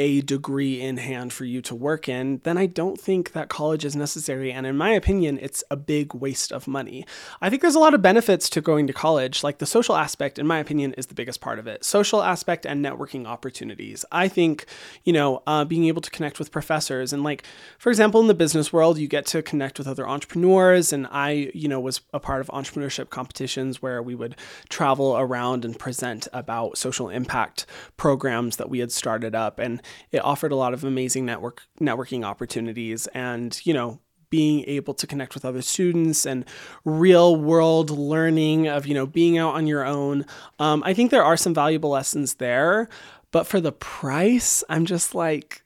a 0.00 0.22
degree 0.22 0.80
in 0.80 0.96
hand 0.96 1.30
for 1.30 1.44
you 1.44 1.60
to 1.60 1.74
work 1.74 2.08
in, 2.08 2.40
then 2.44 2.56
I 2.56 2.64
don't 2.64 2.98
think 2.98 3.32
that 3.32 3.50
college 3.50 3.84
is 3.84 3.94
necessary. 3.94 4.50
And 4.50 4.64
in 4.64 4.74
my 4.74 4.92
opinion, 4.92 5.38
it's 5.42 5.62
a 5.70 5.76
big 5.76 6.14
waste 6.14 6.52
of 6.52 6.66
money. 6.66 7.04
I 7.42 7.50
think 7.50 7.60
there's 7.60 7.74
a 7.74 7.78
lot 7.78 7.92
of 7.92 8.00
benefits 8.00 8.48
to 8.50 8.62
going 8.62 8.86
to 8.86 8.94
college. 8.94 9.44
Like 9.44 9.58
the 9.58 9.66
social 9.66 9.94
aspect, 9.94 10.38
in 10.38 10.46
my 10.46 10.58
opinion, 10.58 10.94
is 10.94 11.08
the 11.08 11.14
biggest 11.14 11.42
part 11.42 11.58
of 11.58 11.66
it. 11.66 11.84
Social 11.84 12.22
aspect 12.22 12.64
and 12.64 12.82
networking 12.82 13.26
opportunities. 13.26 14.06
I 14.10 14.26
think, 14.26 14.64
you 15.04 15.12
know, 15.12 15.42
uh, 15.46 15.66
being 15.66 15.84
able 15.84 16.00
to 16.00 16.10
connect 16.10 16.38
with 16.38 16.50
professors 16.50 17.12
and, 17.12 17.22
like, 17.22 17.44
for 17.78 17.90
example, 17.90 18.22
in 18.22 18.26
the 18.26 18.32
business 18.32 18.72
world, 18.72 18.96
you 18.96 19.06
get 19.06 19.26
to 19.26 19.42
connect 19.42 19.76
with 19.76 19.86
other 19.86 20.08
entrepreneurs. 20.08 20.94
And 20.94 21.06
I, 21.10 21.50
you 21.52 21.68
know, 21.68 21.78
was 21.78 22.00
a 22.14 22.20
part 22.20 22.40
of 22.40 22.46
entrepreneurship 22.46 23.10
competitions 23.10 23.82
where 23.82 24.02
we 24.02 24.14
would 24.14 24.34
travel 24.70 25.14
around 25.18 25.66
and 25.66 25.78
present 25.78 26.26
about 26.32 26.78
social 26.78 27.10
impact 27.10 27.66
programs 27.98 28.56
that 28.56 28.70
we 28.70 28.78
had 28.78 28.90
started 28.90 29.34
up. 29.34 29.58
And 29.58 29.82
it 30.12 30.24
offered 30.24 30.52
a 30.52 30.56
lot 30.56 30.74
of 30.74 30.84
amazing 30.84 31.24
network 31.24 31.62
networking 31.80 32.24
opportunities 32.24 33.06
and 33.08 33.60
you 33.64 33.74
know 33.74 33.98
being 34.30 34.64
able 34.68 34.94
to 34.94 35.06
connect 35.08 35.34
with 35.34 35.44
other 35.44 35.62
students 35.62 36.24
and 36.24 36.44
real 36.84 37.34
world 37.34 37.90
learning 37.90 38.68
of 38.68 38.86
you 38.86 38.94
know 38.94 39.06
being 39.06 39.38
out 39.38 39.54
on 39.54 39.66
your 39.66 39.84
own 39.84 40.24
um, 40.58 40.82
i 40.84 40.94
think 40.94 41.10
there 41.10 41.24
are 41.24 41.36
some 41.36 41.54
valuable 41.54 41.90
lessons 41.90 42.34
there 42.34 42.88
but 43.30 43.46
for 43.46 43.60
the 43.60 43.72
price 43.72 44.62
i'm 44.68 44.84
just 44.84 45.14
like 45.14 45.62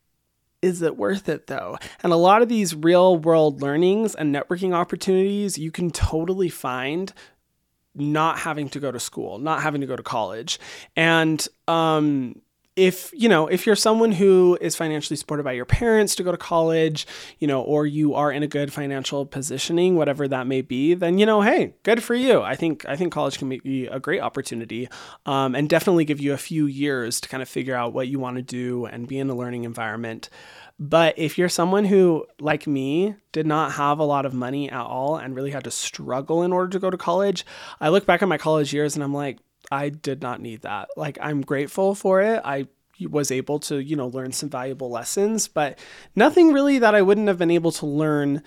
is 0.65 0.81
it 0.81 0.97
worth 0.97 1.29
it 1.29 1.47
though? 1.47 1.77
And 2.03 2.11
a 2.11 2.17
lot 2.17 2.41
of 2.41 2.49
these 2.49 2.75
real 2.75 3.19
world 3.19 3.61
learnings 3.61 4.15
and 4.15 4.35
networking 4.35 4.73
opportunities 4.73 5.59
you 5.59 5.71
can 5.71 5.91
totally 5.91 6.49
find 6.49 7.13
not 7.95 8.39
having 8.39 8.69
to 8.71 8.81
go 8.81 8.91
to 8.91 8.99
school, 8.99 9.39
not 9.39 9.63
having 9.63 9.81
to 9.81 9.87
go 9.87 9.95
to 9.95 10.03
college. 10.03 10.59
And 10.97 11.47
um, 11.69 12.41
if 12.77 13.13
you 13.13 13.29
know 13.29 13.47
if 13.47 13.67
you're 13.67 13.77
someone 13.77 14.11
who 14.11 14.59
is 14.61 14.75
financially 14.75 15.17
supported 15.17 15.45
by 15.45 15.53
your 15.53 15.65
parents 15.65 16.17
to 16.17 16.25
go 16.25 16.33
to 16.33 16.37
college 16.37 17.07
you 17.39 17.47
know 17.47 17.63
or 17.63 17.87
you 17.87 18.15
are 18.15 18.33
in 18.33 18.43
a 18.43 18.49
good 18.49 18.73
financial 18.73 19.25
positioning 19.25 19.95
whatever 19.95 20.27
that 20.27 20.47
may 20.47 20.61
be 20.61 20.93
then 20.95 21.19
you 21.19 21.25
know 21.25 21.41
hey 21.41 21.75
good 21.85 22.03
for 22.03 22.15
you. 22.15 22.43
I 22.43 22.57
think 22.57 22.85
i 22.89 22.97
think 22.97 23.13
college 23.13 23.39
can 23.39 23.49
be 23.49 23.87
a 23.87 24.01
great 24.01 24.21
opportunity 24.21 24.89
um, 25.25 25.55
and 25.55 25.69
definitely 25.69 26.05
give 26.05 26.21
you 26.21 26.33
a 26.33 26.39
few 26.39 26.67
years 26.67 27.21
to 27.21 27.29
kind 27.29 27.43
of 27.43 27.49
figure 27.49 27.77
out 27.77 27.93
what 27.93 28.09
you 28.09 28.19
want 28.19 28.37
to 28.37 28.43
do 28.43 28.87
and 28.87 29.07
be 29.07 29.19
in 29.19 29.31
a 29.31 29.35
learning 29.35 29.65
environment. 29.65 30.29
But 30.79 31.17
if 31.17 31.39
you're 31.39 31.49
someone 31.49 31.85
who 31.85 32.27
like 32.41 32.67
me 32.67 33.15
did 33.35 33.47
not 33.47 33.73
have 33.73 33.99
a 33.99 34.05
lot 34.05 34.27
of 34.27 34.35
money 34.35 34.71
at 34.71 34.81
all 34.81 35.17
and 35.17 35.35
really 35.35 35.51
had 35.51 35.65
to 35.65 35.71
struggle 35.71 36.43
in 36.43 36.53
order 36.53 36.69
to 36.71 36.79
go 36.79 36.89
to 36.89 36.97
college 36.97 37.45
i 37.81 37.89
look 37.89 38.07
back 38.07 38.23
at 38.23 38.29
my 38.29 38.39
college 38.39 38.73
years 38.73 38.95
and 38.95 39.03
i'm 39.03 39.13
like 39.13 39.39
I 39.71 39.89
did 39.89 40.23
not 40.23 40.41
need 40.41 40.63
that. 40.63 40.89
Like 40.97 41.19
I'm 41.21 41.41
grateful 41.41 41.95
for 41.95 42.21
it. 42.21 42.41
I 42.45 42.67
was 43.09 43.31
able 43.31 43.59
to, 43.61 43.83
you 43.83 43.97
know, 43.97 44.09
learn 44.09 44.33
some 44.33 44.49
valuable 44.49 44.91
lessons, 44.91 45.49
but 45.49 45.79
nothing 46.15 46.53
really 46.53 46.79
that 46.79 46.95
I 46.95 47.03
wouldn't 47.03 47.29
have 47.29 47.39
been 47.39 47.51
able 47.51 47.73
to 47.73 47.87
learn 47.87 48.43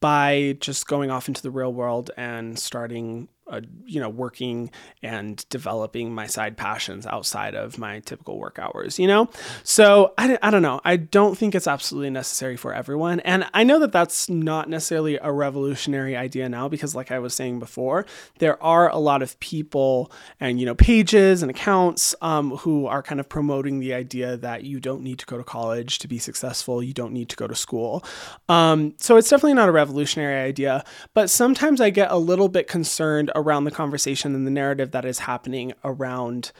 by 0.00 0.56
just 0.60 0.86
going 0.86 1.10
off 1.10 1.28
into 1.28 1.42
the 1.42 1.50
real 1.50 1.72
world 1.72 2.10
and 2.16 2.58
starting 2.58 3.28
uh, 3.48 3.60
you 3.86 4.00
know, 4.00 4.08
working 4.08 4.70
and 5.02 5.48
developing 5.48 6.14
my 6.14 6.26
side 6.26 6.56
passions 6.56 7.06
outside 7.06 7.54
of 7.54 7.78
my 7.78 8.00
typical 8.00 8.38
work 8.38 8.58
hours, 8.58 8.98
you 8.98 9.06
know? 9.06 9.28
So 9.62 10.14
I, 10.18 10.38
I 10.42 10.50
don't 10.50 10.62
know. 10.62 10.80
I 10.84 10.96
don't 10.96 11.36
think 11.36 11.54
it's 11.54 11.66
absolutely 11.66 12.10
necessary 12.10 12.56
for 12.56 12.74
everyone. 12.74 13.20
And 13.20 13.46
I 13.54 13.64
know 13.64 13.78
that 13.80 13.92
that's 13.92 14.28
not 14.28 14.68
necessarily 14.68 15.18
a 15.20 15.32
revolutionary 15.32 16.16
idea 16.16 16.48
now 16.48 16.68
because, 16.68 16.94
like 16.94 17.10
I 17.10 17.18
was 17.18 17.34
saying 17.34 17.58
before, 17.58 18.06
there 18.38 18.62
are 18.62 18.90
a 18.90 18.98
lot 18.98 19.22
of 19.22 19.38
people 19.40 20.12
and, 20.40 20.60
you 20.60 20.66
know, 20.66 20.74
pages 20.74 21.42
and 21.42 21.50
accounts 21.50 22.14
um, 22.20 22.50
who 22.58 22.86
are 22.86 23.02
kind 23.02 23.20
of 23.20 23.28
promoting 23.28 23.78
the 23.78 23.94
idea 23.94 24.36
that 24.36 24.64
you 24.64 24.80
don't 24.80 25.02
need 25.02 25.18
to 25.18 25.26
go 25.26 25.36
to 25.36 25.44
college 25.44 25.98
to 26.00 26.08
be 26.08 26.18
successful, 26.18 26.82
you 26.82 26.92
don't 26.92 27.12
need 27.12 27.28
to 27.28 27.36
go 27.36 27.46
to 27.46 27.54
school. 27.54 28.04
Um, 28.48 28.94
so 28.98 29.16
it's 29.16 29.28
definitely 29.28 29.54
not 29.54 29.68
a 29.68 29.72
revolutionary 29.72 30.40
idea, 30.40 30.84
but 31.14 31.30
sometimes 31.30 31.80
I 31.80 31.90
get 31.90 32.10
a 32.10 32.18
little 32.18 32.48
bit 32.48 32.68
concerned 32.68 33.30
around 33.38 33.64
the 33.64 33.70
conversation 33.70 34.34
and 34.34 34.46
the 34.46 34.50
narrative 34.50 34.90
that 34.90 35.04
is 35.04 35.20
happening 35.20 35.72
around 35.84 36.52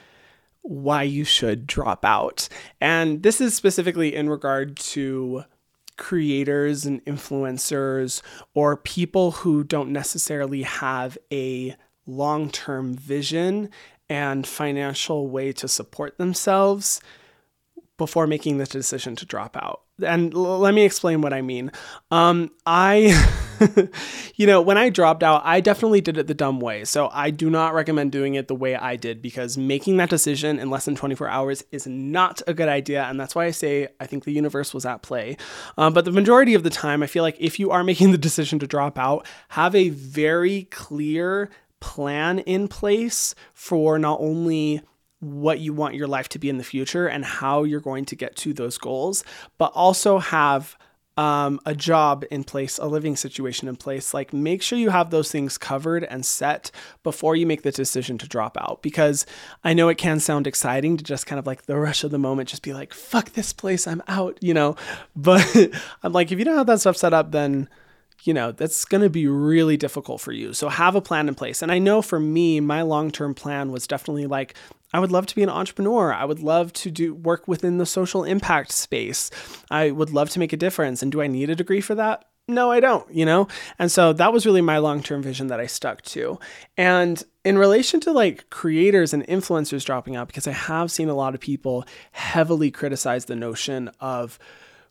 why 0.62 1.03
you 1.03 1.24
should 1.24 1.66
drop 1.66 2.05
out. 2.05 2.49
And 2.81 3.22
this 3.22 3.41
is 3.41 3.55
specifically 3.55 4.14
in 4.14 4.29
regard 4.29 4.76
to 4.76 5.45
creators 5.97 6.87
and 6.87 7.05
influencers 7.05 8.22
or 8.55 8.76
people 8.76 9.33
who 9.33 9.64
don't 9.64 9.91
necessarily 9.91 10.62
have 10.62 11.18
a 11.33 11.76
long 12.07 12.51
term 12.51 12.95
vision 12.95 13.70
and 14.09 14.47
financial 14.47 15.29
way 15.29 15.53
to 15.53 15.68
support 15.68 16.16
themselves 16.16 17.01
before 17.99 18.26
making 18.26 18.59
the 18.59 18.64
decision 18.64 19.16
to 19.16 19.26
drop 19.26 19.57
out. 19.57 19.83
And 20.03 20.34
l- 20.34 20.59
let 20.59 20.74
me 20.74 20.84
explain 20.84 21.20
what 21.20 21.32
I 21.32 21.42
mean. 21.42 21.72
Um, 22.11 22.51
I, 22.66 23.14
you 24.36 24.46
know, 24.46 24.61
when 24.61 24.78
I 24.78 24.88
dropped 24.88 25.22
out, 25.22 25.42
I 25.44 25.61
definitely 25.61 26.01
did 26.01 26.16
it 26.16 26.26
the 26.26 26.34
dumb 26.34 26.61
way. 26.61 26.84
So 26.84 27.09
I 27.12 27.30
do 27.30 27.51
not 27.51 27.74
recommend 27.74 28.12
doing 28.12 28.34
it 28.34 28.49
the 28.49 28.55
way 28.55 28.76
I 28.76 28.96
did 28.96 29.20
because 29.22 29.59
making 29.59 29.96
that 29.99 30.11
decision 30.11 30.59
in 30.59 30.70
less 30.70 30.84
than 30.84 30.94
24 30.94 31.28
hours 31.28 31.64
is 31.72 31.86
not 31.86 32.40
a 32.46 32.55
good 32.55 32.68
idea. 32.68 33.05
And 33.05 33.18
that's 33.18 33.34
why 33.34 33.46
I 33.46 33.51
say 33.51 33.88
I 34.01 34.07
think 34.07 34.24
the 34.24 34.32
universe 34.32 34.72
was 34.72 34.86
at 34.86 35.03
play. 35.03 35.36
Um, 35.76 35.92
but 35.92 36.05
the 36.05 36.12
majority 36.12 36.55
of 36.55 36.62
the 36.62 36.70
time, 36.70 37.03
I 37.03 37.07
feel 37.07 37.22
like 37.22 37.36
if 37.38 37.59
you 37.59 37.70
are 37.70 37.84
making 37.88 38.12
the 38.12 38.18
decision 38.18 38.59
to 38.61 38.66
drop 38.66 38.99
out, 38.99 39.26
have 39.49 39.74
a 39.74 39.88
very 39.88 40.64
clear 40.64 41.51
plan 41.80 42.40
in 42.40 42.68
place 42.68 43.34
for 43.55 43.99
not 43.99 44.18
only 44.20 44.82
what 45.21 45.59
you 45.59 45.73
want 45.73 45.95
your 45.95 46.07
life 46.07 46.29
to 46.31 46.39
be 46.39 46.49
in 46.49 46.59
the 46.59 46.64
future 46.64 47.09
and 47.09 47.25
how 47.25 47.64
you're 47.64 47.81
going 47.81 48.05
to 48.07 48.16
get 48.16 48.37
to 48.37 48.53
those 48.53 48.79
goals, 48.79 49.25
but 49.59 49.73
also 49.75 50.19
have 50.19 50.77
um, 51.19 51.59
a 51.66 51.75
job 51.75 52.25
in 52.31 52.45
place, 52.45 52.79
a 52.79 52.87
living 52.87 53.16
situation 53.16 53.66
in 53.66 53.75
place. 53.75 54.14
Like, 54.14 54.33
make 54.33 54.62
sure 54.62 54.79
you 54.79 54.91
have 54.91 55.11
those 55.11 55.33
things 55.33 55.59
covered 55.59 56.05
and 56.05 56.25
set 56.25 56.71
before 57.03 57.35
you 57.35 57.45
make 57.45 57.62
the 57.62 57.73
decision 57.73 58.19
to 58.19 58.29
drop 58.29 58.57
out. 58.57 58.83
Because 58.83 59.27
I 59.64 59.75
know 59.75 59.89
it 59.89 59.99
can 59.99 60.21
sound 60.21 60.47
exciting 60.47 60.97
to 60.97 61.03
just 61.03 61.27
kind 61.27 61.41
of 61.41 61.47
like 61.47 61.66
the 61.66 61.77
rush 61.77 62.05
of 62.05 62.12
the 62.12 62.19
moment, 62.19 62.51
just 62.51 62.62
be 62.62 62.73
like, 62.73 62.95
fuck 62.95 63.31
this 63.31 63.53
place, 63.53 63.89
I'm 63.89 64.03
out, 64.07 64.39
you 64.41 64.55
know? 64.55 64.77
But 65.16 65.45
I'm 66.05 66.12
like, 66.12 66.31
if 66.31 66.39
you 66.39 66.45
don't 66.45 66.57
have 66.57 66.69
that 66.69 66.81
stuff 66.81 66.97
set 66.97 67.12
up, 67.12 67.33
then 67.33 67.69
you 68.25 68.35
know, 68.35 68.53
that's 68.53 68.85
going 68.85 69.01
to 69.01 69.11
be 69.11 69.27
really 69.27 69.77
difficult 69.77 70.21
for 70.21 70.33
you. 70.33 70.53
So 70.53 70.69
have 70.69 70.97
a 70.97 71.01
plan 71.01 71.29
in 71.29 71.35
place. 71.35 71.62
And 71.62 71.71
I 71.71 71.79
know 71.79 72.03
for 72.03 72.19
me, 72.19 72.59
my 72.59 72.83
long-term 72.83 73.35
plan 73.35 73.71
was 73.71 73.87
definitely 73.87 74.27
like 74.27 74.55
I 74.93 75.01
would 75.01 75.12
love 75.12 75.26
to 75.26 75.34
be 75.34 75.43
an 75.43 75.51
entrepreneur. 75.51 76.12
I 76.12 76.24
would 76.24 76.41
love 76.41 76.72
to 76.74 76.91
do 76.91 77.14
work 77.14 77.47
within 77.47 77.78
the 77.78 77.86
social 77.86 78.24
impact 78.24 78.72
space. 78.72 79.30
I 79.70 79.91
would 79.91 80.11
love 80.11 80.30
to 80.30 80.39
make 80.39 80.53
a 80.53 80.57
difference. 80.57 81.03
And 81.03 81.12
do 81.12 81.20
I 81.20 81.26
need 81.26 81.51
a 81.51 81.55
degree 81.55 81.80
for 81.80 81.95
that? 81.95 82.24
No, 82.51 82.70
I 82.70 82.80
don't, 82.80 83.12
you 83.14 83.26
know? 83.26 83.47
And 83.78 83.93
so 83.93 84.14
that 84.14 84.32
was 84.32 84.47
really 84.47 84.62
my 84.62 84.78
long-term 84.78 85.22
vision 85.22 85.49
that 85.49 85.61
I 85.61 85.66
stuck 85.66 86.01
to. 86.03 86.39
And 86.78 87.22
in 87.45 87.59
relation 87.59 88.01
to 88.01 88.12
like 88.12 88.49
creators 88.49 89.12
and 89.12 89.26
influencers 89.26 89.84
dropping 89.84 90.16
out 90.16 90.28
because 90.28 90.47
I 90.47 90.53
have 90.53 90.91
seen 90.91 91.11
a 91.11 91.14
lot 91.14 91.34
of 91.34 91.41
people 91.41 91.84
heavily 92.12 92.70
criticize 92.70 93.26
the 93.26 93.36
notion 93.36 93.91
of 94.01 94.39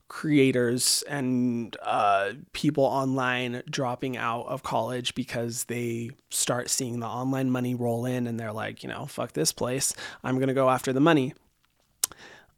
creators 0.07 1.03
and 1.07 1.75
uh, 1.81 2.31
people 2.53 2.83
online 2.83 3.63
dropping 3.69 4.17
out 4.17 4.45
of 4.47 4.63
college 4.63 5.15
because 5.15 5.65
they 5.65 6.09
start 6.29 6.69
seeing 6.69 6.99
the 6.99 7.07
online 7.07 7.51
money 7.51 7.75
roll 7.75 8.05
in 8.05 8.27
and 8.27 8.39
they're 8.39 8.53
like, 8.53 8.83
you 8.83 8.89
know, 8.89 9.05
fuck 9.05 9.33
this 9.33 9.51
place. 9.51 9.93
I'm 10.23 10.35
going 10.35 10.47
to 10.47 10.53
go 10.53 10.69
after 10.69 10.93
the 10.93 10.99
money. 10.99 11.33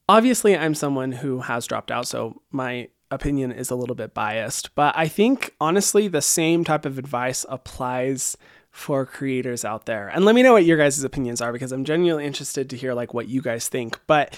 Obviously, 0.08 0.58
I'm 0.58 0.74
someone 0.74 1.12
who 1.12 1.42
has 1.42 1.68
dropped 1.68 1.92
out, 1.92 2.08
so 2.08 2.42
my 2.52 2.90
opinion 3.12 3.52
is 3.52 3.70
a 3.70 3.76
little 3.76 3.96
bit 3.96 4.14
biased, 4.14 4.74
but 4.76 4.96
I 4.98 5.08
think 5.08 5.56
honestly, 5.60 6.08
the 6.08 6.22
same 6.22 6.64
type 6.64 6.86
of 6.86 6.98
advice 6.98 7.46
applies 7.50 8.38
for 8.72 9.06
creators 9.06 9.66
out 9.66 9.86
there. 9.86 10.08
And 10.08 10.26
let 10.26 10.36
me 10.36 10.44
know 10.44 10.54
what 10.54 10.66
your 10.66 10.78
guys' 10.78 11.04
opinions 11.04 11.42
are 11.42 11.52
because 11.52 11.72
I'm 11.72 11.86
genuinely 11.86 12.26
interested 12.26 12.70
to 12.70 12.78
hear 12.78 12.94
like 12.94 13.14
what 13.14 13.28
you 13.28 13.42
guys 13.42 13.68
think. 13.68 14.00
But 14.06 14.38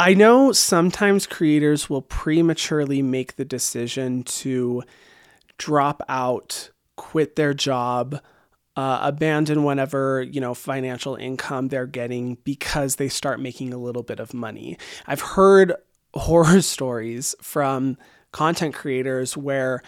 I 0.00 0.14
know 0.14 0.52
sometimes 0.52 1.26
creators 1.26 1.90
will 1.90 2.00
prematurely 2.00 3.02
make 3.02 3.36
the 3.36 3.44
decision 3.44 4.22
to 4.22 4.82
drop 5.58 6.02
out, 6.08 6.70
quit 6.96 7.36
their 7.36 7.52
job, 7.52 8.18
uh, 8.76 9.00
abandon 9.02 9.62
whatever 9.62 10.22
you 10.22 10.40
know 10.40 10.54
financial 10.54 11.16
income 11.16 11.68
they're 11.68 11.86
getting 11.86 12.36
because 12.44 12.96
they 12.96 13.10
start 13.10 13.40
making 13.40 13.74
a 13.74 13.78
little 13.78 14.02
bit 14.02 14.20
of 14.20 14.32
money. 14.32 14.78
I've 15.06 15.20
heard 15.20 15.74
horror 16.14 16.62
stories 16.62 17.34
from 17.42 17.98
content 18.32 18.74
creators 18.74 19.36
where 19.36 19.82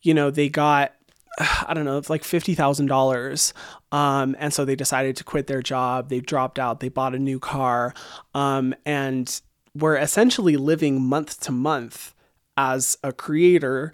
you 0.00 0.14
know 0.14 0.30
they 0.30 0.48
got 0.48 0.92
I 1.66 1.74
don't 1.74 1.84
know, 1.84 2.00
like 2.08 2.22
fifty 2.22 2.54
thousand 2.54 2.84
um, 2.84 2.88
dollars, 2.88 3.52
and 3.90 4.54
so 4.54 4.64
they 4.64 4.76
decided 4.76 5.16
to 5.16 5.24
quit 5.24 5.48
their 5.48 5.60
job. 5.60 6.08
They 6.08 6.20
dropped 6.20 6.60
out. 6.60 6.78
They 6.78 6.88
bought 6.88 7.16
a 7.16 7.18
new 7.18 7.40
car, 7.40 7.94
um, 8.32 8.76
and 8.84 9.40
were 9.80 9.96
essentially 9.96 10.56
living 10.56 11.02
month 11.02 11.40
to 11.40 11.52
month 11.52 12.14
as 12.56 12.96
a 13.02 13.12
creator. 13.12 13.92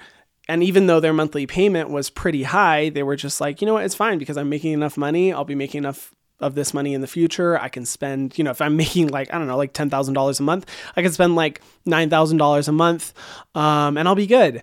And 0.49 0.63
even 0.63 0.87
though 0.87 1.01
their 1.01 1.13
monthly 1.13 1.47
payment 1.47 1.91
was 1.91 2.11
pretty 2.11 2.45
high, 2.45 2.89
they 2.89 3.03
were 3.03 3.17
just 3.17 3.41
like, 3.41 3.61
you 3.61 3.67
know 3.67 3.75
what, 3.75 3.85
it's 3.85 3.95
fine 3.95 4.19
because 4.19 4.37
I'm 4.37 4.49
making 4.49 4.73
enough 4.73 4.97
money. 4.97 5.33
I'll 5.33 5.45
be 5.45 5.55
making 5.55 5.79
enough 5.79 6.15
of 6.41 6.55
this 6.55 6.75
money 6.75 6.93
in 6.93 7.01
the 7.01 7.07
future. 7.07 7.59
I 7.59 7.69
can 7.69 7.87
spend, 7.87 8.37
you 8.37 8.45
know, 8.45 8.51
if 8.51 8.61
I'm 8.61 8.77
making 8.85 9.09
like, 9.09 9.33
I 9.33 9.39
don't 9.39 9.47
know, 9.47 9.57
like 9.57 9.73
$10,000 9.73 10.41
a 10.41 10.43
month, 10.43 10.67
I 10.97 11.03
can 11.03 11.13
spend 11.13 11.37
like 11.37 11.63
$9,000 11.87 12.69
a 12.69 12.73
month 12.73 13.15
um, 13.55 13.97
and 13.97 14.09
I'll 14.09 14.15
be 14.15 14.27
good. 14.27 14.63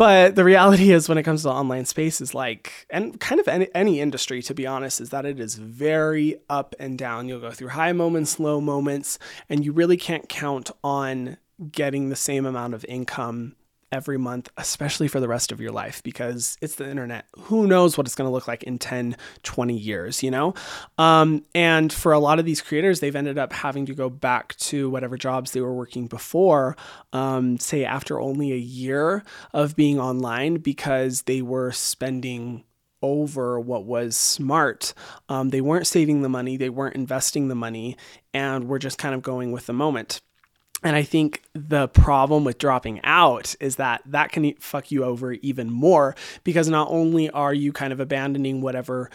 But 0.00 0.34
the 0.34 0.44
reality 0.44 0.92
is, 0.92 1.10
when 1.10 1.18
it 1.18 1.24
comes 1.24 1.42
to 1.42 1.50
online 1.50 1.84
spaces, 1.84 2.34
like, 2.34 2.86
and 2.88 3.20
kind 3.20 3.38
of 3.38 3.46
any, 3.46 3.68
any 3.74 4.00
industry, 4.00 4.40
to 4.40 4.54
be 4.54 4.66
honest, 4.66 4.98
is 4.98 5.10
that 5.10 5.26
it 5.26 5.38
is 5.38 5.56
very 5.56 6.40
up 6.48 6.74
and 6.78 6.96
down. 6.96 7.28
You'll 7.28 7.40
go 7.40 7.50
through 7.50 7.68
high 7.68 7.92
moments, 7.92 8.40
low 8.40 8.62
moments, 8.62 9.18
and 9.50 9.62
you 9.62 9.72
really 9.72 9.98
can't 9.98 10.26
count 10.26 10.70
on 10.82 11.36
getting 11.70 12.08
the 12.08 12.16
same 12.16 12.46
amount 12.46 12.72
of 12.72 12.82
income 12.86 13.56
every 13.92 14.18
month, 14.18 14.48
especially 14.56 15.08
for 15.08 15.20
the 15.20 15.28
rest 15.28 15.52
of 15.52 15.60
your 15.60 15.72
life, 15.72 16.02
because 16.02 16.56
it's 16.60 16.76
the 16.76 16.88
internet. 16.88 17.26
Who 17.38 17.66
knows 17.66 17.96
what 17.96 18.06
it's 18.06 18.14
going 18.14 18.28
to 18.28 18.32
look 18.32 18.48
like 18.48 18.62
in 18.62 18.78
10, 18.78 19.16
20 19.42 19.76
years, 19.76 20.22
you 20.22 20.30
know? 20.30 20.54
Um, 20.98 21.44
and 21.54 21.92
for 21.92 22.12
a 22.12 22.18
lot 22.18 22.38
of 22.38 22.44
these 22.44 22.60
creators, 22.60 23.00
they've 23.00 23.16
ended 23.16 23.38
up 23.38 23.52
having 23.52 23.86
to 23.86 23.94
go 23.94 24.08
back 24.08 24.56
to 24.56 24.88
whatever 24.90 25.16
jobs 25.16 25.52
they 25.52 25.60
were 25.60 25.74
working 25.74 26.06
before, 26.06 26.76
um, 27.12 27.58
say 27.58 27.84
after 27.84 28.20
only 28.20 28.52
a 28.52 28.56
year 28.56 29.22
of 29.52 29.76
being 29.76 29.98
online, 29.98 30.56
because 30.56 31.22
they 31.22 31.42
were 31.42 31.72
spending 31.72 32.64
over 33.02 33.58
what 33.58 33.84
was 33.84 34.16
smart. 34.16 34.92
Um, 35.28 35.48
they 35.48 35.60
weren't 35.60 35.86
saving 35.86 36.22
the 36.22 36.28
money, 36.28 36.56
they 36.56 36.68
weren't 36.68 36.96
investing 36.96 37.48
the 37.48 37.54
money, 37.54 37.96
and 38.34 38.68
were 38.68 38.78
just 38.78 38.98
kind 38.98 39.14
of 39.14 39.22
going 39.22 39.52
with 39.52 39.66
the 39.66 39.72
moment. 39.72 40.20
And 40.82 40.96
I 40.96 41.02
think 41.02 41.42
the 41.52 41.88
problem 41.88 42.44
with 42.44 42.58
dropping 42.58 43.00
out 43.04 43.54
is 43.60 43.76
that 43.76 44.02
that 44.06 44.32
can 44.32 44.54
fuck 44.54 44.90
you 44.90 45.04
over 45.04 45.32
even 45.32 45.70
more 45.70 46.16
because 46.42 46.68
not 46.68 46.88
only 46.90 47.28
are 47.30 47.52
you 47.52 47.72
kind 47.72 47.92
of 47.92 48.00
abandoning 48.00 48.60
whatever 48.62 49.10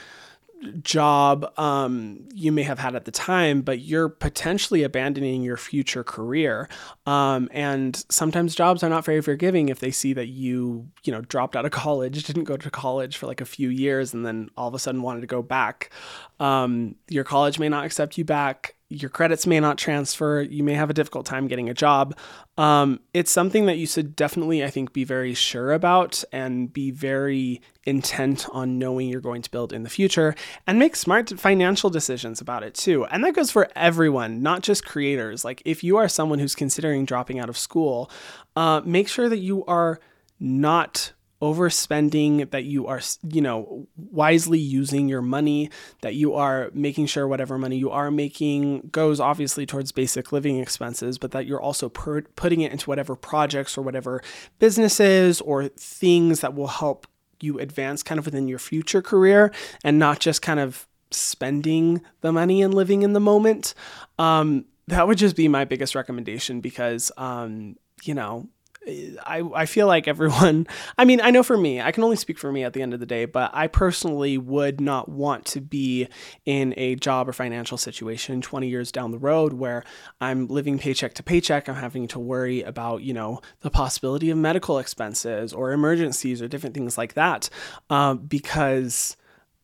job 0.82 1.52
um, 1.60 2.28
you 2.34 2.52
may 2.52 2.64
have 2.64 2.80
had 2.80 2.96
at 2.96 3.06
the 3.06 3.12
time, 3.12 3.62
but 3.62 3.80
you're 3.80 4.10
potentially 4.10 4.84
abandoning 4.84 5.44
your 5.44 5.58
future 5.58 6.04
career. 6.04 6.70
Um, 7.06 7.50
and 7.52 8.04
sometimes 8.10 8.56
jobs 8.56 8.84
are 8.84 8.90
not 8.90 9.06
very 9.06 9.22
forgiving 9.22 9.70
if 9.70 9.80
they 9.80 9.92
see 9.92 10.14
that 10.14 10.28
you, 10.28 10.88
you 11.04 11.12
know, 11.12 11.22
dropped 11.22 11.56
out 11.56 11.66
of 11.66 11.72
college, 11.72 12.24
didn't 12.24 12.46
go 12.46 12.58
to 12.58 12.70
college 12.70 13.18
for 13.18 13.28
like 13.28 13.42
a 13.42 13.46
few 13.46 13.70
years, 13.70 14.14
and 14.14 14.26
then 14.26 14.50
all 14.58 14.68
of 14.68 14.74
a 14.74 14.80
sudden 14.80 15.02
wanted 15.02 15.22
to 15.22 15.28
go 15.28 15.42
back. 15.42 15.92
Um, 16.40 16.96
your 17.10 17.24
college 17.24 17.60
may 17.60 17.70
not 17.70 17.86
accept 17.86 18.18
you 18.18 18.26
back 18.26 18.75
your 18.90 19.10
credits 19.10 19.48
may 19.48 19.60
not 19.60 19.78
transfer. 19.78 20.42
You 20.42 20.64
may 20.64 20.74
have 20.74 20.92
a 20.92 20.94
difficult 20.94 21.26
time 21.26 21.48
getting 21.48 21.70
a 21.70 21.74
job. 21.74 22.16
Um, 22.58 23.00
it's 23.14 23.32
something 23.32 23.66
that 23.66 23.78
you 23.78 23.88
should 23.88 24.16
definitely, 24.16 24.64
I 24.64 24.70
think, 24.70 24.94
be 24.94 25.04
very 25.04 25.34
sure 25.34 25.74
about 25.74 26.24
and 26.32 26.72
be 26.72 26.92
very 26.92 27.62
intent 27.86 28.48
on 28.52 28.78
knowing 28.78 29.10
you're 29.10 29.22
going 29.22 29.42
to 29.42 29.50
build 29.50 29.74
in 29.74 29.84
the 29.84 29.90
future 29.90 30.36
and 30.68 30.78
make 30.78 30.96
smart 30.96 31.30
financial 31.40 31.90
decisions 31.90 32.42
about 32.42 32.62
it 32.64 32.76
too. 32.76 33.06
And 33.06 33.24
that 33.24 33.34
goes 33.34 33.50
for 33.50 33.70
everyone, 33.76 34.44
not 34.44 34.62
just 34.62 34.86
creators. 34.86 35.44
Like 35.44 35.64
if 35.66 35.84
you 35.84 35.98
are 35.98 36.08
someone 36.08 36.40
who's 36.40 36.56
considering 36.56 37.06
dropping 37.06 37.40
out 37.40 37.50
of 37.50 37.58
school, 37.58 38.10
uh, 38.56 38.82
make 38.86 39.08
sure 39.08 39.30
that 39.30 39.40
you 39.40 39.66
are 39.66 40.00
not 40.40 41.12
overspending, 41.42 42.50
that 42.52 42.64
you 42.64 42.88
are, 42.88 43.02
you 43.30 43.42
know, 43.42 43.88
wisely 43.96 44.60
using 44.60 45.10
your 45.10 45.22
money, 45.22 45.70
that 46.02 46.16
you 46.16 46.34
are 46.34 46.70
making 46.74 47.06
sure 47.06 47.28
whatever 47.28 47.58
money 47.58 47.78
you 47.78 47.92
are 47.92 48.10
making 48.10 48.90
goes 48.92 49.20
obviously 49.20 49.66
towards 49.66 49.92
basic 49.92 50.32
living 50.32 50.60
expenses, 50.60 51.18
but 51.18 51.32
that 51.32 51.46
you're 51.46 51.62
also 51.62 51.90
per- 51.90 52.22
putting 52.22 52.62
it 52.62 52.72
into 52.72 52.90
whatever 52.90 53.16
projects 53.16 53.78
or 53.78 53.82
whatever 53.82 54.22
businesses 54.60 55.42
or 55.42 55.68
things 55.68 56.40
that 56.40 56.56
will 56.56 56.68
help 56.68 57.08
you 57.42 57.60
advance 57.60 58.02
kind 58.02 58.18
of 58.18 58.26
within 58.26 58.48
your 58.48 58.60
future 58.60 59.02
career 59.02 59.52
and 59.84 60.00
not 60.00 60.20
just 60.20 60.42
kind 60.42 60.60
of 60.60 60.88
spending 61.12 62.02
the 62.22 62.32
money 62.32 62.62
and 62.62 62.74
living 62.74 63.02
in 63.02 63.14
the 63.14 63.20
moment. 63.20 63.74
Um, 64.18 64.66
that 64.88 65.08
would 65.08 65.18
just 65.18 65.36
be 65.36 65.48
my 65.48 65.66
biggest 65.66 65.96
recommendation 65.96 66.62
because, 66.62 67.12
um, 67.18 67.76
you 68.04 68.14
know, 68.14 68.48
I, 68.88 69.44
I 69.54 69.66
feel 69.66 69.88
like 69.88 70.08
everyone, 70.08 70.68
I 70.98 71.06
mean, 71.06 71.22
I 71.22 71.32
know 71.32 71.44
for 71.44 71.58
me, 71.58 71.82
I 71.82 71.92
can 71.92 72.04
only 72.04 72.16
speak 72.16 72.38
for 72.38 72.52
me 72.52 72.64
at 72.64 72.74
the 72.74 72.82
end 72.82 72.94
of 72.94 73.00
the 73.00 73.06
day, 73.06 73.26
but 73.26 73.52
I 73.54 73.68
personally 73.68 74.38
would 74.38 74.80
not 74.80 75.10
want 75.10 75.46
to 75.48 75.62
be 75.62 76.08
in 76.46 76.74
a 76.78 76.96
job 76.96 77.28
or 77.28 77.34
financial 77.34 77.78
situation 77.78 78.42
20 78.42 78.68
years 78.68 78.92
down 78.92 79.12
the 79.12 79.18
road 79.18 79.54
where 79.54 79.84
I'm 80.22 80.48
living 80.48 80.78
paycheck 80.78 81.14
to 81.16 81.24
paycheck. 81.24 81.68
I'm 81.68 81.76
having 81.76 82.08
to 82.10 82.20
worry 82.20 82.62
about, 82.62 83.02
you 83.02 83.14
know, 83.14 83.42
the 83.62 83.72
possibility 83.72 84.30
of 84.30 84.38
medical 84.38 84.78
expenses 84.78 85.54
or 85.54 85.72
emergencies 85.72 86.42
or 86.42 86.48
different 86.48 86.76
things 86.76 86.98
like 86.98 87.14
that 87.14 87.50
um, 87.90 88.20
because 88.20 89.18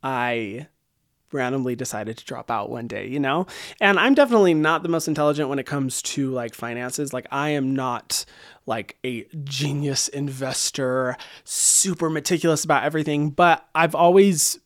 I 0.03 0.67
randomly 1.31 1.75
decided 1.75 2.17
to 2.17 2.25
drop 2.25 2.51
out 2.51 2.69
one 2.69 2.87
day, 2.87 3.07
you 3.07 3.19
know? 3.19 3.47
And 3.79 3.99
I'm 3.99 4.13
definitely 4.13 4.53
not 4.53 4.83
the 4.83 4.89
most 4.89 5.07
intelligent 5.07 5.49
when 5.49 5.59
it 5.59 5.65
comes 5.65 6.01
to 6.03 6.31
like 6.31 6.53
finances. 6.53 7.13
Like, 7.13 7.27
I 7.31 7.49
am 7.49 7.73
not 7.73 8.25
like 8.65 8.97
a 9.03 9.25
genius 9.43 10.07
investor, 10.07 11.17
super 11.43 12.09
meticulous 12.09 12.63
about 12.63 12.83
everything, 12.83 13.29
but 13.29 13.67
I've 13.73 13.95
always 13.95 14.59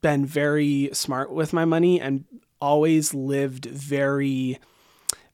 been 0.00 0.26
very 0.26 0.90
smart 0.92 1.32
with 1.32 1.52
my 1.52 1.64
money 1.64 2.00
and 2.00 2.24
always 2.60 3.12
lived 3.14 3.66
very 3.66 4.58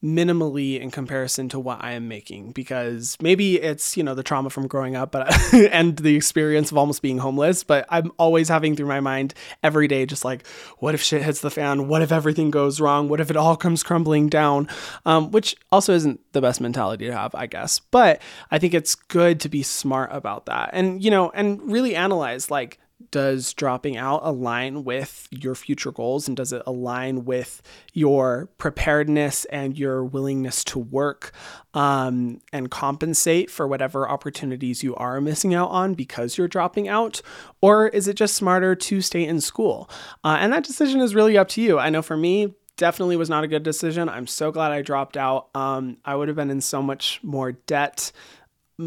minimally 0.03 0.81
in 0.81 0.91
comparison 0.91 1.49
to 1.49 1.59
what 1.59 1.83
I 1.83 1.93
am 1.93 2.07
making 2.07 2.53
because 2.53 3.17
maybe 3.21 3.61
it's, 3.61 3.97
you 3.97 4.03
know, 4.03 4.15
the 4.15 4.23
trauma 4.23 4.51
from 4.51 4.69
growing 4.69 4.95
up 4.95 5.13
but 5.13 5.29
and 5.53 5.97
the 5.97 6.15
experience 6.15 6.71
of 6.71 6.79
almost 6.79 7.03
being 7.03 7.19
homeless, 7.19 7.65
but 7.65 7.85
I'm 7.89 8.13
always 8.19 8.49
having 8.49 8.77
through 8.77 8.87
my 8.87 9.01
mind 9.01 9.35
every 9.63 9.89
day 9.89 10.07
just 10.07 10.25
like 10.25 10.47
what 10.79 10.95
if 10.95 11.03
shit 11.03 11.23
hits 11.23 11.41
the 11.41 11.51
fan? 11.51 11.89
What 11.89 12.03
if 12.03 12.13
everything 12.13 12.51
goes 12.51 12.81
wrong? 12.81 13.09
What 13.09 13.21
if 13.21 13.31
it 13.31 13.37
all 13.37 13.57
comes 13.57 13.83
crumbling 13.83 14.29
down? 14.29 14.69
Um, 15.05 15.31
which 15.31 15.57
also 15.73 15.95
isn't 15.95 16.21
the 16.33 16.41
best 16.41 16.61
mentality 16.61 17.07
to 17.07 17.13
have, 17.13 17.35
I 17.35 17.47
guess. 17.47 17.81
But 17.81 18.23
I 18.51 18.59
think 18.59 18.75
it's 18.75 18.95
good 18.95 19.41
to 19.41 19.49
be 19.49 19.63
smart 19.63 20.11
about 20.13 20.47
that. 20.47 20.71
And 20.73 21.03
you 21.03 21.11
know, 21.11 21.31
and 21.31 21.61
really 21.71 21.97
analyze 21.97 22.51
like 22.51 22.79
does 23.11 23.53
dropping 23.55 23.97
out 23.97 24.21
align 24.23 24.85
with 24.85 25.29
your 25.31 25.55
future 25.55 25.93
goals 25.93 26.29
and 26.29 26.37
does 26.37 26.53
it 26.53 26.63
align 26.67 27.25
with 27.25 27.63
your 27.93 28.49
preparedness 28.59 29.45
and 29.47 29.79
your 29.79 30.05
willingness 30.05 30.65
to 30.65 30.79
work 30.79 31.33
um, 31.75 32.41
and 32.53 32.71
compensate 32.71 33.51
for 33.51 33.67
whatever 33.67 34.09
opportunities 34.09 34.83
you 34.83 34.95
are 34.97 35.21
missing 35.21 35.55
out 35.55 35.71
on 35.71 35.95
because 35.95 36.39
you're 36.39 36.49
dropping 36.49 36.89
out? 36.89 37.21
Or 37.61 37.89
is 37.89 38.09
it 38.09 38.15
just 38.15 38.35
smarter 38.35 38.75
to 38.75 39.01
stay 39.01 39.25
in 39.25 39.41
school? 39.41 39.91
Uh, 40.25 40.39
and 40.41 40.53
that 40.53 40.65
decision 40.65 41.01
is 41.01 41.15
really 41.15 41.39
up 41.39 41.49
to 41.49 41.63
you. 41.63 41.79
I 41.79 41.91
know 41.91 42.03
for 42.03 42.17
me 42.17 42.55
definitely 42.79 43.17
was 43.17 43.29
not 43.29 43.45
a 43.45 43.49
good 43.49 43.63
decision. 43.63 44.09
I'm 44.09 44.27
so 44.27 44.51
glad 44.51 44.73
i 44.73 44.81
dropped 44.81 45.19
out. 45.19 45.49
Um, 45.55 45.99
i 46.05 46.15
would 46.15 46.29
have 46.29 46.37
been 46.37 46.51
in 46.51 46.63
so 46.63 46.81
much 46.81 47.21
more 47.23 47.53
debt 47.53 48.13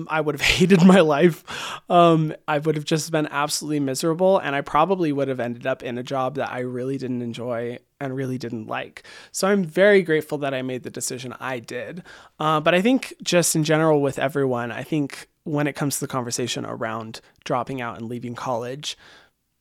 I 0.08 0.22
would 0.22 0.36
have 0.36 0.42
hated 0.58 0.84
my 0.84 1.02
life. 1.02 1.44
Um, 1.89 2.34
I 2.48 2.60
would 2.60 2.76
have 2.76 2.86
just 2.86 3.12
been 3.12 3.28
absolutely 3.28 3.80
miserable, 3.80 4.39
and 4.39 4.56
I 4.56 4.62
probably 4.62 5.12
would 5.12 5.28
have 5.28 5.39
ended 5.39 5.68
up 5.68 5.84
in 5.84 5.98
a 5.98 6.04
job 6.04 6.36
that 6.36 6.52
I 6.52 6.60
really 6.60 6.98
didn't 6.98 7.22
enjoy 7.22 7.80
and 8.00 8.16
really 8.16 8.38
didn't 8.38 8.68
like. 8.68 9.04
So 9.32 9.48
I'm 9.48 9.64
very 9.64 10.02
grateful 10.02 10.38
that 10.39 10.54
I 10.54 10.62
made 10.62 10.84
the 10.84 10.89
decision 10.89 11.36
I 11.39 11.60
did. 11.60 12.04
Uh, 12.39 12.60
but 12.60 12.74
I 12.74 12.82
think, 12.82 13.14
just 13.22 13.56
in 13.56 13.64
general, 13.64 14.02
with 14.02 14.18
everyone, 14.18 14.72
I 14.72 14.84
think 14.84 15.28
when 15.44 15.68
it 15.68 15.76
comes 15.76 15.96
to 15.96 16.02
the 16.02 16.08
conversation 16.08 16.66
around 16.66 17.22
dropping 17.44 17.82
out 17.82 17.98
and 17.98 18.08
leaving 18.08 18.36
college, 18.36 18.98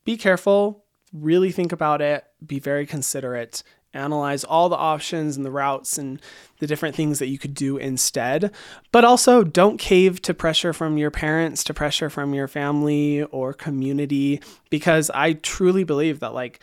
be 0.05 0.17
careful, 0.17 0.85
really 1.13 1.51
think 1.53 1.73
about 1.73 2.01
it, 2.01 2.25
be 2.45 2.59
very 2.59 2.87
considerate, 2.87 3.63
analyze 3.93 4.45
all 4.45 4.69
the 4.69 4.77
options 4.77 5.37
and 5.37 5.45
the 5.45 5.51
routes 5.51 5.99
and 5.99 6.21
the 6.59 6.67
different 6.67 6.95
things 6.95 7.19
that 7.19 7.29
you 7.29 7.39
could 7.39 7.55
do 7.55 7.77
instead. 7.77 8.53
But 8.93 9.05
also, 9.05 9.43
don't 9.43 9.79
cave 9.79 10.23
to 10.23 10.35
pressure 10.35 10.73
from 10.73 10.99
your 10.99 11.11
parents, 11.11 11.65
to 11.65 11.75
pressure 11.75 12.11
from 12.11 12.35
your 12.35 12.49
family 12.49 13.23
or 13.25 13.53
community, 13.53 14.41
because 14.69 15.11
I 15.11 15.33
truly 15.35 15.85
believe 15.85 16.21
that, 16.21 16.35
like, 16.35 16.61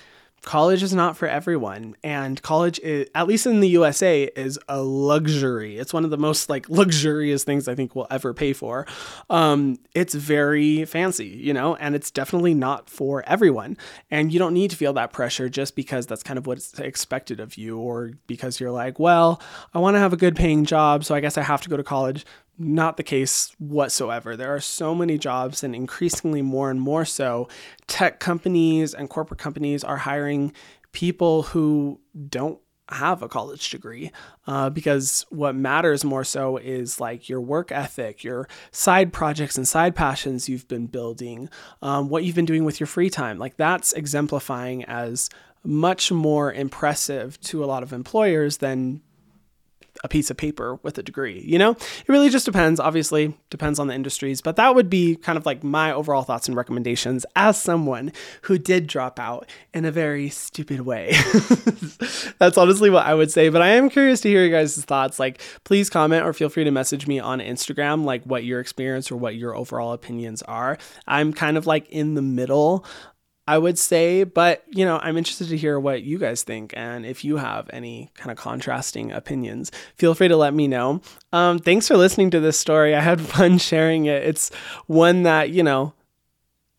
college 0.48 0.82
is 0.82 0.94
not 0.94 1.18
for 1.18 1.28
everyone 1.28 1.94
and 2.06 2.42
college 2.42 2.80
is, 2.80 3.10
at 3.14 3.28
least 3.28 3.46
in 3.46 3.60
the 3.60 3.68
USA 3.68 4.24
is 4.24 4.58
a 4.70 4.82
luxury. 4.82 5.78
It's 5.78 5.94
one 5.94 6.06
of 6.06 6.10
the 6.10 6.18
most 6.18 6.50
like 6.50 6.70
luxurious 6.70 7.44
things 7.44 7.68
i 7.68 7.76
think 7.76 7.96
we'll 7.96 8.08
ever 8.10 8.34
pay 8.34 8.54
for. 8.54 8.88
Um, 9.30 9.78
it's 9.94 10.14
very 10.14 10.86
fancy 10.86 11.28
you 11.28 11.54
know 11.54 11.76
and 11.76 11.96
it's 11.96 12.12
definitely 12.12 12.54
not 12.54 12.90
for 12.90 13.28
everyone. 13.28 13.78
And 14.10 14.32
you 14.32 14.40
don't 14.40 14.54
need 14.54 14.72
to 14.72 14.78
feel 14.78 14.94
that 14.94 15.12
pressure 15.12 15.50
just 15.50 15.76
because 15.76 16.08
that's 16.08 16.24
kind 16.24 16.38
of 16.40 16.48
what's 16.48 16.80
expected 16.80 17.42
of 17.42 17.58
you 17.58 17.78
or 17.78 18.14
because 18.26 18.60
you're 18.60 18.72
like 18.72 19.00
well 19.00 19.42
i 19.74 19.80
want 19.80 19.96
to 19.96 20.00
have 20.00 20.14
a 20.14 20.18
good 20.18 20.36
paying 20.36 20.64
job 20.64 21.04
so 21.04 21.14
i 21.14 21.20
guess 21.20 21.38
i 21.38 21.42
have 21.42 21.62
to 21.62 21.70
go 21.70 21.76
to 21.76 21.84
college 21.84 22.26
not 22.58 22.98
the 22.98 23.04
case 23.04 23.54
whatsoever. 23.60 24.36
There 24.36 24.54
are 24.54 24.60
so 24.60 24.96
many 24.96 25.18
jobs, 25.18 25.64
and 25.64 25.76
increasingly 25.76 26.42
more 26.42 26.72
and 26.72 26.82
more 26.82 27.06
so, 27.06 27.48
tech 27.88 28.20
companies 28.20 28.94
and 28.94 29.10
corporate 29.10 29.40
companies 29.40 29.84
are 29.84 29.98
hiring 29.98 30.54
people 30.92 31.44
who 31.44 32.00
don't 32.30 32.60
have 32.90 33.22
a 33.22 33.28
college 33.28 33.70
degree 33.70 34.12
uh, 34.48 34.70
because 34.70 35.26
what 35.30 35.56
matters 35.56 36.06
more 36.06 36.24
so 36.24 36.58
is 36.58 37.02
like 37.02 37.28
your 37.28 37.42
work 37.42 37.72
ethic, 37.72 38.24
your 38.24 38.48
side 38.72 39.12
projects 39.12 39.58
and 39.58 39.68
side 39.68 39.94
passions 39.94 40.48
you've 40.48 40.68
been 40.68 40.88
building, 40.88 41.50
um, 41.82 42.08
what 42.08 42.24
you've 42.24 42.36
been 42.36 42.46
doing 42.46 42.64
with 42.64 42.80
your 42.80 42.88
free 42.88 43.10
time. 43.10 43.38
Like 43.38 43.58
that's 43.58 43.92
exemplifying 43.94 44.86
as 44.86 45.30
much 45.64 46.12
more 46.12 46.54
impressive 46.54 47.40
to 47.42 47.64
a 47.64 47.68
lot 47.68 47.84
of 47.84 47.92
employers 47.92 48.58
than 48.58 49.02
a 50.04 50.08
piece 50.08 50.30
of 50.30 50.38
paper 50.38 50.80
with 50.84 50.98
a 50.98 51.04
degree, 51.04 51.42
you 51.46 51.58
know? 51.58 51.72
It 51.72 52.10
really 52.10 52.30
just 52.30 52.46
depends, 52.46 52.80
obviously, 52.80 53.38
depends 53.50 53.80
on 53.80 53.88
the 53.88 53.94
industries, 53.94 54.42
but 54.42 54.56
that 54.56 54.76
would 54.76 54.90
be 54.90 55.16
kind 55.16 55.38
of 55.38 55.46
like 55.46 55.64
my 55.64 55.92
overall 55.92 56.24
thoughts 56.24 56.48
and 56.48 56.56
recommendations 56.56 57.26
as 57.36 57.62
someone 57.62 58.12
who 58.44 58.58
did 58.58 58.88
drop 58.88 59.20
out 59.20 59.50
in 59.74 59.86
a 59.86 59.92
very 59.92 60.30
stupid 60.30 60.82
way. 60.82 61.12
That's 62.40 62.58
honestly 62.58 62.90
what 62.90 63.06
I 63.06 63.14
would 63.14 63.32
say, 63.32 63.50
but 63.50 63.62
I 63.62 63.70
am 63.70 63.90
curious 63.90 64.22
to 64.22 64.30
hear 64.30 64.44
you 64.44 64.52
guys' 64.52 64.84
thoughts. 64.84 65.20
Like, 65.20 65.42
please 65.64 65.90
comment 65.90 66.26
or 66.26 66.34
feel 66.34 66.50
free 66.50 66.64
to 66.64 66.72
message 66.72 67.08
me 67.08 67.20
on 67.20 67.40
Instagram, 67.40 68.04
like 68.06 68.24
what 68.24 68.44
your 68.44 68.60
experience 68.60 69.12
or 69.12 69.18
what 69.18 69.36
your 69.36 69.56
overall 69.56 69.94
opinions 69.94 70.42
are. 70.44 70.78
I'm 71.08 71.34
kind 71.34 71.58
of 71.58 71.66
like 71.68 71.90
in 71.90 72.16
the 72.16 72.22
middle 72.22 72.86
I 73.48 73.58
would 73.58 73.80
say, 73.80 74.24
but 74.24 74.64
you 74.70 74.84
know, 74.84 75.00
I'm 75.02 75.18
interested 75.18 75.48
to 75.50 75.58
hear 75.58 75.80
what 75.80 76.04
you 76.04 76.18
guys 76.18 76.44
think. 76.44 76.74
And 76.76 77.06
if 77.06 77.24
you 77.24 77.38
have 77.38 77.70
any 77.72 78.12
kind 78.16 78.32
of 78.32 78.38
contrasting 78.38 79.12
opinions, 79.12 79.72
feel 79.96 80.14
free 80.14 80.28
to 80.28 80.38
let 80.38 80.54
me 80.54 80.68
know. 80.68 81.02
Um, 81.32 81.60
thanks 81.60 81.88
for 81.88 81.96
listening 81.96 82.30
to 82.32 82.40
this 82.40 82.60
story. 82.60 82.94
I 82.94 83.00
had 83.00 83.22
fun 83.36 83.58
sharing 83.58 84.06
it. 84.06 84.24
It's 84.24 84.54
one 84.88 85.24
that, 85.24 85.50
you 85.50 85.64
know, 85.64 85.94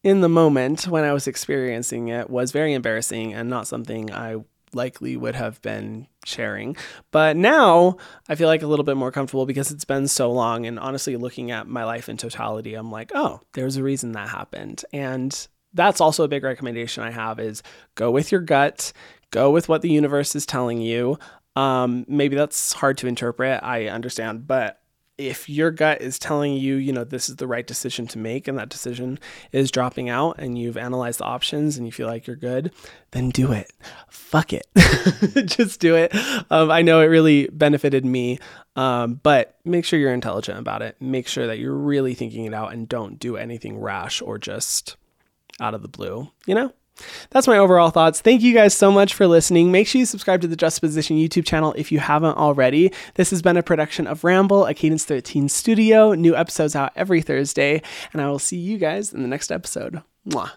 in 0.05 0.21
the 0.21 0.29
moment 0.29 0.87
when 0.87 1.05
I 1.05 1.13
was 1.13 1.27
experiencing 1.27 2.09
it 2.09 2.31
was 2.31 2.53
very 2.53 2.73
embarrassing 2.73 3.35
and 3.35 3.51
not 3.51 3.67
something 3.67 4.13
I 4.13 4.37
likely 4.75 5.17
would 5.17 5.35
have 5.35 5.61
been 5.63 6.07
sharing. 6.25 6.77
But 7.11 7.37
now 7.37 7.97
I 8.29 8.35
feel 8.35 8.49
like 8.49 8.63
a 8.63 8.67
little 8.67 8.85
bit 8.85 8.97
more 8.97 9.11
comfortable 9.11 9.47
because 9.47 9.71
it's 9.71 9.85
been 9.85 10.09
so 10.09 10.31
long. 10.31 10.67
And 10.67 10.79
honestly, 10.79 11.17
looking 11.17 11.51
at 11.51 11.67
my 11.67 11.85
life 11.85 12.09
in 12.09 12.17
totality, 12.17 12.75
I'm 12.75 12.91
like, 12.91 13.13
oh, 13.15 13.41
there's 13.55 13.77
a 13.77 13.83
reason 13.83 14.13
that 14.13 14.29
happened. 14.29 14.85
And 14.93 15.49
that's 15.75 16.01
also 16.01 16.25
a 16.25 16.29
big 16.29 16.45
recommendation 16.45 17.03
I 17.03 17.11
have 17.11 17.39
is 17.39 17.63
go 17.95 18.11
with 18.11 18.33
your 18.33 18.41
gut, 18.41 18.93
go 19.31 19.51
with 19.51 19.69
what 19.69 19.83
the 19.83 19.91
universe 19.91 20.35
is 20.35 20.47
telling 20.47 20.81
you. 20.81 21.19
Um, 21.57 22.05
maybe 22.09 22.37
that's 22.37 22.73
hard 22.73 22.99
to 22.99 23.09
interpret. 23.09 23.63
I 23.63 23.87
understand, 23.87 24.47
but 24.47 24.81
if 25.19 25.49
your 25.49 25.73
gut 25.73 26.01
is 26.01 26.17
telling 26.19 26.55
you, 26.55 26.77
you 26.77 26.93
know, 26.93 27.03
this 27.03 27.29
is 27.29 27.37
the 27.37 27.47
right 27.49 27.67
decision 27.67 28.07
to 28.07 28.19
make 28.19 28.47
and 28.47 28.57
that 28.57 28.69
decision 28.69 29.19
is 29.51 29.73
dropping 29.73 30.09
out 30.09 30.37
and 30.39 30.57
you've 30.57 30.77
analyzed 30.77 31.19
the 31.19 31.25
options 31.25 31.77
and 31.77 31.85
you 31.85 31.93
feel 31.93 32.07
like 32.07 32.29
you're 32.29 32.37
good, 32.37 32.73
then 33.11 33.31
do 33.31 33.51
it. 33.51 33.73
Fuck 34.09 34.53
it. 34.53 34.69
Just 35.47 35.81
do 35.81 35.97
it. 35.97 36.15
Um, 36.51 36.71
I 36.71 36.83
know 36.83 37.01
it 37.01 37.07
really 37.07 37.49
benefited 37.49 38.05
me, 38.05 38.39
um, 38.77 39.19
but 39.25 39.59
make 39.65 39.85
sure 39.85 39.99
you're 39.99 40.15
intelligent 40.15 40.61
about 40.61 40.83
it. 40.83 40.97
Make 41.01 41.27
sure 41.27 41.49
that 41.49 41.59
you're 41.59 41.75
really 41.75 42.15
thinking 42.15 42.45
it 42.45 42.55
out 42.55 42.73
and 42.73 42.89
don't 42.89 43.19
do 43.19 43.37
anything 43.37 43.77
rash 43.81 44.23
or 44.23 44.39
just 44.39 44.97
out 45.61 45.75
of 45.75 45.83
the 45.83 45.89
blue, 45.89 46.31
you 46.47 46.55
know? 46.55 46.73
That's 47.31 47.47
my 47.47 47.59
overall 47.59 47.91
thoughts. 47.91 48.21
Thank 48.21 48.43
you 48.43 48.53
guys 48.55 48.75
so 48.75 48.91
much 48.91 49.15
for 49.15 49.27
listening. 49.27 49.71
Make 49.71 49.87
sure 49.87 50.01
you 50.01 50.07
subscribe 50.07 50.41
to 50.41 50.49
the 50.49 50.57
Just 50.57 50.81
Position 50.81 51.17
YouTube 51.17 51.47
channel 51.47 51.73
if 51.77 51.93
you 51.93 52.01
haven't 52.01 52.37
already. 52.37 52.93
This 53.15 53.31
has 53.31 53.43
been 53.43 53.57
a 53.57 53.63
production 53.63 54.07
of 54.07 54.25
Ramble, 54.25 54.67
a 54.67 54.75
Cadence 54.75 55.05
13 55.05 55.49
studio. 55.49 56.15
New 56.15 56.35
episodes 56.35 56.75
out 56.75 56.93
every 56.97 57.23
Thursday, 57.23 57.83
and 58.13 58.21
I 58.21 58.29
will 58.29 58.39
see 58.39 58.57
you 58.57 58.79
guys 58.79 59.13
in 59.13 59.23
the 59.23 59.29
next 59.29 59.53
episode. 59.53 60.03
Mwah. 60.29 60.51